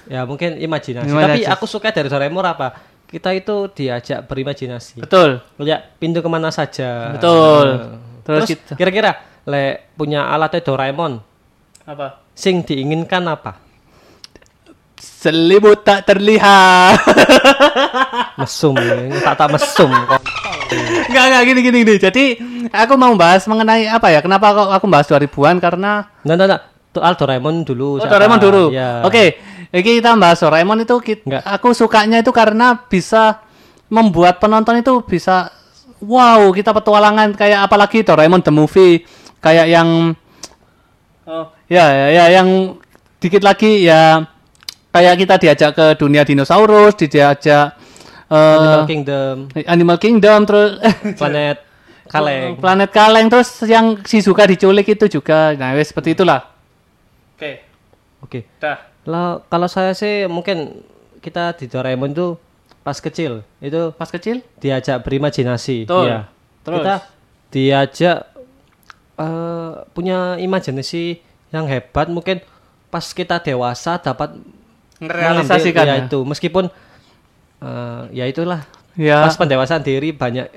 Ya 0.09 0.25
mungkin 0.25 0.57
imajinasi. 0.57 1.13
Imajinasi. 1.13 1.45
Tapi 1.45 1.53
aku 1.53 1.65
suka 1.69 1.93
dari 1.93 2.09
Doraemon 2.09 2.47
apa? 2.49 2.81
Kita 3.05 3.37
itu 3.37 3.69
diajak 3.73 4.25
berimajinasi. 4.25 5.05
Betul. 5.05 5.45
Ya 5.61 5.85
pintu 6.01 6.25
ke 6.25 6.29
mana 6.33 6.49
saja. 6.49 7.13
Betul. 7.13 7.67
Nah. 7.77 8.09
Terus 8.25 8.45
Terus, 8.45 8.49
gitu. 8.57 8.73
kira-kira 8.77 9.21
le 9.49 9.89
punya 9.97 10.29
alatnya 10.29 10.61
Doraemon, 10.61 11.25
Apa? 11.89 12.21
sing 12.37 12.61
diinginkan 12.61 13.25
apa? 13.25 13.57
Selimut 14.99 15.83
tak 15.83 16.07
terlihat. 16.07 16.99
Mesum, 18.39 18.75
ya. 18.79 19.19
tak 19.19 19.35
tak 19.35 19.49
mesum. 19.51 19.91
kok. 19.91 20.23
Enggak, 21.11 21.25
enggak 21.27 21.43
gini 21.43 21.61
gini 21.63 21.77
gini. 21.83 21.95
Jadi 21.99 22.25
aku 22.71 22.95
mau 22.95 23.11
bahas 23.19 23.43
mengenai 23.51 23.91
apa 23.91 24.15
ya? 24.15 24.23
Kenapa 24.23 24.55
aku 24.55 24.63
aku 24.71 24.85
bahas 24.87 25.11
2000-an 25.11 25.59
karena 25.59 26.07
Nah, 26.23 26.35
nah, 26.39 26.47
nah. 26.47 26.61
Soal 26.89 27.15
Doraemon 27.15 27.63
dulu. 27.63 27.99
Oh, 27.99 28.03
siapa? 28.03 28.15
Doraemon 28.15 28.41
dulu. 28.43 28.65
Ya. 28.75 29.03
Oke, 29.07 29.39
ini 29.71 29.81
kita 29.83 30.15
bahas 30.15 30.39
Doraemon 30.39 30.83
itu 30.83 30.95
kit- 31.03 31.23
Enggak. 31.27 31.43
aku 31.47 31.75
sukanya 31.75 32.23
itu 32.23 32.31
karena 32.31 32.75
bisa 32.87 33.43
membuat 33.91 34.39
penonton 34.39 34.79
itu 34.79 35.03
bisa 35.03 35.51
wow, 35.99 36.51
kita 36.51 36.71
petualangan 36.71 37.35
kayak 37.35 37.67
apalagi 37.67 38.03
Doraemon 38.03 38.43
the 38.43 38.55
movie 38.55 39.03
kayak 39.39 39.67
yang 39.67 40.15
oh, 41.27 41.47
ya 41.67 41.87
ya, 41.91 42.07
ya 42.11 42.25
yang 42.41 42.79
dikit 43.19 43.43
lagi 43.43 43.87
ya 43.87 44.23
kayak 44.99 45.15
kita 45.15 45.35
diajak 45.39 45.71
ke 45.79 45.87
dunia 45.95 46.27
dinosaurus, 46.27 46.99
diajak 46.99 47.79
eh, 48.27 48.35
Animal 48.35 48.85
Kingdom, 48.91 49.35
Animal 49.55 49.99
Kingdom 50.03 50.41
terus 50.43 50.71
planet 51.15 51.69
kaleng. 52.09 52.57
Planet 52.59 52.91
Kaleng 52.91 53.27
terus 53.29 53.49
yang 53.69 54.01
Shizuka 54.03 54.49
diculik 54.49 54.89
itu 54.89 55.07
juga. 55.07 55.55
Nah, 55.55 55.77
wes 55.77 55.93
seperti 55.93 56.17
itulah. 56.17 56.49
Oke. 57.37 57.63
Oke. 58.25 58.41
Dah. 58.59 58.81
Kalau 59.05 59.45
kalau 59.47 59.69
saya 59.71 59.93
sih 59.95 60.27
mungkin 60.27 60.83
kita 61.23 61.55
di 61.57 61.71
Doraemon 61.71 62.13
itu 62.13 62.37
pas 62.83 62.97
kecil 62.97 63.45
itu 63.61 63.93
Pas 63.95 64.09
kecil? 64.09 64.41
diajak 64.59 65.05
berimajinasi. 65.05 65.85
Betul. 65.85 66.09
Iya. 66.09 66.21
Terus? 66.65 66.77
Kita 66.81 66.97
diajak 67.53 68.19
eh, 69.21 69.73
punya 69.93 70.37
imajinasi 70.41 71.21
yang 71.53 71.65
hebat 71.65 72.13
mungkin 72.13 72.45
pas 72.89 73.05
kita 73.13 73.41
dewasa 73.41 74.01
dapat 74.01 74.37
Merealisasikan 74.99 75.85
ya. 75.85 75.95
ya 75.95 76.05
itu 76.05 76.19
meskipun 76.23 76.71
eh, 77.61 78.03
ya 78.13 78.25
itulah 78.25 78.63
Ya. 78.95 79.23
pas 79.23 79.35
pendewasaan 79.35 79.81
diri 79.81 80.11
banyak 80.11 80.51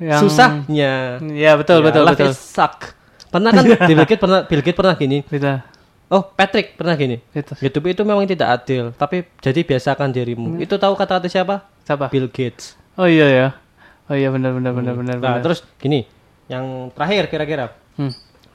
Yang- 0.00 0.22
susahnya. 0.24 1.20
Ya, 1.30 1.52
betul 1.54 1.78
Ya, 1.78 1.84
betul 1.84 2.02
life 2.02 2.16
betul. 2.16 2.32
suck. 2.32 2.96
Pernah 3.28 3.50
kan 3.50 3.62
Bill 3.88 4.02
Gates 4.02 4.18
pernah 4.18 4.40
Bill 4.42 4.62
Gates 4.62 4.74
pernah 4.74 4.94
gini. 4.94 5.20
Bisa. 5.22 5.60
Oh, 6.08 6.24
Patrick 6.24 6.74
pernah 6.74 6.94
gini. 6.94 7.20
Itu. 7.30 7.52
YouTube 7.58 7.90
itu 7.90 8.02
memang 8.02 8.24
tidak 8.24 8.48
adil, 8.56 8.92
tapi 8.92 9.28
jadi 9.38 9.60
biasakan 9.60 10.10
dirimu. 10.10 10.56
Itu 10.58 10.76
tahu 10.76 10.94
kata-kata 10.94 11.28
siapa? 11.28 11.64
Siapa? 11.82 12.08
Bill 12.08 12.26
Gates. 12.26 12.74
Oh 12.94 13.04
iya 13.04 13.26
ya. 13.26 13.46
Oh 14.06 14.14
iya 14.14 14.28
benar 14.28 14.52
benar 14.52 14.72
benar 14.72 14.94
benar 14.94 15.16
Nah, 15.16 15.22
benar. 15.34 15.42
terus 15.42 15.60
gini, 15.76 16.04
yang 16.46 16.88
terakhir 16.90 17.28
kira-kira. 17.28 17.72
Hmm. 17.94 18.12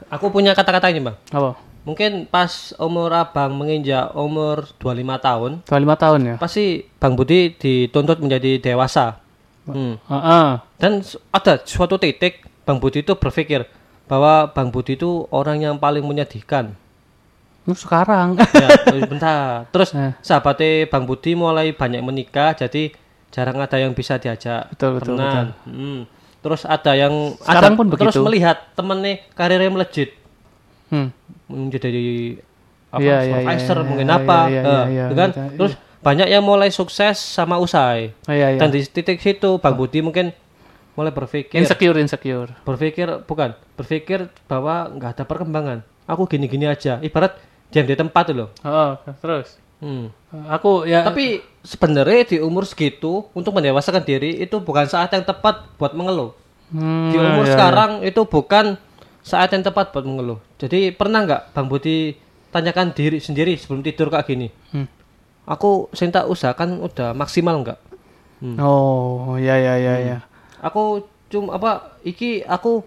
Aku 0.10 0.30
punya 0.30 0.52
kata-kata 0.52 0.90
ini, 0.90 1.02
Bang. 1.02 1.18
Apa? 1.30 1.54
Mungkin 1.90 2.12
pas 2.26 2.50
umur 2.78 3.10
Abang 3.10 3.50
menginjak 3.52 4.14
umur 4.14 4.70
25 4.78 4.94
tahun, 5.18 5.52
25 5.64 5.74
tahun 5.98 6.20
ya. 6.24 6.36
pasti 6.38 6.66
Bang 6.96 7.14
Budi 7.14 7.50
dituntut 7.52 8.18
menjadi 8.18 8.62
dewasa. 8.62 9.18
Hmm. 9.66 9.98
Heeh. 10.00 10.48
Dan 10.78 11.02
s- 11.02 11.18
ada 11.30 11.58
suatu 11.60 11.98
titik 11.98 12.46
Bang 12.62 12.78
Budi 12.78 13.02
itu 13.02 13.14
berpikir 13.14 13.66
bahwa 14.06 14.48
Bang 14.48 14.70
Budi 14.70 14.94
itu 14.94 15.26
orang 15.30 15.60
yang 15.60 15.76
paling 15.76 16.02
menyedihkan. 16.02 16.78
Uh, 17.62 17.74
sekarang. 17.74 18.38
ya, 18.38 18.70
bentar. 19.10 19.66
Terus 19.68 19.90
Eh. 19.92 20.14
sahabatnya 20.20 20.86
Bang 20.86 21.04
Budi 21.04 21.34
mulai 21.34 21.70
banyak 21.72 22.00
menikah, 22.00 22.54
jadi 22.56 22.94
jarang 23.30 23.58
ada 23.58 23.78
yang 23.78 23.94
bisa 23.94 24.16
diajak 24.16 24.70
Betul, 24.70 24.98
betul, 24.98 25.18
berenang. 25.18 25.54
Hmm. 25.64 26.02
Terus 26.40 26.64
ada 26.64 26.94
yang 26.94 27.36
Sekarang 27.36 27.74
ada, 27.74 27.78
pun 27.78 27.86
terus 27.92 28.14
begitu. 28.16 28.22
melihat 28.24 28.58
temennya 28.72 29.22
karirnya 29.32 29.70
melejit 29.70 30.16
hmm. 30.88 31.12
Menjadi 31.50 31.90
apa 32.90 33.02
iya, 33.02 33.18
supervisor 33.22 33.78
mungkin 33.86 34.08
apa, 34.10 34.38
gitu 34.90 35.16
kan? 35.18 35.30
Terus 35.58 35.74
banyak 36.00 36.28
yang 36.32 36.44
mulai 36.46 36.72
sukses 36.72 37.20
sama 37.20 37.60
usai. 37.60 38.16
Oh 38.26 38.34
iya 38.34 38.56
iya. 38.56 38.60
Dan 38.62 38.72
di 38.72 38.82
titik 38.88 39.20
situ 39.20 39.60
Bang 39.60 39.76
Budi 39.76 40.00
mungkin 40.00 40.32
mulai 40.96 41.12
berpikir 41.16 41.56
Insecure 41.56 41.96
insecure. 42.00 42.52
berpikir 42.68 43.24
bukan 43.24 43.56
berpikir 43.76 44.32
bahwa 44.48 44.88
nggak 44.96 45.20
ada 45.20 45.24
perkembangan. 45.28 45.80
Aku 46.08 46.26
gini-gini 46.26 46.66
aja. 46.66 46.98
Ibarat 47.04 47.38
diam 47.70 47.86
di 47.86 47.94
tempat 47.94 48.32
loh. 48.34 48.50
Oh, 48.66 48.98
terus. 49.22 49.60
Hmm. 49.80 50.12
Aku 50.52 50.84
ya 50.84 51.08
Tapi 51.08 51.40
sebenarnya 51.64 52.36
di 52.36 52.38
umur 52.44 52.68
segitu 52.68 53.32
untuk 53.32 53.56
mendewasakan 53.56 54.04
diri 54.04 54.36
itu 54.44 54.60
bukan 54.60 54.88
saat 54.92 55.12
yang 55.16 55.24
tepat 55.24 55.72
buat 55.80 55.96
mengeluh. 55.96 56.36
Hmm, 56.70 57.10
Di 57.10 57.18
umur 57.18 57.48
iya, 57.48 57.54
sekarang 57.56 57.92
itu 58.06 58.22
bukan 58.28 58.78
saat 59.22 59.52
yang 59.52 59.64
tepat 59.64 59.92
buat 59.92 60.06
mengeluh. 60.06 60.40
Jadi 60.58 60.92
pernah 60.92 61.24
nggak 61.26 61.42
Bang 61.54 61.68
Budi 61.68 62.16
tanyakan 62.50 62.96
diri 62.96 63.22
sendiri 63.22 63.54
sebelum 63.56 63.86
tidur 63.86 64.10
kayak 64.10 64.26
gini? 64.26 64.48
Hmm. 64.74 64.88
Aku 65.50 65.90
cinta 65.94 66.26
usahakan 66.26 66.82
udah 66.82 67.14
maksimal 67.14 67.62
nggak? 67.62 67.80
iya. 68.40 68.62
Oh, 68.62 69.36
ya 69.36 69.56
ya 69.60 69.76
ya 69.76 69.96
ya. 70.00 70.18
Aku 70.64 71.04
cuma 71.28 71.58
apa? 71.58 71.98
Iki 72.06 72.46
aku 72.46 72.86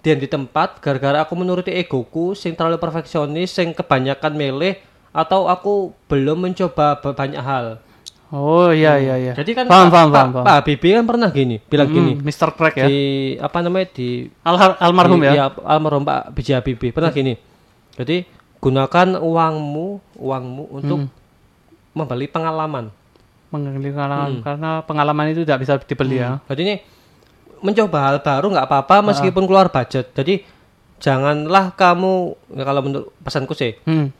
diam 0.00 0.16
di 0.16 0.28
tempat 0.28 0.80
gara-gara 0.80 1.20
aku 1.20 1.36
menuruti 1.36 1.72
egoku 1.76 2.32
sing 2.32 2.56
terlalu 2.56 2.80
perfeksionis, 2.80 3.52
sing 3.52 3.76
kebanyakan 3.76 4.32
milih 4.32 4.80
atau 5.10 5.50
aku 5.50 5.92
belum 6.08 6.48
mencoba 6.48 6.96
ba- 7.02 7.16
banyak 7.16 7.42
hal. 7.42 7.82
Oh, 8.30 8.70
iya 8.70 8.94
iya 8.96 9.14
iya. 9.16 9.32
Jadi 9.34 9.50
kan 9.52 9.66
paham 9.66 9.86
Pak, 9.86 9.90
paham 9.90 10.06
Pak, 10.06 10.14
paham. 10.14 10.30
paham. 10.32 10.44
Pak 10.46 10.54
Habibie 10.56 10.92
kan 10.92 11.04
pernah 11.04 11.28
gini, 11.28 11.56
bilang 11.60 11.88
gini 11.88 12.12
Hmm, 12.14 12.22
Mr. 12.22 12.48
Crack 12.54 12.74
ya. 12.76 12.86
di 12.86 12.98
apa 13.36 13.58
namanya 13.58 13.86
di 13.90 14.08
Alhar- 14.40 14.78
almarhum 14.78 15.18
di- 15.18 15.26
ya. 15.26 15.32
iya, 15.32 15.44
almarhum 15.60 16.02
Pak 16.02 16.30
B.J. 16.30 16.48
Habibie 16.54 16.90
pernah 16.90 17.10
gini. 17.10 17.34
Jadi 17.92 18.22
gunakan 18.56 19.18
uangmu, 19.18 19.86
uangmu 20.14 20.64
untuk 20.70 20.98
Hmm. 21.00 21.10
membeli 21.92 22.26
pengalaman. 22.26 22.94
Hmm. 23.50 23.66
pengalaman 23.82 24.32
karena 24.40 24.70
pengalaman 24.80 25.26
itu 25.28 25.42
tidak 25.42 25.58
bisa 25.58 25.74
dibeli 25.80 26.22
ya. 26.22 26.38
Jadi 26.46 26.60
ini 26.62 26.74
mencoba 27.58 27.98
hal 28.04 28.16
baru 28.20 28.46
nggak 28.48 28.62
apa-apa 28.64 29.02
meskipun 29.04 29.42
keluar 29.42 29.66
budget. 29.66 30.14
Jadi 30.14 30.46
janganlah 30.96 31.74
kamu 31.74 32.12
ya 32.52 32.62
kalau 32.62 32.80
menurut 32.80 33.10
pesanku 33.18 33.52
sih, 33.52 33.74
Hmm. 33.82 34.14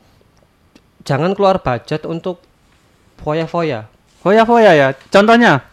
jangan 1.00 1.30
keluar 1.30 1.60
budget 1.60 2.02
untuk 2.04 2.42
foya-foya. 3.18 3.86
Foya-foya 4.20 4.72
ya. 4.72 4.88
Contohnya? 5.08 5.64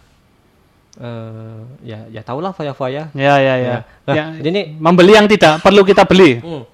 Eh, 0.98 1.60
ya 1.86 2.00
ya 2.10 2.22
tahulah 2.22 2.52
foya-foya. 2.52 3.14
Ya 3.14 3.34
ya 3.38 3.56
ya. 3.56 3.76
Nah, 4.04 4.14
ya 4.16 4.24
ini 4.42 4.74
membeli 4.74 5.14
yang 5.14 5.30
tidak 5.30 5.62
perlu 5.62 5.84
kita 5.84 6.04
beli. 6.04 6.40
Hmm. 6.40 6.66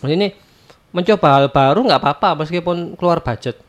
Ini 0.00 0.32
mencoba 0.88 1.28
hal 1.36 1.46
baru 1.50 1.84
nggak 1.84 2.00
apa-apa 2.00 2.28
meskipun 2.38 2.96
keluar 2.96 3.20
budget. 3.20 3.60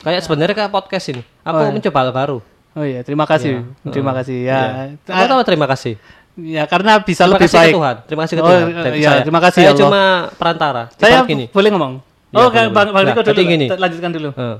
Kayak 0.00 0.24
sebenarnya 0.24 0.54
kayak 0.56 0.72
podcast 0.72 1.06
ini. 1.10 1.22
Aku 1.42 1.54
Oh, 1.54 1.62
iya. 1.62 1.72
mencoba 1.72 1.98
hal 2.00 2.10
baru. 2.10 2.38
Oh 2.72 2.84
iya, 2.84 3.02
terima 3.02 3.26
kasih. 3.26 3.64
Terima 3.84 4.12
kasih 4.14 4.38
ya. 4.46 4.60
Aku 5.04 5.24
tahu 5.28 5.42
terima 5.44 5.66
kasih. 5.66 5.98
Ya 6.38 6.62
karena 6.64 7.02
bisa 7.02 7.26
Terima 7.26 7.34
lebih 7.34 7.50
kasih 7.50 7.58
baik. 7.58 7.68
ke 7.68 7.76
Tuhan. 7.76 7.96
Terima 8.06 8.22
kasih 8.22 8.34
ke 8.34 8.40
Oh, 8.40 8.46
Tuhan. 8.46 8.62
iya, 8.62 8.80
dari 8.80 8.96
iya, 8.96 9.10
saya. 9.10 9.22
terima 9.26 9.40
kasih 9.42 9.58
Saya 9.58 9.66
ya 9.66 9.70
Allah. 9.74 9.82
cuma 9.82 10.02
perantara. 10.38 10.82
Saya 10.94 11.18
gini. 11.26 11.44
boleh 11.50 11.68
ngomong. 11.68 11.92
Ya, 12.28 12.36
oh, 12.38 12.48
boleh, 12.48 12.68
Bang 12.70 12.88
Bang. 12.92 13.04
Riko 13.04 13.20
Nah, 13.20 13.34
dulu. 13.34 13.42
gini. 13.42 13.66
Lanjutkan 13.66 14.10
dulu. 14.14 14.30
Eh, 14.30 14.56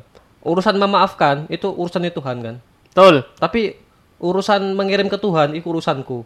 urusan 0.48 0.74
memaafkan 0.74 1.44
itu 1.46 1.68
urusannya 1.68 2.08
Tuhan 2.10 2.36
kan. 2.40 2.56
Betul. 2.88 3.28
Tapi 3.36 3.76
urusan 4.18 4.72
mengirim 4.72 5.06
ke 5.06 5.14
Tuhan 5.14 5.52
itu 5.52 5.68
urusanku. 5.68 6.24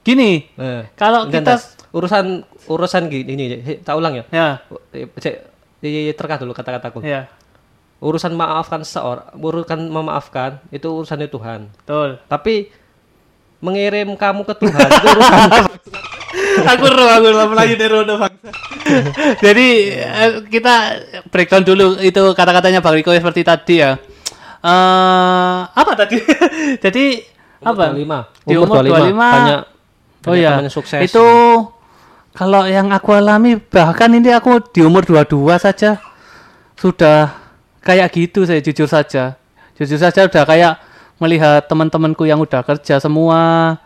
Gini, 0.00 0.48
Eh, 0.56 0.88
kalau 0.94 1.28
kita 1.28 1.60
enggak. 1.60 1.92
urusan 1.92 2.26
urusan 2.66 3.02
gini, 3.06 3.28
ini 3.28 3.46
tak 3.78 3.92
ulang 3.92 4.16
ya. 4.16 4.24
ya, 4.30 4.48
Eh, 4.90 5.04
cek, 5.12 5.34
di- 5.78 6.14
terka 6.14 6.40
dulu 6.40 6.52
kata-kataku. 6.52 7.02
ya, 7.02 7.28
Urusan 8.00 8.32
maafkan 8.32 8.80
seorang, 8.80 9.28
urusan 9.36 9.76
memaafkan 9.86 10.56
itu 10.70 10.88
urusannya 10.88 11.28
Tuhan. 11.28 11.68
betul. 11.76 12.16
Tapi 12.24 12.72
mengirim 13.60 14.16
kamu 14.16 14.40
ke 14.42 14.54
Tuhan 14.56 14.88
itu 14.88 15.06
urusan 15.10 15.36
aku 16.66 16.84
ro, 16.90 17.04
aku 17.08 17.26
ro, 17.30 17.42
lagi 17.54 17.74
Rono 17.80 18.14
bangsa. 18.20 18.50
Jadi 19.40 19.68
eh, 19.96 20.30
kita 20.48 20.74
breakdown 21.30 21.64
dulu 21.64 21.96
itu 22.02 22.22
kata-katanya 22.36 22.80
Bang 22.84 22.96
Riko 22.96 23.14
seperti 23.14 23.46
tadi 23.46 23.80
ya. 23.80 23.96
Eh 24.60 25.58
apa 25.70 25.92
tadi? 25.96 26.20
Jadi 26.84 27.04
apa? 27.64 27.92
25. 27.92 28.48
Di 28.48 28.54
Umur 28.56 28.66
umur 28.68 28.84
25, 28.84 29.14
25, 29.14 29.16
banyak 29.16 29.60
Oh 30.20 30.36
banyak 30.36 30.44
ya, 30.44 30.50
teman 30.52 30.64
yang 30.68 30.74
sukses. 30.74 31.00
itu 31.00 31.26
kalau 32.36 32.68
yang 32.68 32.92
aku 32.92 33.16
alami 33.16 33.56
bahkan 33.56 34.12
ini 34.12 34.28
aku 34.36 34.60
di 34.68 34.84
umur 34.84 35.08
22 35.08 35.56
saja 35.56 35.96
sudah 36.76 37.32
kayak 37.80 38.12
gitu 38.12 38.44
saya 38.44 38.60
jujur 38.60 38.84
saja. 38.84 39.40
Jujur 39.80 39.96
saja 39.96 40.28
udah 40.28 40.44
kayak 40.44 40.74
melihat 41.16 41.64
teman-temanku 41.68 42.28
yang 42.28 42.40
udah 42.40 42.60
kerja 42.64 43.00
semua, 43.00 43.76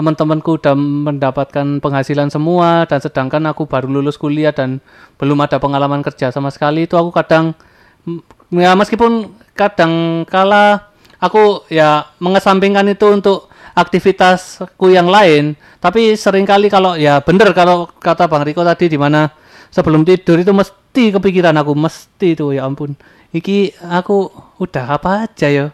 teman-temanku 0.00 0.56
udah 0.56 0.72
mendapatkan 0.72 1.84
penghasilan 1.84 2.32
semua 2.32 2.88
dan 2.88 3.04
sedangkan 3.04 3.44
aku 3.52 3.68
baru 3.68 3.84
lulus 4.00 4.16
kuliah 4.16 4.56
dan 4.56 4.80
belum 5.20 5.36
ada 5.44 5.60
pengalaman 5.60 6.00
kerja 6.00 6.32
sama 6.32 6.48
sekali 6.48 6.88
itu 6.88 6.96
aku 6.96 7.12
kadang 7.12 7.52
ya 8.48 8.72
meskipun 8.72 9.28
kadang 9.52 10.24
kala 10.24 10.88
aku 11.20 11.68
ya 11.68 12.08
mengesampingkan 12.16 12.88
itu 12.88 13.04
untuk 13.12 13.52
aktivitasku 13.76 14.88
yang 14.88 15.12
lain 15.12 15.52
tapi 15.84 16.16
sering 16.16 16.48
kali 16.48 16.72
kalau 16.72 16.96
ya 16.96 17.20
bener 17.20 17.52
kalau 17.52 17.84
kata 18.00 18.24
Bang 18.24 18.48
Riko 18.48 18.64
tadi 18.64 18.88
di 18.88 18.96
mana 18.96 19.28
sebelum 19.68 20.02
tidur 20.02 20.42
itu 20.42 20.50
mesti 20.50 21.14
kepikiran 21.14 21.54
aku 21.56 21.72
mesti 21.78 22.34
itu 22.34 22.52
ya 22.52 22.66
ampun. 22.66 22.98
Iki 23.30 23.78
aku 23.86 24.26
udah 24.58 24.98
apa 24.98 25.30
aja 25.30 25.46
ya 25.46 25.66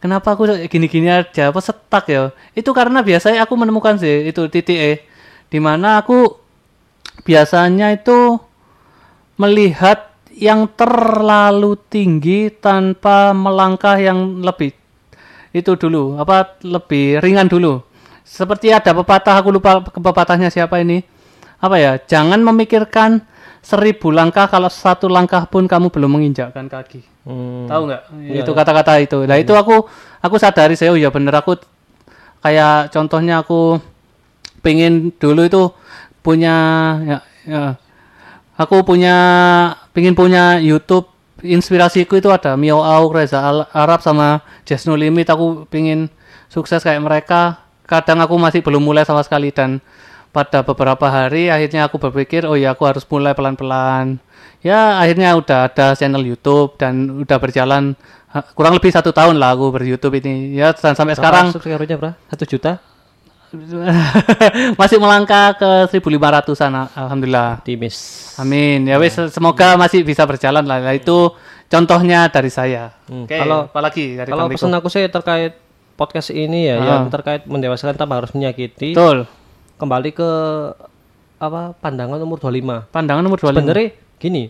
kenapa 0.00 0.36
aku 0.36 0.46
gini-gini 0.68 1.08
aja? 1.08 1.50
Apa 1.50 1.60
setak 1.60 2.04
ya? 2.10 2.30
Itu 2.52 2.72
karena 2.76 3.00
biasanya 3.00 3.44
aku 3.44 3.54
menemukan 3.56 3.96
sih 3.96 4.30
itu 4.30 4.46
titik 4.52 4.78
E. 4.78 4.92
Di 5.46 5.58
mana 5.62 6.02
aku 6.02 6.36
biasanya 7.22 7.94
itu 7.94 8.38
melihat 9.40 10.12
yang 10.36 10.68
terlalu 10.76 11.80
tinggi 11.88 12.52
tanpa 12.52 13.32
melangkah 13.32 13.96
yang 13.96 14.44
lebih. 14.44 14.76
Itu 15.56 15.80
dulu 15.80 16.20
apa 16.20 16.60
lebih 16.60 17.24
ringan 17.24 17.48
dulu. 17.48 17.80
Seperti 18.26 18.74
ada 18.74 18.92
pepatah 18.92 19.38
aku 19.40 19.48
lupa 19.54 19.80
pepatahnya 19.80 20.52
siapa 20.52 20.82
ini. 20.82 21.00
Apa 21.56 21.80
ya? 21.80 21.96
Jangan 21.96 22.42
memikirkan 22.44 23.24
seribu 23.66 24.14
langkah 24.14 24.46
kalau 24.46 24.70
satu 24.70 25.10
langkah 25.10 25.42
pun 25.50 25.66
kamu 25.66 25.90
belum 25.90 26.14
menginjakkan 26.14 26.70
kaki. 26.70 27.02
Hmm. 27.26 27.66
tahu 27.66 27.90
nggak? 27.90 28.02
Itu 28.46 28.52
kata-kata 28.54 29.02
itu. 29.02 29.26
Nah 29.26 29.34
itu 29.42 29.50
aku 29.58 29.90
aku 30.22 30.36
sadari 30.38 30.78
saya 30.78 30.94
oh 30.94 30.98
ya 30.98 31.10
bener 31.10 31.34
aku 31.34 31.58
kayak 32.46 32.94
contohnya 32.94 33.42
aku 33.42 33.82
pengen 34.62 35.10
dulu 35.18 35.42
itu 35.42 35.62
punya 36.22 36.54
ya, 37.02 37.18
ya 37.42 37.64
aku 38.54 38.86
punya 38.86 39.16
pengen 39.90 40.14
punya 40.14 40.62
YouTube. 40.62 41.10
Inspirasiku 41.36 42.16
itu 42.16 42.32
ada 42.32 42.56
Mio 42.56 42.80
Auk, 42.80 43.12
Reza 43.12 43.44
Al- 43.44 43.68
Arab 43.76 44.00
sama 44.00 44.40
Just 44.64 44.88
No 44.88 44.96
Limit 44.96 45.28
aku 45.28 45.68
pengen 45.68 46.08
sukses 46.48 46.80
kayak 46.80 47.02
mereka. 47.02 47.60
Kadang 47.84 48.24
aku 48.24 48.40
masih 48.40 48.64
belum 48.64 48.80
mulai 48.80 49.04
sama 49.04 49.20
sekali 49.20 49.52
dan 49.52 49.84
pada 50.30 50.60
beberapa 50.60 51.06
hari 51.06 51.48
akhirnya 51.48 51.84
aku 51.84 51.96
berpikir 51.98 52.44
oh 52.44 52.54
ya 52.54 52.72
aku 52.72 52.84
harus 52.84 53.02
mulai 53.04 53.32
pelan-pelan. 53.32 54.18
Ya 54.60 54.98
akhirnya 54.98 55.32
udah 55.34 55.66
ada 55.66 55.94
channel 55.94 56.22
YouTube 56.22 56.74
dan 56.76 57.22
udah 57.22 57.38
berjalan 57.38 57.94
kurang 58.52 58.76
lebih 58.76 58.92
satu 58.92 59.10
tahun 59.10 59.38
lah 59.38 59.54
aku 59.54 59.70
ber 59.70 59.82
YouTube 59.82 60.18
ini. 60.18 60.52
Ya 60.52 60.72
dan 60.72 60.92
sampai 60.92 61.14
sekarang 61.14 61.52
subscribernya 61.52 61.96
berapa? 61.96 62.14
Satu 62.28 62.44
juta? 62.44 62.82
masih 64.80 64.98
melangkah 64.98 65.54
ke 65.54 65.70
1500an 65.88 66.72
al- 66.74 66.92
alhamdulillah. 66.94 67.62
Timis. 67.62 67.96
amin. 68.36 68.84
Ya 68.84 68.98
wis 68.98 69.14
semoga 69.30 69.78
masih 69.78 70.02
bisa 70.02 70.26
berjalan 70.26 70.66
lah. 70.66 70.82
Nah, 70.82 70.92
itu 70.92 71.30
contohnya 71.66 72.26
dari 72.26 72.50
saya. 72.50 72.92
Hmm, 73.06 73.24
Oke, 73.24 73.38
kalau- 73.38 73.70
apalagi 73.70 74.18
dari 74.18 74.28
Kalau 74.28 74.50
pesan 74.50 74.74
aku 74.74 74.88
sih 74.90 75.06
terkait 75.06 75.54
podcast 75.96 76.28
ini 76.28 76.68
ya, 76.68 76.76
Ah. 76.76 76.84
yang 76.84 77.02
terkait 77.08 77.46
mendewasakan 77.46 77.96
tanpa 77.96 78.20
harus 78.20 78.34
menyakiti. 78.34 78.92
betul 78.92 79.24
Kembali 79.76 80.10
ke 80.12 80.30
apa 81.36 81.76
pandangan 81.76 82.16
umur 82.24 82.40
25. 82.40 82.88
pandangan 82.88 83.20
nomor 83.20 83.36
25 83.36 83.52
Sebenarnya 83.52 83.88
gini, 84.16 84.48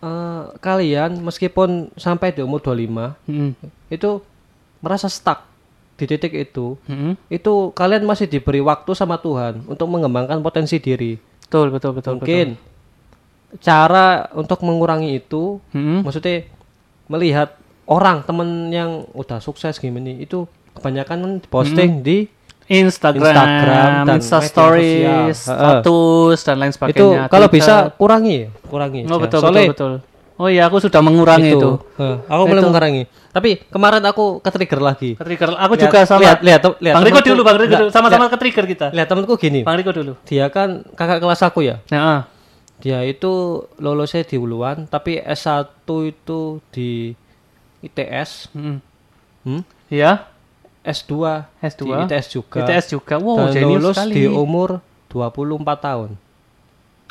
eh, 0.00 0.42
kalian 0.64 1.20
meskipun 1.20 1.92
sampai 1.92 2.32
di 2.32 2.40
umur 2.40 2.64
25 2.64 3.20
Mm-mm. 3.28 3.52
itu 3.92 4.24
merasa 4.80 5.12
stuck 5.12 5.44
di 6.00 6.08
titik 6.08 6.32
itu, 6.32 6.80
Mm-mm. 6.88 7.20
itu 7.28 7.52
kalian 7.76 8.08
masih 8.08 8.24
diberi 8.24 8.64
waktu 8.64 8.96
sama 8.96 9.20
Tuhan 9.20 9.60
untuk 9.68 9.84
mengembangkan 9.92 10.40
potensi 10.40 10.80
diri. 10.80 11.20
betul 11.44 11.68
betul 11.68 11.92
betul 11.92 12.16
Mungkin 12.16 12.56
cara 13.60 14.30
untuk 14.32 14.64
mengurangi 14.64 15.20
itu, 15.20 15.60
betul. 15.60 15.76
Mm-mm. 15.76 16.00
maksudnya 16.00 16.48
melihat 17.12 17.60
orang 17.84 18.24
temen 18.24 18.72
yang 18.72 19.04
udah 19.12 19.42
sukses 19.42 19.76
gimana 19.76 20.16
itu 20.16 20.48
kebanyakan 20.78 21.18
kan 21.20 21.32
posting 21.50 22.00
di 22.00 22.30
Instagram, 22.70 23.26
Instagram 23.26 23.90
dan 24.06 24.16
Insta 24.16 24.38
Stories, 24.40 25.36
status 25.42 26.38
dan 26.40 26.56
lain 26.56 26.70
itu 26.70 26.76
sebagainya. 26.76 27.26
kalau 27.26 27.46
Twitter. 27.46 27.66
bisa 27.66 27.74
kurangi, 27.92 28.38
kurangi. 28.64 29.00
Oh 29.04 29.18
betul 29.18 29.38
Soalnya 29.40 29.66
betul 29.66 29.98
betul. 29.98 30.08
Oh 30.36 30.48
iya 30.48 30.64
aku 30.64 30.78
sudah 30.78 31.02
mengurangi 31.02 31.52
itu. 31.52 31.76
Eh, 31.98 32.16
aku 32.24 32.42
mulai 32.46 32.62
mengurangi. 32.62 33.02
Tapi 33.28 33.60
kemarin 33.66 34.00
aku 34.02 34.38
ke 34.38 34.48
trigger 34.48 34.80
lagi. 34.80 35.10
Trigger. 35.12 35.52
Aku 35.54 35.74
Lihat- 35.74 35.84
juga 35.84 35.98
sama. 36.04 36.20
lihat 36.20 36.38
lihat 36.40 36.60
lihat 36.80 36.94
Bang 36.94 37.04
Riko 37.04 37.20
dulu, 37.20 37.40
Bang 37.42 37.58
Riko 37.58 37.74
dulu. 37.76 37.90
Sama-sama 37.90 38.24
ke 38.26 38.38
trigger 38.38 38.64
kita. 38.64 38.86
lihat 38.88 39.04
temanku 39.04 39.34
gini 39.34 39.60
Bang 39.60 39.76
Riko 39.76 39.90
dulu. 39.90 40.16
dia 40.24 40.48
kan 40.48 40.86
kakak 40.94 41.20
kelas 41.20 41.42
aku 41.42 41.60
ya 41.62 41.82
Nah, 41.90 42.00
ah. 42.00 42.20
dia 42.78 43.02
itu 43.02 43.28
lulusnya 43.76 44.24
di 44.24 44.36
Uluan 44.36 44.86
tapi 44.86 45.18
S1 45.18 45.68
itu 45.84 46.40
di 46.70 47.12
ITS 47.80 48.48
Mm-mm. 48.50 48.76
hmm? 49.44 49.62
Iya. 49.90 50.24
S2 50.80 51.44
S2. 51.60 51.80
di 51.84 51.90
ITS 52.08 52.26
juga 52.32 52.58
ITS 52.64 52.86
juga. 52.96 53.14
Wow, 53.20 53.52
dan 53.52 53.62
lulus 53.68 53.96
sekali. 54.00 54.14
di 54.16 54.24
umur 54.26 54.80
24 55.12 55.60
tahun 55.76 56.10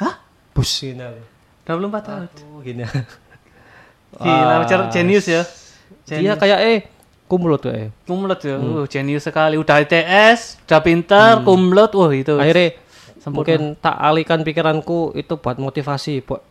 Hah? 0.02 0.16
bus 0.56 0.72
gini 0.82 1.04
aku. 1.04 1.22
24 1.70 2.02
tahun. 2.02 2.26
Oh, 2.50 2.60
gini 2.66 2.82
Gila, 4.26 4.66
cer- 4.66 4.90
jenius 4.90 5.30
ya. 5.30 5.46
dia 6.10 6.34
kayak 6.34 6.60
eh 6.66 6.80
kumlot 7.30 7.62
tuh 7.62 7.70
eh 7.70 7.94
Kumlot 8.10 8.42
ya. 8.42 8.58
Hmm. 8.58 8.82
Uh, 8.82 8.86
jenius 8.90 9.22
sekali. 9.22 9.54
Udah 9.62 9.78
ITS, 9.86 10.66
udah 10.66 10.82
pintar, 10.82 11.46
kumlot. 11.46 11.94
Wah, 11.94 12.10
itu. 12.10 12.34
akhirnya 12.42 12.74
mungkin 13.30 13.78
tak 13.78 13.94
alihkan 14.02 14.42
pikiranku 14.42 15.14
itu 15.14 15.38
buat 15.38 15.62
motivasi 15.62 16.26
buat 16.26 16.42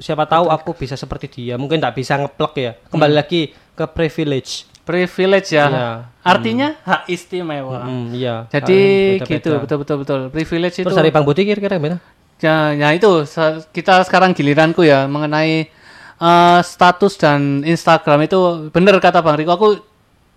siapa 0.00 0.24
tahu 0.24 0.48
aku 0.48 0.72
bisa 0.74 0.96
seperti 0.96 1.28
dia 1.28 1.54
mungkin 1.60 1.78
tak 1.78 1.98
bisa 1.98 2.16
ngeplek 2.16 2.52
ya 2.56 2.72
kembali 2.88 3.14
lagi 3.14 3.52
ke 3.76 3.84
privilege 3.90 4.64
Privilege 4.82 5.54
ya. 5.54 5.66
Iya. 5.70 5.90
Artinya 6.26 6.74
hak 6.82 7.06
istimewa. 7.06 7.86
hmm, 7.86 8.14
iya 8.14 8.46
Jadi 8.50 8.80
Beda-beda. 9.18 9.30
gitu, 9.30 9.50
betul 9.62 9.76
betul 9.82 9.96
betul. 10.02 10.20
Privilege 10.34 10.76
itu 10.82 10.86
terus 10.90 10.98
dari 10.98 11.14
Bang 11.14 11.22
Budi 11.22 11.46
kira-kira 11.46 11.78
gimana 11.78 11.98
Ya, 12.42 12.74
ya 12.74 12.90
itu 12.90 13.22
kita 13.70 14.02
sekarang 14.02 14.34
giliranku 14.34 14.82
ya 14.82 15.06
mengenai 15.06 15.70
eh, 16.18 16.60
status 16.66 17.14
dan 17.14 17.62
Instagram 17.62 18.26
itu 18.26 18.66
benar 18.74 18.98
kata 18.98 19.22
Bang 19.22 19.38
Riko. 19.38 19.54
Aku 19.54 19.68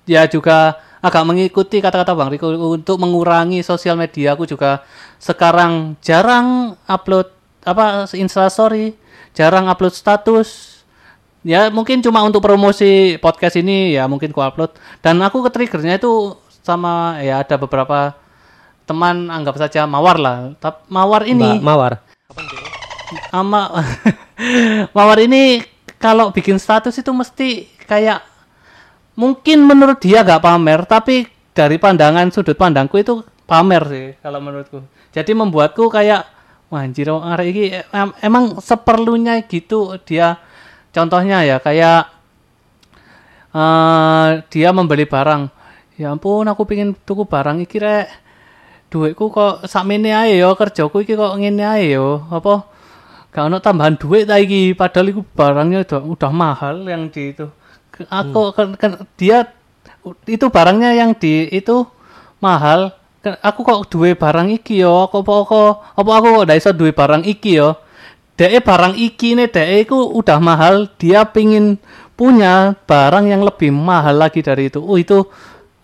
ya 0.05 0.29
juga 0.29 0.77
agak 1.01 1.25
mengikuti 1.25 1.81
kata-kata 1.81 2.13
Bang 2.13 2.29
Riko 2.29 2.53
untuk 2.73 3.01
mengurangi 3.01 3.65
sosial 3.65 3.97
media. 3.97 4.37
Aku 4.37 4.45
juga 4.45 4.85
sekarang 5.17 5.97
jarang 6.05 6.77
upload 6.85 7.33
apa 7.65 8.05
Insta 8.13 8.45
Story, 8.53 8.93
jarang 9.33 9.65
upload 9.65 9.93
status. 9.97 10.74
Ya 11.45 11.69
mungkin 11.69 12.01
cuma 12.01 12.25
untuk 12.25 12.41
promosi 12.41 13.21
podcast 13.21 13.61
ini 13.61 13.93
ya 13.93 14.09
mungkin 14.09 14.33
ku 14.33 14.41
upload. 14.41 14.73
Dan 15.05 15.21
aku 15.21 15.45
ke 15.45 15.53
triggernya 15.53 16.01
itu 16.01 16.33
sama 16.65 17.21
ya 17.21 17.45
ada 17.45 17.61
beberapa 17.61 18.17
teman 18.89 19.29
anggap 19.29 19.61
saja 19.61 19.85
mawar 19.85 20.17
lah. 20.17 20.57
Tap, 20.57 20.89
mawar 20.89 21.29
ini 21.29 21.61
Mbak 21.61 21.61
Mawar. 21.61 21.93
Ama 23.29 23.61
Mawar 24.97 25.21
ini 25.21 25.61
kalau 26.01 26.33
bikin 26.33 26.57
status 26.57 26.97
itu 26.97 27.13
mesti 27.13 27.69
kayak 27.85 28.25
mungkin 29.13 29.69
menurut 29.69 30.01
dia 30.01 30.25
nggak 30.25 30.41
pamer 30.41 30.81
tapi 30.89 31.29
dari 31.53 31.77
pandangan 31.77 32.33
sudut 32.33 32.57
pandangku 32.57 32.97
itu 32.97 33.21
pamer 33.45 33.85
sih 33.85 34.07
kalau 34.17 34.41
menurutku. 34.41 34.81
Jadi 35.13 35.31
membuatku 35.37 35.93
kayak 35.93 36.25
wah 36.73 36.81
anjir 36.81 37.13
iki 37.45 37.77
em- 37.93 38.17
emang 38.25 38.57
seperlunya 38.57 39.45
gitu 39.45 40.01
dia 40.01 40.41
contohnya 40.95 41.43
ya 41.43 41.59
kayak 41.59 42.07
eh 43.51 44.29
dia 44.47 44.69
membeli 44.71 45.03
barang. 45.03 45.51
Ya 45.99 46.11
ampun 46.11 46.47
aku 46.47 46.63
pengen 46.63 46.95
tuku 46.95 47.27
barang 47.27 47.59
iki 47.63 47.79
rek. 47.83 48.07
Duitku 48.87 49.27
kok 49.27 49.67
sakmene 49.67 50.15
ae 50.15 50.39
yo 50.39 50.55
kerjaku 50.55 51.03
iki 51.03 51.19
kok 51.19 51.35
ngene 51.35 51.63
ae 51.63 51.95
yo 51.95 52.23
apa? 52.31 52.67
Gak 53.35 53.51
ono 53.51 53.59
tambahan 53.59 53.99
duit 53.99 54.23
ta 54.27 54.39
iki 54.39 54.71
padahal 54.71 55.11
iku 55.11 55.21
barangnya 55.35 55.83
udah, 55.83 56.01
udah 56.07 56.31
mahal 56.31 56.87
yang 56.87 57.11
di 57.11 57.35
itu. 57.35 57.47
Aku 58.07 58.55
kan, 58.55 58.75
kan- 58.79 59.03
dia 59.19 59.51
itu 60.27 60.47
barangnya 60.47 60.95
yang 60.95 61.11
di 61.15 61.47
itu 61.51 61.83
mahal. 62.39 62.95
Aku 63.43 63.65
kok 63.65 63.87
duwe 63.91 64.13
barang 64.15 64.51
iki 64.53 64.83
yo 64.83 65.07
apa 65.09 65.17
apa 65.19 65.59
apa 65.97 66.11
aku 66.11 66.27
kok 66.39 66.43
ndak 66.45 66.59
iso 66.61 66.71
duwe 66.71 66.91
barang 66.95 67.23
iki 67.25 67.57
yo 67.57 67.75
DE 68.35 68.59
barang 68.59 68.99
iki 68.99 69.35
nih 69.35 69.47
DE 69.47 69.87
itu 69.87 69.95
udah 69.95 70.39
mahal 70.43 70.91
dia 70.99 71.23
pingin 71.23 71.79
punya 72.15 72.75
barang 72.87 73.27
yang 73.27 73.43
lebih 73.43 73.71
mahal 73.71 74.15
lagi 74.15 74.43
dari 74.43 74.67
itu 74.71 74.79
oh 74.79 74.99
itu 74.99 75.23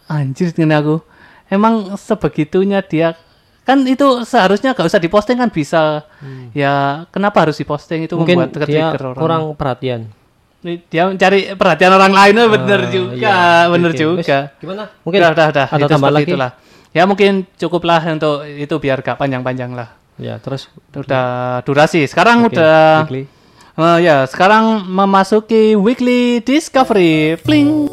anjir 0.07 0.51
ini 0.55 0.75
aku 0.75 0.99
emang 1.47 1.95
sebegitunya 1.95 2.83
dia 2.83 3.15
kan 3.63 3.83
itu 3.87 4.23
seharusnya 4.27 4.75
gak 4.75 4.87
usah 4.87 4.99
diposting 4.99 5.39
kan 5.39 5.51
bisa 5.51 6.03
ya 6.51 7.05
kenapa 7.11 7.47
harus 7.47 7.59
diposting 7.59 8.07
itu 8.07 8.15
mungkin 8.19 8.47
membuat 8.47 8.67
dia 8.67 8.91
orang 8.91 9.15
kurang 9.15 9.43
perhatian 9.55 10.11
dia 10.61 11.09
mencari 11.09 11.57
perhatian 11.57 11.91
orang 11.97 12.13
lain 12.13 12.33
oh, 12.37 12.47
bener 12.53 12.81
juga, 12.93 13.17
iya. 13.17 13.65
bener 13.65 13.91
Oke, 13.91 13.97
juga. 13.97 14.19
wis, 14.21 14.61
Gimana? 14.61 14.83
Mungkin 15.01 15.19
udah, 15.25 15.31
udah, 15.33 15.47
udah. 15.49 15.67
ada 15.73 15.77
Itu 15.81 15.89
tambahan 15.89 16.13
lagi? 16.13 16.25
itulah. 16.29 16.51
Ya 16.93 17.03
mungkin 17.09 17.49
cukuplah 17.57 18.01
untuk 18.13 18.45
itu 18.45 18.75
biar 18.77 19.01
gak 19.01 19.17
panjang-panjang 19.17 19.73
lah. 19.73 19.97
Ya, 20.21 20.37
terus 20.37 20.69
Udah 20.93 21.65
durasi. 21.65 22.05
Sekarang 22.05 22.45
Oke, 22.45 22.53
udah 22.53 23.09
weekly. 23.09 23.25
Eh, 23.73 23.97
ya, 24.05 24.29
sekarang 24.29 24.85
memasuki 24.85 25.73
weekly 25.73 26.45
discovery. 26.45 27.41
Pling. 27.41 27.89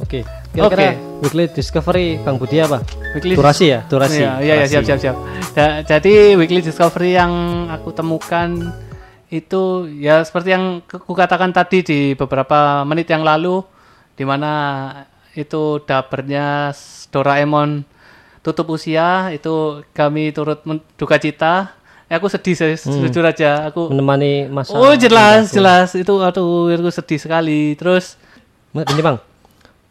Oke. 0.00 0.24
Kira-kira 0.52 0.96
Oke. 0.96 1.20
weekly 1.24 1.44
discovery 1.52 2.20
Bang 2.20 2.36
Budi 2.40 2.60
apa? 2.60 2.80
Weekly 3.16 3.36
Durasi 3.36 3.72
ya, 3.72 3.80
durasi. 3.88 4.20
Iya, 4.24 4.32
iya, 4.40 4.54
Durasi. 4.64 4.72
siap, 4.72 4.84
siap, 4.84 4.98
siap. 5.00 5.16
Da- 5.52 5.80
jadi 5.84 6.36
weekly 6.36 6.60
discovery 6.64 7.16
yang 7.16 7.32
aku 7.68 7.92
temukan 7.92 8.72
itu 9.32 9.88
ya 9.96 10.20
seperti 10.20 10.52
yang 10.52 10.84
ku 10.84 11.00
ku 11.00 11.12
katakan 11.16 11.52
tadi 11.56 11.80
di 11.80 12.00
beberapa 12.12 12.84
menit 12.84 13.08
yang 13.08 13.24
lalu 13.24 13.64
di 14.12 14.28
mana 14.28 14.52
itu 15.32 15.80
dapernya 15.84 16.72
Doraemon 17.12 17.84
tutup 18.42 18.74
usia 18.74 19.30
itu 19.30 19.84
kami 19.94 20.32
turut 20.34 20.60
duka 20.96 21.16
cita. 21.16 21.72
Eh, 22.10 22.20
aku 22.20 22.28
sedih 22.28 22.52
saya 22.52 22.76
jujur 22.76 23.24
aja 23.24 23.72
aku. 23.72 23.88
Menemani 23.88 24.44
masa 24.52 24.76
Oh 24.76 24.92
jelas 24.92 25.48
jelas 25.48 25.96
itu 25.96 26.12
aduh 26.20 26.68
itu 26.68 26.84
sedih 26.92 27.20
sekali. 27.20 27.72
Terus 27.76 28.20
Ini 28.72 29.00
Bang. 29.04 29.20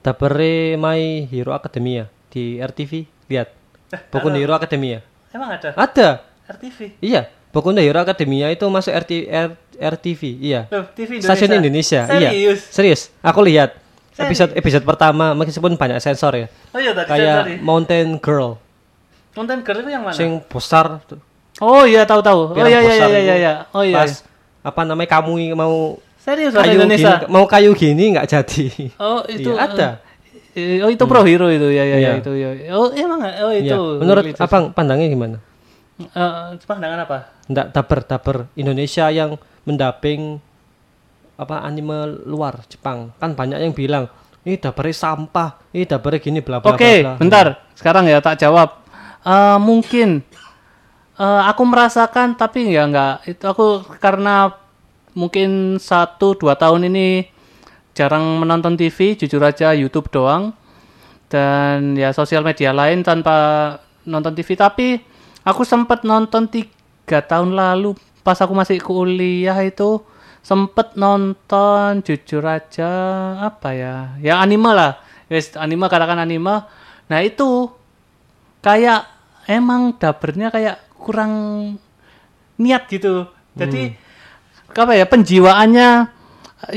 Dabere 0.01 0.73
My 0.77 1.29
Hero 1.29 1.53
Academia 1.53 2.09
di 2.33 2.57
RTV. 2.57 3.05
Lihat. 3.29 3.49
Buku 4.09 4.27
Hero 4.33 4.53
Academia. 4.57 5.05
emang 5.31 5.53
ada 5.53 5.69
Ada. 5.77 6.09
RTV. 6.49 6.97
Iya. 7.01 7.29
Buku 7.51 7.69
Hero 7.77 7.99
Academia 8.01 8.47
itu 8.49 8.63
masuk 8.71 8.89
RT, 8.89 9.11
R- 9.27 9.57
RTV. 9.77 10.21
Iya. 10.39 10.61
Loh, 10.71 10.87
TV 10.93 11.19
Stasiun 11.21 11.59
Indonesia. 11.59 12.07
Iya. 12.07 12.29
Serius? 12.31 12.59
Serius. 12.71 13.01
Aku 13.21 13.43
lihat? 13.43 13.80
Episode 14.13 14.51
episode 14.53 14.83
pertama 14.83 15.31
meskipun 15.33 15.75
banyak 15.75 15.99
sensor 15.99 16.35
ya. 16.35 16.47
Oh 16.71 16.79
iya 16.79 16.91
tadi 16.91 17.07
Kayak 17.07 17.35
tadi. 17.43 17.53
Mountain 17.59 18.07
Girl. 18.19 18.59
Konten 19.31 19.63
girl 19.63 19.79
itu 19.79 19.89
yang 19.89 20.03
mana? 20.03 20.11
Sing 20.11 20.43
besar 20.43 20.99
tuh. 21.07 21.15
Oh 21.63 21.87
iya 21.87 22.03
tahu 22.03 22.19
tahu. 22.19 22.51
Oh 22.51 22.67
iya 22.67 22.83
iya 22.83 22.93
iya 22.99 23.19
iya 23.21 23.35
iya. 23.39 23.53
Oh 23.71 23.79
iya. 23.79 24.03
Pas 24.03 24.27
apa 24.61 24.81
namanya 24.83 25.09
kamu 25.19 25.55
mau 25.55 25.95
Serius 26.21 26.53
kayu 26.53 26.77
Indonesia. 26.77 27.23
gini, 27.23 27.31
mau 27.31 27.45
kayu 27.47 27.71
gini 27.73 28.13
nggak 28.13 28.27
jadi. 28.27 28.65
Oh 28.99 29.23
itu 29.25 29.49
Iya, 29.55 29.63
ada. 29.63 29.87
eh, 30.53 30.83
oh 30.83 30.91
itu 30.91 31.03
pro 31.07 31.23
hero 31.23 31.47
itu 31.47 31.71
ya 31.71 31.81
ya, 31.81 31.95
ya 31.95 31.97
Iya. 31.97 32.11
itu 32.19 32.31
ya. 32.35 32.49
Oh 32.75 32.91
emang 32.91 33.23
oh 33.23 33.51
itu. 33.55 33.71
Iya. 33.71 33.79
Menurut 34.03 34.23
Really, 34.27 34.37
abang 34.37 34.63
pandangnya 34.69 35.07
gimana? 35.07 35.37
Eh, 35.97 36.59
pandangan 36.61 36.99
apa? 37.07 37.17
Nggak 37.47 37.67
daper-daper 37.71 38.37
Indonesia 38.53 39.07
yang 39.09 39.39
mendaping 39.63 40.37
apa 41.39 41.63
anime 41.65 42.25
luar 42.27 42.63
Jepang 42.67 43.15
kan 43.17 43.33
banyak 43.33 43.59
yang 43.59 43.73
bilang 43.73 44.05
ini 44.41 44.57
dapernya 44.57 44.95
sampah, 44.97 45.49
ini 45.69 45.85
dapernya 45.85 46.17
gini 46.17 46.39
bla 46.41 46.57
bla 46.57 46.73
Oke, 46.73 47.05
bla, 47.05 47.13
bla. 47.13 47.19
bentar. 47.21 47.45
Sekarang 47.77 48.09
ya 48.09 48.17
tak 48.25 48.41
jawab. 48.41 48.81
Eh, 49.21 49.57
mungkin 49.61 50.25
eh, 51.21 51.41
aku 51.45 51.61
merasakan 51.61 52.33
tapi 52.33 52.73
ya 52.73 52.89
enggak. 52.89 53.21
Itu 53.29 53.45
aku 53.45 53.85
karena 54.01 54.49
mungkin 55.13 55.77
satu 55.77 56.33
dua 56.33 56.57
tahun 56.57 56.89
ini 56.89 57.29
jarang 57.93 58.41
menonton 58.41 58.73
TV, 58.73 59.13
jujur 59.13 59.43
aja 59.45 59.77
YouTube 59.77 60.09
doang 60.09 60.57
dan 61.29 61.93
ya 61.93 62.09
sosial 62.09 62.41
media 62.41 62.73
lain 62.73 63.05
tanpa 63.05 63.77
nonton 64.09 64.33
TV. 64.33 64.57
Tapi 64.57 64.97
aku 65.45 65.61
sempat 65.61 66.01
nonton 66.01 66.49
tiga 66.49 67.21
tahun 67.21 67.53
lalu 67.53 67.93
pas 68.25 68.41
aku 68.41 68.57
masih 68.57 68.81
kuliah 68.81 69.57
itu 69.61 70.01
sempet 70.41 70.97
nonton 70.97 72.01
jujur 72.01 72.41
aja 72.41 72.91
apa 73.39 73.69
ya 73.73 73.95
ya 74.17 74.41
anime 74.41 74.73
lah. 74.73 74.97
Wes 75.31 75.53
anime 75.55 75.87
katakan 75.87 76.19
anime. 76.19 76.65
Nah 77.07 77.19
itu 77.23 77.71
kayak 78.59 79.07
emang 79.47 79.95
dabernya 79.97 80.51
kayak 80.51 80.81
kurang 80.97 81.33
niat 82.57 82.85
gitu. 82.89 83.29
Jadi 83.55 83.95
apa 84.71 84.93
ya 84.95 85.03
penjiwaannya 85.03 85.89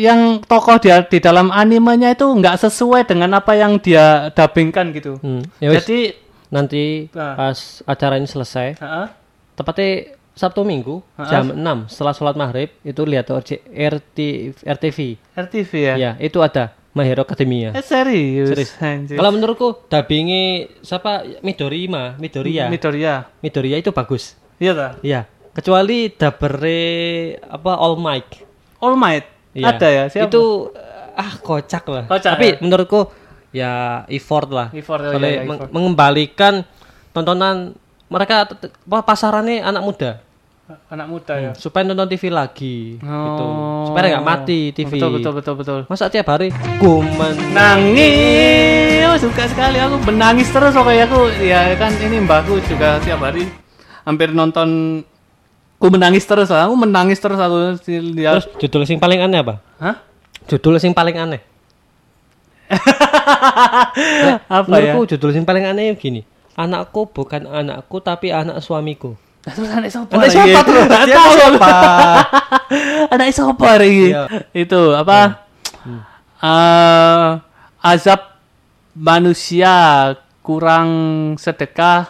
yang 0.00 0.40
tokoh 0.48 0.80
dia 0.80 1.04
di 1.04 1.20
dalam 1.20 1.52
animenya 1.52 2.16
itu 2.16 2.24
nggak 2.24 2.56
sesuai 2.56 3.04
dengan 3.04 3.36
apa 3.36 3.52
yang 3.52 3.76
dia 3.78 4.32
dubbingkan 4.32 4.90
gitu. 4.96 5.20
Hmm, 5.20 5.44
ya 5.60 5.76
jadi 5.76 6.16
nanti 6.48 7.12
Nah. 7.12 7.34
pas 7.36 7.84
acara 7.84 8.16
ini 8.16 8.24
selesai 8.30 8.80
Heeh. 8.80 9.06
tepatnya 9.58 10.16
Sabtu 10.34 10.66
Minggu 10.66 10.98
jam 11.24 11.54
6 11.54 11.62
setelah 11.86 12.10
sholat 12.10 12.34
maghrib 12.34 12.70
itu 12.82 13.02
lihat 13.06 13.30
RT, 13.30 13.50
RT, 13.70 14.18
RTV 14.66 14.98
RTV 15.32 15.72
ya? 15.72 15.94
Ya 15.94 16.10
itu 16.18 16.42
ada 16.42 16.74
My 16.90 17.02
Hero 17.02 17.22
Academia. 17.22 17.70
Eh, 17.70 17.82
serius, 17.82 18.50
Serius. 18.50 18.70
Kalau 19.10 19.30
menurutku 19.30 19.86
dubbingnya 19.86 20.70
siapa? 20.78 21.26
Midorima 21.42 22.14
Midoriya. 22.18 22.66
Midoriya. 22.66 23.26
Midoriya 23.40 23.76
itu 23.78 23.90
bagus. 23.90 24.38
Iya 24.58 24.72
ta? 24.74 24.88
Iya, 25.02 25.26
kecuali 25.50 26.10
dabere 26.10 26.82
apa 27.42 27.72
All 27.74 27.98
Might. 27.98 28.46
All 28.78 28.94
Might? 28.94 29.26
Iya. 29.54 29.70
ada 29.70 29.88
ya? 29.90 30.04
Siapa? 30.06 30.30
Itu 30.30 30.70
ah 31.14 31.32
kocak 31.38 31.84
lah. 31.86 32.04
Kocak, 32.06 32.30
Tapi 32.34 32.46
ya? 32.46 32.56
menurutku 32.62 33.00
ya 33.50 33.72
effort 34.10 34.50
lah. 34.50 34.68
Effort, 34.70 34.98
oh, 35.02 35.10
Soalnya 35.14 35.30
iya, 35.30 35.38
iya, 35.42 35.46
meng- 35.46 35.58
effort. 35.62 35.70
mengembalikan 35.74 36.54
tontonan 37.10 37.78
mereka 38.14 38.46
pasarannya 39.02 39.58
anak 39.66 39.82
muda 39.82 40.10
anak 40.88 41.06
muda 41.10 41.34
ya 41.36 41.52
supaya 41.58 41.84
nonton 41.84 42.08
TV 42.08 42.32
lagi 42.32 42.96
gitu. 42.96 43.44
Oh. 43.44 43.84
Supaya 43.92 44.16
nggak 44.16 44.24
mati 44.24 44.72
TV. 44.72 44.96
betul 44.96 45.20
betul 45.20 45.32
betul 45.36 45.54
betul 45.60 45.80
Masa 45.92 46.08
tiap 46.08 46.24
hari 46.32 46.48
gumen 46.80 47.36
nangis 47.52 49.04
oh, 49.04 49.18
suka 49.20 49.44
sekali 49.44 49.76
aku 49.76 50.00
menangis 50.08 50.48
terus 50.48 50.72
pokoknya 50.72 51.04
aku 51.04 51.20
ya 51.44 51.68
kan 51.76 51.92
ini 52.00 52.16
mbakku 52.24 52.64
juga 52.64 52.96
tiap 53.04 53.20
hari 53.20 53.44
hampir 54.08 54.32
nonton 54.32 55.02
aku 55.76 55.86
menangis 55.92 56.24
terus 56.24 56.48
aku 56.48 56.74
menangis 56.80 57.20
terus 57.20 57.36
aku 57.36 57.76
lihat 58.16 58.40
Terus 58.40 58.46
judul 58.64 58.88
sing 58.88 58.96
paling 58.96 59.20
aneh 59.20 59.44
apa? 59.44 59.60
hah 59.76 59.96
Judul 60.44 60.76
sing 60.76 60.92
paling 60.92 61.16
aneh. 61.16 61.40
apa 64.60 64.76
ya 64.80 64.92
judul 64.96 65.32
sing 65.32 65.44
paling 65.44 65.64
aneh 65.64 65.96
gini. 65.96 66.20
Anakku 66.54 67.10
bukan 67.10 67.44
anakku 67.44 67.98
tapi 67.98 68.30
anak 68.30 68.58
suamiku. 68.58 69.18
Terus 69.42 69.68
anak 69.68 69.90
siapa 69.90 70.10
Anak 70.10 70.30
siapa 70.30 70.58
tuh? 70.62 70.82
Nggak 70.82 71.04
Dia 71.04 71.14
tahu. 71.14 71.32
siapa? 71.34 71.72
anak 73.10 73.28
siapa 73.28 73.68
lagi 73.76 74.06
Iya. 74.14 74.22
itu 74.52 74.82
apa 74.92 75.20
Eh, 76.40 77.28
azab 77.80 78.20
manusia 78.92 79.72
kurang 80.40 80.88
sedekah 81.34 82.04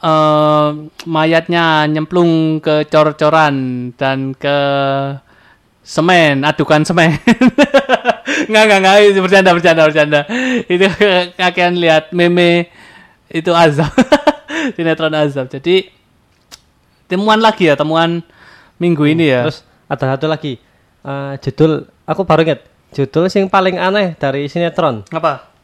eh, 0.00 0.68
mayatnya 1.04 1.84
nyemplung 1.84 2.58
ke 2.58 2.84
cor-coran 2.86 3.54
dan 3.92 4.32
ke 4.32 4.56
semen 5.80 6.42
adukan 6.42 6.82
semen 6.82 7.12
nggak 8.50 8.62
nggak 8.66 8.78
nggak 8.80 8.96
itu 9.06 9.20
bercanda 9.20 9.50
bercanda 9.52 9.82
bercanda 9.84 10.20
itu 10.66 10.86
kakean 11.36 11.76
lihat 11.76 12.10
meme 12.10 12.72
itu 13.30 13.50
azab 13.50 13.90
sinetron 14.76 15.14
azab 15.14 15.50
jadi 15.50 15.90
temuan 17.06 17.38
lagi 17.38 17.70
ya 17.70 17.78
temuan 17.78 18.22
minggu 18.76 19.08
ini 19.08 19.32
ya. 19.32 19.48
Terus 19.48 19.64
ada 19.88 20.04
satu 20.16 20.26
lagi. 20.28 20.60
Eh, 21.06 21.32
judul 21.42 21.86
aku 22.04 22.22
baru 22.26 22.42
inget 22.42 22.60
judul 22.90 23.30
yang 23.30 23.48
paling 23.50 23.78
aneh 23.78 24.18
dari 24.18 24.50
sinetron. 24.50 25.06
apa? 25.14 25.54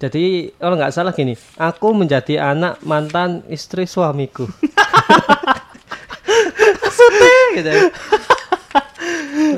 Jadi 0.00 0.56
kalau 0.56 0.80
nggak 0.80 0.94
salah 0.96 1.12
gini, 1.12 1.36
aku 1.60 1.92
menjadi 1.92 2.40
anak 2.40 2.80
mantan 2.80 3.44
istri 3.52 3.84
suamiku. 3.84 4.48
Maksudnya 6.80 7.40
gitu. 7.60 7.70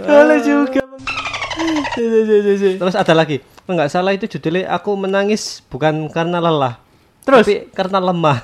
Boleh 0.02 0.38
juga. 0.42 0.82
Terus 2.58 2.96
ada 2.98 3.14
lagi, 3.14 3.38
nggak 3.70 3.90
salah 3.92 4.18
itu 4.18 4.26
judulnya 4.26 4.66
aku 4.74 4.98
menangis 4.98 5.62
bukan 5.70 6.10
karena 6.10 6.42
lelah, 6.42 6.82
Terus? 7.22 7.44
tapi 7.46 7.54
karena 7.70 7.98
lemah. 8.02 8.38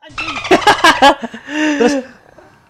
Terus 1.78 1.94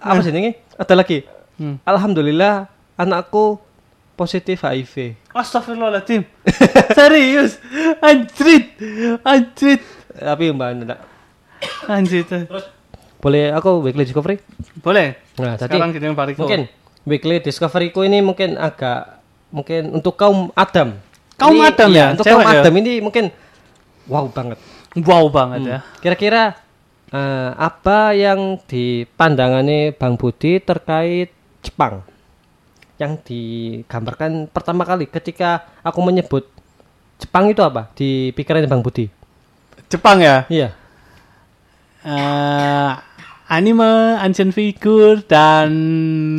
apa 0.00 0.18
sih 0.24 0.32
ini? 0.32 0.56
Ada 0.80 0.94
lagi. 0.96 1.24
Hmm. 1.60 1.76
Alhamdulillah 1.84 2.68
anakku 2.96 3.60
positif 4.16 4.64
HIV. 4.64 5.16
Astagfirullahaladzim 5.32 6.28
Serius 6.98 7.56
Anjrit 8.04 8.76
Anjrit 9.24 9.80
Tapi 10.12 10.44
mbak 10.52 10.68
Nanda, 10.76 10.96
Anjrit 11.88 12.28
boleh 13.20 13.52
aku 13.52 13.84
weekly 13.84 14.08
discovery? 14.08 14.40
Boleh 14.80 15.16
Nah, 15.36 15.56
tadi 15.56 15.76
Sekarang 15.76 15.92
kita 15.92 16.12
Pariko 16.16 16.44
mungkin 16.44 16.68
weekly 17.04 17.40
discovery 17.40 17.92
ku 17.92 18.04
ini 18.04 18.20
mungkin 18.20 18.56
agak 18.60 19.20
mungkin 19.52 19.92
untuk 19.92 20.16
kaum 20.16 20.52
Adam. 20.56 20.96
Kaum 21.36 21.56
Ini- 21.56 21.68
Adam 21.68 21.88
iya, 21.90 22.00
ya? 22.00 22.06
Untuk 22.16 22.24
Cewek 22.28 22.44
kaum 22.44 22.48
ya? 22.48 22.60
Adam 22.60 22.74
ini 22.76 22.92
mungkin 23.00 23.24
wow 24.08 24.26
banget. 24.28 24.58
Wow 24.98 25.30
banget 25.30 25.60
ya 25.66 25.78
Kira-kira 26.02 26.58
Eh, 27.10 27.50
apa 27.58 28.14
yang 28.14 28.62
dipandangannya 28.70 29.98
Bang 29.98 30.14
Budi 30.14 30.62
terkait 30.62 31.34
Jepang? 31.58 32.06
Yang 33.02 33.12
digambarkan 33.26 34.46
pertama 34.46 34.86
kali 34.86 35.10
ketika 35.10 35.66
aku 35.82 35.98
menyebut 36.06 36.46
Jepang 37.18 37.50
itu 37.50 37.66
apa? 37.66 37.90
Di 37.98 38.30
pikiran 38.30 38.62
Bang 38.70 38.86
Budi? 38.86 39.10
Jepang 39.90 40.22
ya. 40.22 40.46
Iya. 40.46 40.70
Eh, 42.06 42.90
anime, 43.50 44.14
action 44.22 44.54
figure 44.54 45.18
dan 45.26 45.74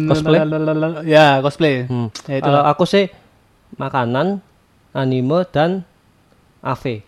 Cosplay? 0.08 0.39
Ya, 1.04 1.43
cosplay. 1.43 1.84
Hmm. 1.84 2.08
Ya 2.32 2.39
itu. 2.39 2.47
Kalau 2.47 2.64
aku 2.64 2.88
sih 2.88 3.12
makanan, 3.76 4.39
anime 4.95 5.43
dan 5.52 5.84
AV. 6.64 7.04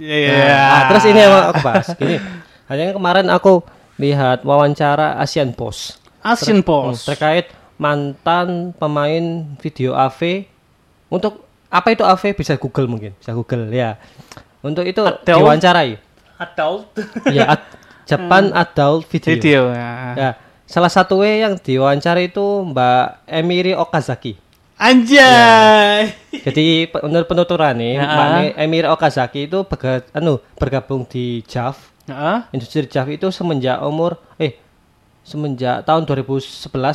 Iya. 0.00 0.48
Nah, 0.48 0.82
terus 0.88 1.04
ini 1.04 1.20
yang 1.20 1.34
aku 1.46 1.60
bahas. 1.60 1.86
Gini, 1.92 2.16
hanya 2.66 2.90
kemarin 2.90 3.28
aku 3.28 3.60
lihat 3.94 4.40
wawancara 4.42 5.20
Asian 5.20 5.52
Post 5.52 6.00
Asian 6.18 6.60
Hmm, 6.60 6.66
Post. 6.66 7.04
terkait 7.04 7.52
mantan 7.76 8.72
pemain 8.74 9.24
video 9.56 9.92
AV 9.92 10.48
untuk 11.08 11.44
apa 11.66 11.88
itu 11.90 12.00
AV 12.00 12.32
bisa 12.32 12.56
Google 12.56 12.88
mungkin, 12.88 13.12
bisa 13.14 13.30
Google 13.30 13.68
ya. 13.68 14.00
Untuk 14.60 14.84
itu 14.84 15.00
Adult? 15.00 15.20
diwawancarai. 15.22 15.96
Adult 16.36 16.96
Ya, 17.26 17.44
ad- 17.50 17.68
Japan 18.08 18.50
Adult 18.52 19.04
Video. 19.06 19.30
video. 19.30 19.60
Ya. 19.70 19.92
Ya, 20.14 20.30
salah 20.64 20.88
satu 20.88 21.20
yang 21.20 21.56
diwawancara 21.56 22.20
itu 22.20 22.40
Mbak 22.66 23.04
Emiri 23.26 23.72
Okazaki. 23.72 24.36
Anjay. 24.80 26.16
Jadi 26.32 26.66
pe- 26.86 27.02
menurut 27.02 27.26
penuturan 27.26 27.76
nih, 27.76 28.00
Mi- 28.00 28.54
Emiri 28.56 28.88
Okazaki 28.88 29.44
itu 29.44 29.60
berga- 29.62 30.08
anu, 30.10 30.40
bergabung 30.56 31.04
di 31.04 31.44
JAV. 31.44 31.76
Heeh. 32.06 32.38
Industri 32.50 32.84
JAV 32.84 33.08
itu 33.14 33.28
semenjak 33.28 33.76
umur 33.80 34.16
eh 34.36 34.56
semenjak 35.22 35.84
tahun 35.84 36.02
2011 36.02 36.40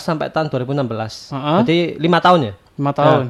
sampai 0.01 0.27
tahun 0.27 0.49
2016. 0.49 1.29
Heeh. 1.29 1.59
Jadi 1.61 1.77
lima 1.97 2.17
tahun 2.19 2.39
ya. 2.43 2.53
Lima 2.75 2.91
tahun. 2.91 3.25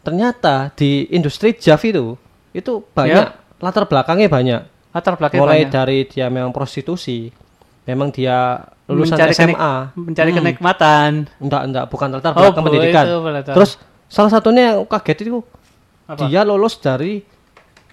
Ternyata 0.00 0.54
di 0.72 1.08
industri 1.08 1.52
JAV 1.52 1.82
itu 1.88 2.04
itu 2.52 2.72
banyak 2.86 3.26
latar 3.58 3.84
belakangnya 3.84 4.28
banyak. 4.28 4.60
Latar 4.90 5.14
belakang 5.14 5.40
Mulai 5.40 5.62
banyak. 5.62 5.70
dari 5.70 5.98
dia 6.04 6.26
memang 6.26 6.50
prostitusi, 6.50 7.30
memang 7.84 8.08
dia 8.08 8.60
lulusan 8.86 9.14
Mencari 9.14 9.32
SMA. 9.32 9.46
kenik- 9.46 9.60
mencari 9.94 10.30
kenikmatan. 10.32 11.10
Enggak, 11.36 11.62
enggak, 11.64 11.84
bukan 11.86 12.08
latar 12.10 12.32
Oh, 12.32 12.42
belakang 12.42 12.62
bu- 12.62 12.68
pendidikan. 12.68 13.04
itu 13.06 13.50
Terus 13.50 13.70
salah 14.06 14.28
satunya 14.28 14.74
yang 14.74 14.82
kaget 14.84 15.18
itu 15.24 15.40
Apa? 16.04 16.26
dia 16.26 16.42
lolos 16.42 16.74
dari 16.76 17.22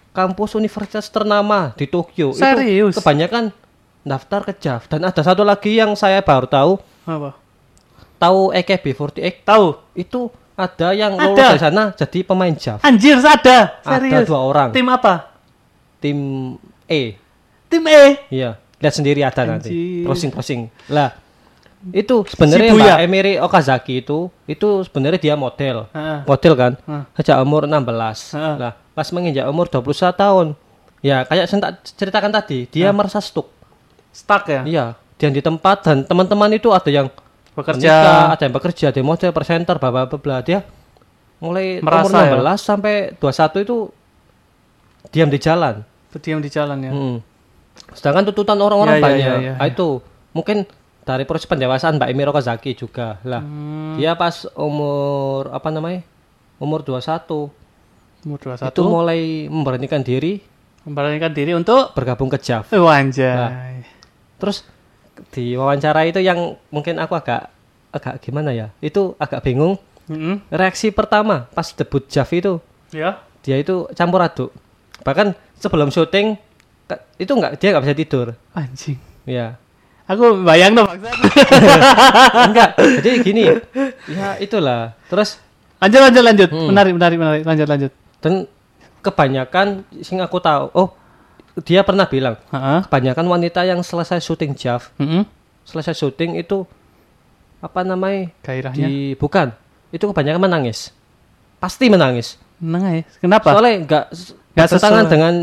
kampus 0.10 0.54
universitas 0.54 1.06
ternama 1.08 1.72
di 1.74 1.86
Tokyo. 1.86 2.34
Serius? 2.34 2.92
Itu 2.92 3.00
kebanyakan 3.00 3.54
daftar 4.02 4.42
ke 4.44 4.54
JAV 4.56 4.82
dan 4.88 5.02
ada 5.04 5.22
satu 5.22 5.44
lagi 5.44 5.76
yang 5.76 5.94
saya 5.94 6.20
baru 6.20 6.46
tahu, 6.46 6.72
Apa? 7.04 7.38
tahu 8.18 8.50
AKB48 8.52 9.44
Tahu. 9.44 9.66
itu 9.94 10.28
ada 10.56 10.90
yang 10.90 11.14
Ada. 11.14 11.54
dari 11.54 11.60
sana 11.60 11.84
jadi 11.94 12.20
pemain 12.24 12.50
JAV. 12.50 12.82
Anjir, 12.82 13.20
ada. 13.20 13.78
Ada 13.80 14.02
Serius. 14.02 14.26
dua 14.26 14.42
orang. 14.42 14.70
Tim 14.72 14.88
apa? 14.88 15.30
Tim 16.00 16.18
E. 16.84 17.14
Tim 17.68 17.84
E. 17.86 18.04
Iya, 18.32 18.58
lihat 18.78 18.94
sendiri 18.94 19.22
ada 19.26 19.42
nanti. 19.46 19.70
Anjir. 19.70 20.06
Prosing-prosing. 20.06 20.70
Lah, 20.94 21.18
itu 21.94 22.26
sebenarnya 22.30 22.72
Shibuya. 22.74 22.94
Mbak 22.98 23.00
Emiri 23.06 23.34
Okazaki 23.42 24.02
itu 24.02 24.34
itu 24.50 24.68
sebenarnya 24.86 25.20
dia 25.22 25.36
model. 25.38 25.90
Heeh. 25.94 26.20
Model 26.26 26.54
kan? 26.58 26.74
Heeh. 26.86 27.04
Sejak 27.18 27.38
umur 27.42 27.66
16. 27.70 28.34
Heeh. 28.34 28.56
Lah, 28.58 28.74
pas 28.98 29.08
menginjak 29.14 29.46
umur 29.50 29.70
21 29.70 30.14
tahun. 30.14 30.48
Ya, 31.06 31.22
kayak 31.30 31.46
saya 31.46 31.62
tak 31.62 31.74
ceritakan 31.94 32.32
tadi, 32.34 32.66
dia 32.74 32.90
merasa 32.90 33.22
stuck. 33.22 33.54
Stuck 34.10 34.50
ya? 34.50 34.66
Iya, 34.66 34.86
dia 35.22 35.30
di 35.30 35.46
tempat 35.46 35.86
dan 35.86 36.02
teman-teman 36.02 36.50
itu 36.58 36.74
ada 36.74 36.90
yang 36.90 37.08
Bekerja. 37.54 37.78
menikah, 37.78 38.26
ada 38.34 38.44
yang 38.46 38.54
bekerja, 38.54 38.86
ada 38.90 38.98
yang 38.98 39.10
model, 39.10 39.32
presenter, 39.34 39.76
bla 39.78 40.10
bla. 40.10 40.38
Dia 40.42 40.66
mulai 41.38 41.82
umur 41.82 42.10
Merasa 42.10 42.18
ya? 42.26 42.34
16 42.42 42.58
sampai 42.62 42.96
21 43.22 43.66
itu 43.66 43.78
diam 45.14 45.30
di 45.30 45.38
jalan. 45.38 45.86
Diam 46.18 46.42
di 46.42 46.50
jalan 46.50 46.78
ya. 46.82 46.92
Hmm. 46.94 47.18
Sedangkan 47.98 48.30
tuntutan 48.30 48.56
orang-orang 48.56 48.98
Ya, 48.98 49.02
ya, 49.02 49.06
banyak. 49.06 49.20
ya, 49.20 49.36
ya, 49.42 49.54
Ah, 49.58 49.68
itu 49.68 50.00
mungkin 50.32 50.70
dari 51.02 51.24
proses 51.24 51.50
pendewasaan 51.50 51.98
Mbak 51.98 52.10
Emiro 52.10 52.30
Kozaki 52.30 52.72
juga 52.72 53.18
lah. 53.24 53.42
Hmm. 53.42 53.98
Dia 53.98 54.14
pas 54.14 54.46
umur 54.54 55.50
apa 55.50 55.68
namanya? 55.68 56.06
Umur 56.58 56.82
21 56.82 57.50
Umur 58.22 58.38
itu 58.38 58.50
21 58.50 58.82
mulai 58.88 59.22
memberanikan 59.48 60.02
diri 60.02 60.42
memberanikan 60.84 61.32
diri 61.32 61.52
untuk 61.52 61.92
bergabung 61.92 62.28
ke 62.28 62.38
JAV. 62.38 62.72
Oh, 62.76 62.88
anjay. 62.88 63.84
Terus 64.38 64.64
di 65.30 65.52
wawancara 65.54 66.06
itu 66.06 66.20
yang 66.20 66.56
mungkin 66.70 66.96
aku 66.96 67.14
agak 67.14 67.50
agak 67.90 68.22
gimana 68.22 68.52
ya? 68.52 68.70
Itu 68.80 69.18
agak 69.18 69.42
bingung. 69.42 69.76
Mm-mm. 70.08 70.40
Reaksi 70.48 70.90
pertama 70.90 71.50
pas 71.52 71.68
debut 71.70 72.04
JAV 72.04 72.32
itu 72.34 72.54
Ya. 72.90 73.20
dia 73.42 73.58
itu 73.58 73.84
campur 73.94 74.20
aduk. 74.20 74.56
Bahkan 75.04 75.36
sebelum 75.56 75.88
syuting 75.88 76.40
itu 77.18 77.32
nggak 77.32 77.52
dia 77.60 77.70
nggak 77.76 77.84
bisa 77.84 77.96
tidur. 77.98 78.28
Anjing. 78.56 78.98
Ya. 79.28 79.60
Aku 80.08 80.40
bayang 80.48 80.72
dong. 80.72 80.88
Enggak. 82.48 82.80
Jadi 82.80 83.16
gini. 83.22 83.44
Ya 84.08 84.40
itulah. 84.40 84.96
Terus 85.12 85.42
lanjut 85.84 86.00
lanjut 86.00 86.24
lanjut. 86.24 86.50
Hmm. 86.50 86.68
Menarik 86.72 86.94
menarik 86.96 87.18
menarik. 87.20 87.42
Lanjut 87.44 87.68
lanjut. 87.68 87.92
dan 88.18 88.34
kebanyakan 89.04 89.86
sing 90.02 90.18
aku 90.24 90.42
tahu. 90.42 90.74
Oh, 90.74 90.90
dia 91.62 91.86
pernah 91.86 92.10
bilang 92.10 92.36
Heeh. 92.50 92.80
kebanyakan 92.90 93.26
wanita 93.30 93.62
yang 93.62 93.80
selesai 93.86 94.18
syuting 94.22 94.58
JAV, 94.58 94.90
Heeh. 94.98 95.24
selesai 95.64 95.94
syuting 95.94 96.38
itu 96.38 96.66
apa 97.62 97.86
namanya? 97.86 98.34
Gairahnya. 98.42 98.88
Di 98.90 99.14
bukan. 99.18 99.54
Itu 99.94 100.10
kebanyakan 100.10 100.50
menangis. 100.50 100.90
Pasti 101.62 101.88
menangis. 101.90 102.42
Nangis. 102.58 103.06
Kenapa? 103.22 103.54
Soalnya 103.54 103.76
enggak 103.78 104.06
Nggak 104.10 104.66
bertentangan 104.66 105.04
sesuai. 105.06 105.14
dengan 105.14 105.34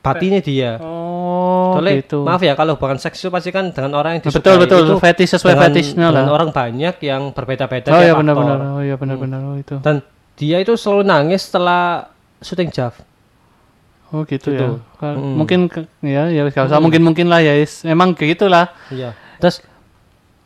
batinnya 0.00 0.40
dia. 0.40 0.78
oh, 0.78 1.74
Soalnya 1.74 2.00
gitu. 2.00 2.22
maaf 2.22 2.40
ya 2.40 2.54
kalau 2.54 2.74
bukan 2.74 2.96
seks 2.96 3.18
itu 3.18 3.28
pasti 3.28 3.50
kan 3.50 3.70
dengan 3.70 3.92
orang 3.94 4.16
yang 4.16 4.22
disukai 4.22 4.40
Betul 4.40 4.56
betul. 4.60 4.80
itu 4.84 4.94
Fetish 4.96 5.30
sesuai 5.32 5.52
dengan, 5.52 5.64
fetishnya 5.66 6.06
lah. 6.06 6.12
dengan 6.16 6.32
orang 6.32 6.50
banyak 6.50 6.94
yang 7.00 7.22
berbeda-beda 7.30 7.88
Oh 7.88 8.00
iya 8.00 8.14
benar 8.14 8.32
faktor. 8.32 8.44
benar. 8.48 8.58
Oh 8.68 8.80
iya 8.80 8.94
benar 8.94 9.16
benar. 9.16 9.40
Oh 9.42 9.56
itu. 9.56 9.76
Dan 9.78 10.00
dia 10.34 10.56
itu 10.56 10.72
selalu 10.72 11.02
nangis 11.04 11.42
setelah 11.42 12.08
syuting 12.38 12.70
JAV. 12.70 12.94
Oh 14.08 14.24
gitu, 14.24 14.48
Gitu. 14.48 14.64
ya. 14.64 14.80
Ka- 14.96 15.12
Mm. 15.12 15.34
Mungkin 15.36 15.60
ke- 15.66 15.84
ya 16.00 16.26
ya 16.26 16.46
gak 16.46 16.64
usah 16.66 16.78
mungkin 16.78 17.02
mungkin 17.02 17.26
lah 17.26 17.38
ya. 17.38 17.52
Is. 17.54 17.84
Emang 17.84 18.14
gitulah. 18.14 18.72
Iya. 18.88 19.12
Terus 19.36 19.60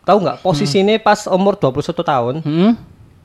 tahu 0.03 0.19
nggak 0.19 0.41
posisi 0.41 0.83
ini 0.83 0.99
pas 0.99 1.25
umur 1.27 1.55
21 1.55 2.03
tahun 2.03 2.35
Hmm. 2.43 2.73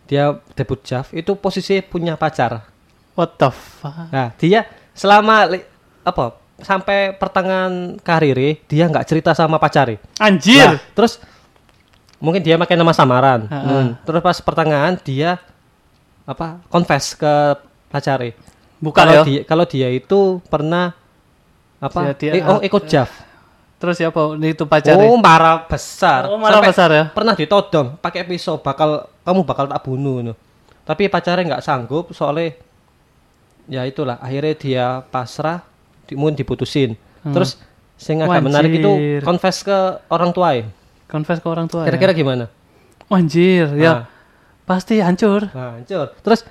dia 0.06 0.38
debut 0.54 0.78
JAV 0.78 1.10
itu 1.16 1.32
posisi 1.34 1.82
punya 1.82 2.14
pacar. 2.14 2.70
What 3.12 3.34
the 3.36 3.50
fuck? 3.50 4.08
Nah, 4.08 4.30
dia 4.36 4.64
selama 4.94 5.50
apa 6.08 6.40
sampai 6.64 7.12
pertengahan 7.14 8.00
karir 8.00 8.58
dia 8.66 8.88
nggak 8.88 9.06
cerita 9.06 9.36
sama 9.36 9.60
pacarnya. 9.60 10.00
Anjir. 10.18 10.80
Nah, 10.80 10.80
terus 10.96 11.20
mungkin 12.18 12.42
dia 12.42 12.56
pakai 12.58 12.80
nama 12.80 12.96
samaran. 12.96 13.46
Ha-ha. 13.52 13.68
Hmm. 13.68 13.90
Terus 14.08 14.22
pas 14.24 14.38
pertengahan 14.40 14.96
dia 15.04 15.38
apa 16.24 16.64
confess 16.72 17.14
ke 17.14 17.34
pacarnya. 17.92 18.34
Bukan 18.80 18.98
kalau 18.98 19.14
ya. 19.14 19.24
dia 19.26 19.42
kalau 19.44 19.66
dia 19.68 19.88
itu 19.92 20.40
pernah 20.50 20.96
apa? 21.78 22.16
Dia- 22.18 22.34
dia- 22.34 22.42
eh, 22.42 22.44
oh 22.48 22.64
ikut 22.64 22.84
JAV. 22.88 23.10
Terus 23.78 24.02
ya 24.02 24.10
apa? 24.10 24.34
Itu 24.42 24.66
pacarnya. 24.66 25.06
Oh, 25.06 25.18
marah 25.22 25.70
besar. 25.70 26.26
Oh, 26.26 26.42
marah 26.42 26.58
Sampai 26.58 26.74
besar 26.74 26.90
ya? 26.90 27.04
Pernah 27.14 27.38
ditodong 27.38 28.02
pakai 28.02 28.26
pisau 28.26 28.58
bakal 28.58 29.06
kamu 29.22 29.46
bakal 29.46 29.70
tak 29.70 29.82
bunuh 29.86 30.26
no. 30.26 30.34
Tapi 30.88 31.06
pacarnya 31.12 31.54
nggak 31.54 31.66
sanggup 31.66 32.10
soalnya 32.16 32.58
ya 33.68 33.84
itulah 33.84 34.18
akhirnya 34.24 34.56
dia 34.56 34.86
pasrah 35.12 35.77
di, 36.08 36.16
mungkin 36.16 36.34
diputusin. 36.34 36.96
Terus 37.22 37.60
sing 37.94 38.20
agak 38.20 38.40
menarik 38.42 38.72
itu 38.74 38.88
Hmm. 38.88 39.22
Confess 39.22 39.62
ke 39.62 39.78
orang 40.08 40.32
tua 40.32 40.56
ya. 40.56 40.66
Confess 41.06 41.38
ke 41.38 41.48
orang 41.48 41.68
tua. 41.68 41.84
Kira-kira 41.84 42.12
ya? 42.12 42.18
gimana? 42.18 42.46
Anjir, 43.08 43.68
Nah. 43.70 43.78
ya. 43.78 43.94
Pasti 44.64 45.00
hancur. 45.00 45.48
Nah, 45.50 45.76
hancur. 45.76 46.12
Terus 46.18 46.44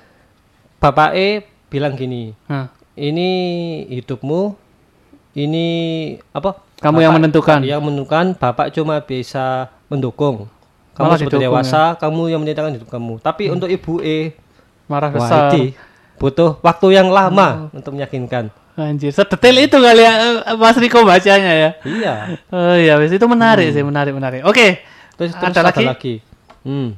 bapak 0.77 1.13
E 1.13 1.27
bilang 1.67 1.93
gini, 1.93 2.33
Nah, 2.45 2.69
ini 2.93 3.29
hidupmu, 3.91 4.57
ini 5.33 5.67
apa? 6.31 6.61
Kamu 6.77 6.97
yang 6.99 7.13
menentukan. 7.13 7.61
Yang 7.61 7.81
menentukan, 7.83 8.25
bapak 8.33 8.69
cuma 8.71 9.01
bisa 9.01 9.69
mendukung. 9.85 10.49
Kamu 10.93 11.03
Malah 11.03 11.17
seperti 11.19 11.37
didukung, 11.37 11.41
ya? 11.41 11.49
dewasa, 11.53 11.81
kamu 11.95 12.21
yang 12.27 12.41
menentukan 12.41 12.73
hidup 12.73 12.89
kamu. 12.89 13.13
Tapi 13.21 13.43
untuk 13.49 13.69
ibu 13.69 14.01
E, 14.01 14.33
marah 14.85 15.09
wah 15.09 15.17
besar. 15.21 15.53
ini 15.53 15.77
butuh 16.17 16.57
waktu 16.59 16.87
yang 16.91 17.09
lama 17.09 17.69
untuk 17.69 17.93
meyakinkan. 17.93 18.49
Anjir, 18.77 19.09
sedetail 19.09 19.57
itu 19.65 19.73
kali 19.73 20.05
ya 20.05 20.13
eh, 20.45 20.53
Mas 20.53 20.77
Riko 20.77 21.01
bacanya 21.01 21.49
ya. 21.49 21.69
Iya. 21.81 22.13
Oh 22.53 22.77
iya, 22.77 22.93
itu 23.01 23.25
menarik 23.25 23.73
sih, 23.73 23.81
menarik, 23.81 24.13
menarik. 24.13 24.45
Oke. 24.45 24.85
Terus, 25.17 25.33
terus 25.33 25.49
Ada 25.57 25.81
lagi? 25.81 26.21
Hmm. 26.61 26.93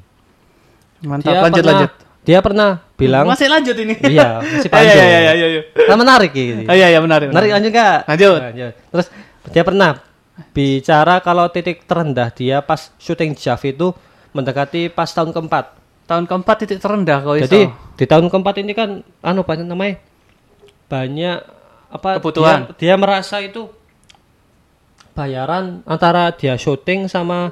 Mantap, 0.99 1.31
Dia 1.31 1.39
lanjut 1.39 1.63
pernah, 1.63 1.71
lanjut. 1.71 1.91
Dia 2.27 2.39
pernah 2.43 2.69
bilang, 2.99 3.23
Masih 3.31 3.47
lanjut 3.47 3.75
ini. 3.79 3.95
iya, 4.11 4.43
masih 4.43 4.67
Iya, 4.67 4.75
panjang. 4.75 5.07
iya, 5.07 5.19
iya, 5.23 5.31
iya, 5.39 5.47
iya. 5.55 5.61
Nah, 5.87 5.95
menarik 5.95 6.31
ini. 6.35 6.63
Oh, 6.67 6.75
iya, 6.75 6.87
iya, 6.91 6.99
menarik. 6.99 7.31
Menarik 7.31 7.49
lanjut 7.55 7.71
nggak? 7.71 7.97
Lanjut. 8.11 8.39
Lanjut. 8.43 8.73
Terus 8.91 9.07
dia 9.55 9.63
pernah 9.63 9.91
bicara 10.51 11.15
kalau 11.23 11.47
titik 11.47 11.87
terendah 11.87 12.27
dia 12.31 12.59
pas 12.59 12.91
syuting 12.99 13.39
Jav 13.39 13.63
itu 13.63 13.95
mendekati 14.35 14.91
pas 14.91 15.07
tahun 15.07 15.31
keempat. 15.31 15.79
Tahun 16.11 16.27
keempat 16.27 16.55
titik 16.67 16.83
terendah 16.83 17.23
kau 17.23 17.39
Jadi 17.39 17.71
iso. 17.71 17.95
di 17.95 18.03
tahun 18.03 18.27
keempat 18.27 18.55
ini 18.59 18.71
kan 18.75 18.99
anu 19.23 19.47
apa 19.47 19.55
namanya? 19.55 19.95
Banyak 20.91 21.37
apa 21.89 22.17
Kebutuhan. 22.17 22.73
Dia, 22.77 22.93
dia 22.93 22.93
merasa 22.95 23.37
itu 23.39 23.67
bayaran 25.11 25.81
antara 25.83 26.31
dia 26.31 26.55
syuting 26.55 27.05
sama 27.05 27.51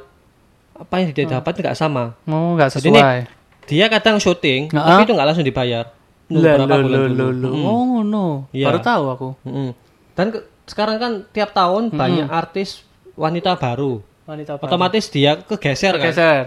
apa 0.71 0.95
yang 1.01 1.09
dia 1.11 1.25
dapat 1.27 1.57
nggak 1.57 1.73
sama. 1.73 2.13
Oh, 2.23 2.53
nggak 2.53 2.77
Jadi 2.77 2.87
ini 2.87 2.99
sesuai. 2.99 3.19
dia 3.65 3.85
kadang 3.89 4.17
syuting 4.17 4.69
Heeh. 4.69 4.77
tapi 4.79 5.01
itu 5.03 5.13
nggak 5.13 5.27
langsung 5.27 5.43
dibayar. 5.43 5.85
Berapa 6.27 6.59
lo, 6.59 6.83
bulan 6.83 6.83
lo, 6.83 6.99
dulu. 7.07 7.15
lo, 7.17 7.27
lo. 7.33 7.49
Oh, 7.63 7.97
no. 8.01 8.25
Iya. 8.51 8.67
Baru 8.67 8.79
tahu 8.79 9.03
aku. 9.09 9.29
Mm-mm. 9.41 9.69
Dan 10.11 10.27
ke- 10.29 10.43
sekarang 10.65 10.97
kan 10.97 11.11
tiap 11.29 11.49
tahun 11.51 11.87
banyak 11.89 12.27
artis 12.27 12.83
wanita 13.15 13.55
baru. 13.55 14.03
Wanita 14.27 14.59
Otomatis 14.59 15.07
dia 15.07 15.39
kegeser 15.39 15.95
kan. 15.95 16.03
geser. 16.03 16.43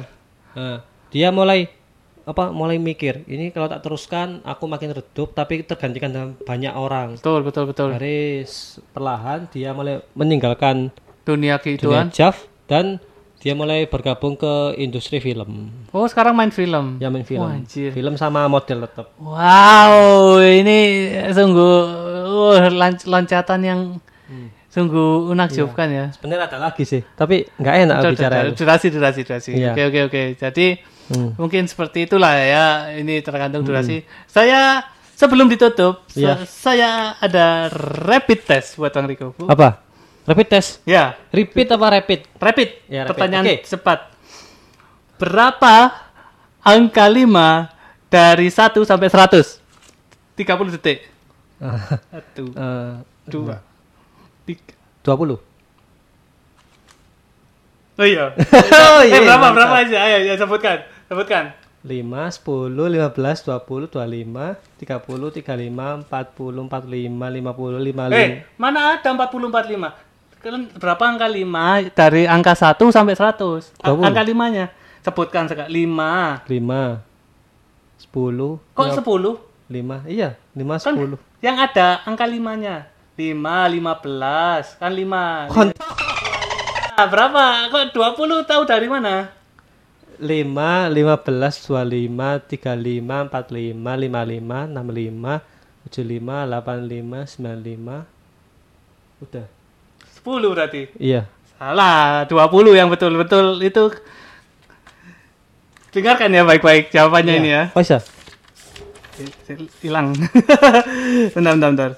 Nah, 0.53 0.85
dia 1.09 1.33
mulai 1.33 1.73
apa? 2.31 2.49
Mulai 2.51 2.79
mikir, 2.79 3.27
ini 3.27 3.51
kalau 3.51 3.67
tak 3.67 3.83
teruskan 3.83 4.39
aku 4.43 4.65
makin 4.65 4.95
redup 4.95 5.35
tapi 5.35 5.63
tergantikan 5.63 6.11
dengan 6.11 6.29
banyak 6.39 6.73
orang. 6.73 7.19
Betul, 7.19 7.43
betul, 7.43 7.67
betul. 7.67 7.91
Garis 7.93 8.79
perlahan 8.91 9.51
dia 9.51 9.75
mulai 9.75 9.99
meninggalkan 10.15 10.95
Dunia 11.21 11.55
dunia 11.55 11.55
kehidupan. 11.59 12.05
Jav 12.11 12.47
dan 12.65 13.03
dia 13.41 13.57
mulai 13.57 13.89
bergabung 13.89 14.37
ke 14.37 14.77
industri 14.77 15.17
film. 15.17 15.73
Oh, 15.91 16.05
sekarang 16.05 16.37
main 16.37 16.53
film. 16.53 17.01
Ya 17.01 17.09
main 17.09 17.25
film. 17.25 17.41
Wah, 17.41 17.57
anjir. 17.57 17.89
Film 17.91 18.15
sama 18.15 18.45
model 18.47 18.85
tetap. 18.85 19.17
Wow, 19.17 20.39
ini 20.41 21.09
sungguh 21.33 21.77
uh, 22.61 22.69
loncatan 23.09 23.61
yang 23.65 23.81
Hmm. 24.31 24.47
sungguh 24.71 25.35
menakjubkan 25.35 25.91
ya. 25.91 26.05
Sebenarnya 26.15 26.47
ada 26.47 26.59
lagi 26.63 26.87
sih, 26.87 27.03
tapi 27.19 27.51
nggak 27.59 27.75
enak 27.83 27.97
Udah, 27.99 28.11
bicara. 28.15 28.37
durasi, 28.55 28.87
durasi, 28.95 29.21
durasi. 29.27 29.51
Iya. 29.59 29.75
Oke, 29.75 29.83
oke, 29.91 30.01
oke. 30.07 30.23
Jadi 30.39 30.67
Hmm. 31.11 31.35
mungkin 31.35 31.67
seperti 31.67 32.07
itulah 32.07 32.33
ya. 32.33 32.67
Ini 32.93 33.19
tergantung 33.21 33.61
durasi. 33.61 34.01
Saya 34.25 34.87
sebelum 35.13 35.47
ditutup, 35.47 36.07
sa- 36.07 36.17
Iya. 36.17 36.35
saya 36.45 36.91
ada 37.17 37.67
rapid 38.01 38.41
test 38.41 38.75
buat 38.75 38.89
Bang 38.89 39.05
Riko. 39.05 39.35
Apa? 39.43 39.83
Rapid 40.23 40.47
test. 40.49 40.79
Ya, 40.85 41.19
Repeat 41.29 41.67
apa 41.69 41.87
rapid? 41.91 42.21
rapid. 42.37 42.69
Ya, 42.87 43.03
rapid. 43.03 43.11
Pertanyaan 43.11 43.45
Oke. 43.45 43.57
cepat. 43.65 43.99
Berapa 45.17 45.75
angka 46.61 47.05
5 47.05 47.75
dari 48.07 48.47
1 48.47 48.55
sampai 48.81 49.09
100? 49.09 49.59
30 50.33 50.71
detik. 50.71 51.11
Satu, 52.15 52.45
Eh, 52.51 52.93
dua, 53.27 53.61
tiga. 54.45 54.73
20. 55.03 55.37
Oh 57.97 58.07
iya. 58.07 58.33
Oh 58.89 59.01
eh, 59.03 59.13
iya, 59.13 59.19
berapa 59.21 59.37
mantap. 59.43 59.57
berapa 59.59 59.75
aja? 59.79 59.99
Ayo, 60.01 60.19
ya 60.25 60.35
sebutkan. 60.35 60.79
Sebutkan. 61.11 61.51
5, 61.83 62.31
10, 62.31 62.71
15, 62.71 63.43
20, 63.43 63.91
25, 63.91 64.55
30, 64.79 65.35
35, 65.35 66.07
40, 66.07 66.71
45, 66.71 67.27
50, 67.27 67.83
55. 67.83 68.15
Eh, 68.15 68.29
mana 68.55 68.95
ada 68.95 69.09
40 69.11 69.51
45? 69.51 69.91
Kalian 70.39 70.71
berapa 70.73 71.03
angka 71.03 71.27
5 71.27 71.91
dari 71.91 72.31
angka 72.31 72.55
1 72.55 72.95
sampai 72.95 73.19
100? 73.19 73.75
A- 73.83 73.91
20. 73.91 74.07
angka 74.07 74.23
5-nya. 74.23 74.67
Sebutkan 75.01 75.45
sekali. 75.49 75.83
5. 75.83 76.47
5, 76.47 77.03
10, 77.99 78.61
Kok 78.71 78.89
10? 78.95 79.35
5. 79.67 79.97
Iya, 80.07 80.39
5, 80.55 80.79
Kan 80.79 80.95
10. 80.95 81.19
yang 81.41 81.57
ada 81.59 82.07
angka 82.07 82.25
5-nya. 82.25 82.87
5, 83.19 83.67
15. 83.67 84.79
Kan 84.79 84.93
5. 84.95 85.49
Kon- 85.51 85.75
Nah, 86.93 87.09
berapa? 87.09 87.43
Kok 87.67 87.85
20 87.91 88.45
tahu 88.45 88.63
dari 88.63 88.85
mana? 88.85 89.40
5, 90.21 90.93
15, 90.93 91.65
25, 91.65 92.45
35, 92.45 93.33
45, 93.33 93.97
55, 93.97 94.69
65, 94.69 95.41
75, 95.89 96.45
85, 96.45 97.27
95. 97.27 98.05
Udah. 99.25 99.47
10 100.21 100.53
berarti. 100.53 100.83
Iya. 101.01 101.25
Salah, 101.57 102.29
20 102.29 102.77
yang 102.77 102.89
betul-betul 102.93 103.61
itu 103.65 103.93
Dengarkan 105.91 106.31
ya 106.31 106.47
baik-baik 106.47 106.95
jawabannya 106.95 107.35
ini 107.43 107.51
ya. 107.51 107.63
Oh, 107.75 107.83
bisa. 107.83 107.99
Hilang. 109.83 110.15
bentar, 111.35 111.53
bentar, 111.59 111.71
bentar. 111.75 111.93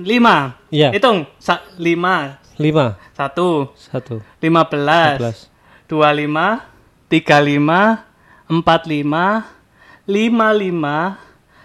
5. 0.00 0.72
Iya. 0.72 0.88
Hitung. 0.96 1.28
Sa 1.36 1.60
5. 1.76 2.56
5, 2.56 2.96
1. 2.96 3.68
1, 3.76 4.24
15. 4.40 5.20
15. 5.20 5.92
25. 5.92 6.77
35. 7.08 8.04
45. 8.48 9.44
55. 10.06 11.16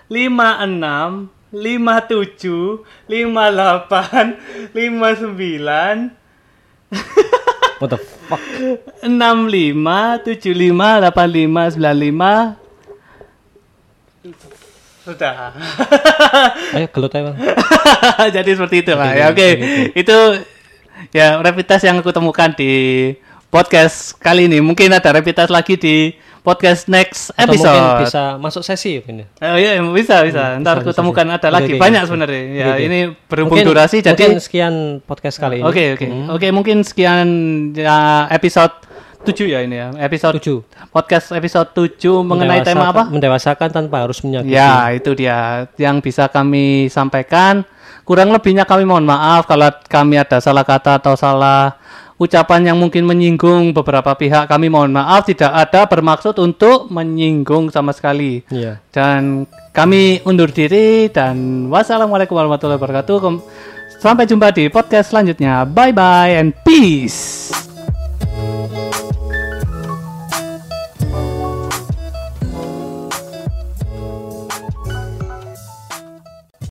56. 0.10 1.30
57. 1.54 2.84
58. 3.08 4.38
59. 4.74 6.12
What 7.80 7.90
the 7.90 7.98
fuck? 8.00 8.40
65, 9.04 10.24
75, 10.24 11.04
85, 11.04 11.76
95. 11.76 12.64
Sudah. 15.04 15.52
Ayo 16.72 16.88
gelut 16.96 17.12
aja, 17.12 17.28
Bang. 17.28 17.36
Jadi 18.40 18.56
seperti 18.56 18.88
itu 18.88 18.96
lah. 18.96 19.12
Ya 19.12 19.28
oke. 19.36 19.50
Itu 20.00 20.16
ya 21.12 21.44
rapid 21.44 21.68
test 21.68 21.84
yang 21.84 22.00
aku 22.00 22.16
temukan 22.16 22.56
di 22.56 22.72
podcast 23.54 24.18
kali 24.18 24.50
ini. 24.50 24.58
Mungkin 24.58 24.90
ada 24.90 25.14
rapid 25.14 25.38
test 25.38 25.54
lagi 25.54 25.78
di 25.78 26.10
podcast 26.42 26.90
next 26.90 27.30
Atau 27.38 27.54
episode. 27.54 27.78
mungkin 27.78 28.02
bisa 28.10 28.24
masuk 28.42 28.66
sesi 28.66 28.98
ini. 29.00 29.30
Oh 29.38 29.54
iya 29.54 29.78
bisa 29.94 30.26
bisa. 30.26 30.58
Ntar 30.58 30.82
aku 30.82 30.90
bisa, 30.90 30.98
temukan 30.98 31.28
ada 31.30 31.48
Oke, 31.48 31.56
lagi 31.62 31.72
oke, 31.78 31.82
banyak 31.86 32.02
oke. 32.02 32.08
sebenarnya. 32.10 32.42
Ya 32.50 32.66
oke. 32.74 32.82
ini 32.82 33.00
berhubung 33.30 33.54
Mungkin- 33.62 33.70
durasi 33.70 34.02
jadi 34.02 34.18
mungkin 34.18 34.42
sekian 34.42 34.74
podcast 35.06 35.38
kali 35.38 35.62
ini. 35.62 35.66
Oke 35.70 35.84
oke 35.94 36.06
oke 36.34 36.48
mungkin 36.50 36.82
sekian 36.82 37.28
ya, 37.78 38.26
episode 38.34 38.74
7 39.24 39.48
ya 39.48 39.64
ini 39.64 39.80
ya 39.80 39.88
episode 40.04 40.36
Tujuh. 40.42 40.66
podcast 40.92 41.32
episode 41.32 41.70
7 41.72 42.26
mengenai 42.26 42.66
tema 42.66 42.90
apa? 42.90 43.06
Mendewasakan 43.08 43.70
tanpa 43.70 44.02
harus 44.04 44.18
menyakiti. 44.26 44.58
Ya 44.58 44.90
itu 44.92 45.14
dia 45.14 45.70
yang 45.78 46.02
bisa 46.02 46.26
kami 46.28 46.90
sampaikan. 46.90 47.64
Kurang 48.04 48.36
lebihnya 48.36 48.68
kami 48.68 48.84
mohon 48.84 49.08
maaf 49.08 49.48
kalau 49.48 49.72
kami 49.88 50.20
ada 50.20 50.44
salah 50.44 50.68
kata 50.68 51.00
atau 51.00 51.16
salah 51.16 51.80
ucapan 52.22 52.74
yang 52.74 52.78
mungkin 52.80 53.04
menyinggung 53.04 53.74
beberapa 53.74 54.14
pihak. 54.14 54.48
Kami 54.48 54.70
mohon 54.70 54.94
maaf 54.94 55.26
tidak 55.28 55.52
ada 55.52 55.90
bermaksud 55.90 56.38
untuk 56.40 56.88
menyinggung 56.94 57.74
sama 57.74 57.92
sekali. 57.92 58.46
Iya. 58.50 58.80
Dan 58.94 59.50
kami 59.74 60.22
undur 60.24 60.50
diri 60.54 61.10
dan 61.10 61.68
wassalamualaikum 61.68 62.38
warahmatullahi 62.38 62.78
wabarakatuh. 62.78 63.18
Sampai 64.04 64.28
jumpa 64.28 64.52
di 64.52 64.68
podcast 64.68 65.16
selanjutnya. 65.16 65.64
Bye 65.64 65.96
bye 65.96 66.36
and 66.36 66.52
peace. 66.68 67.73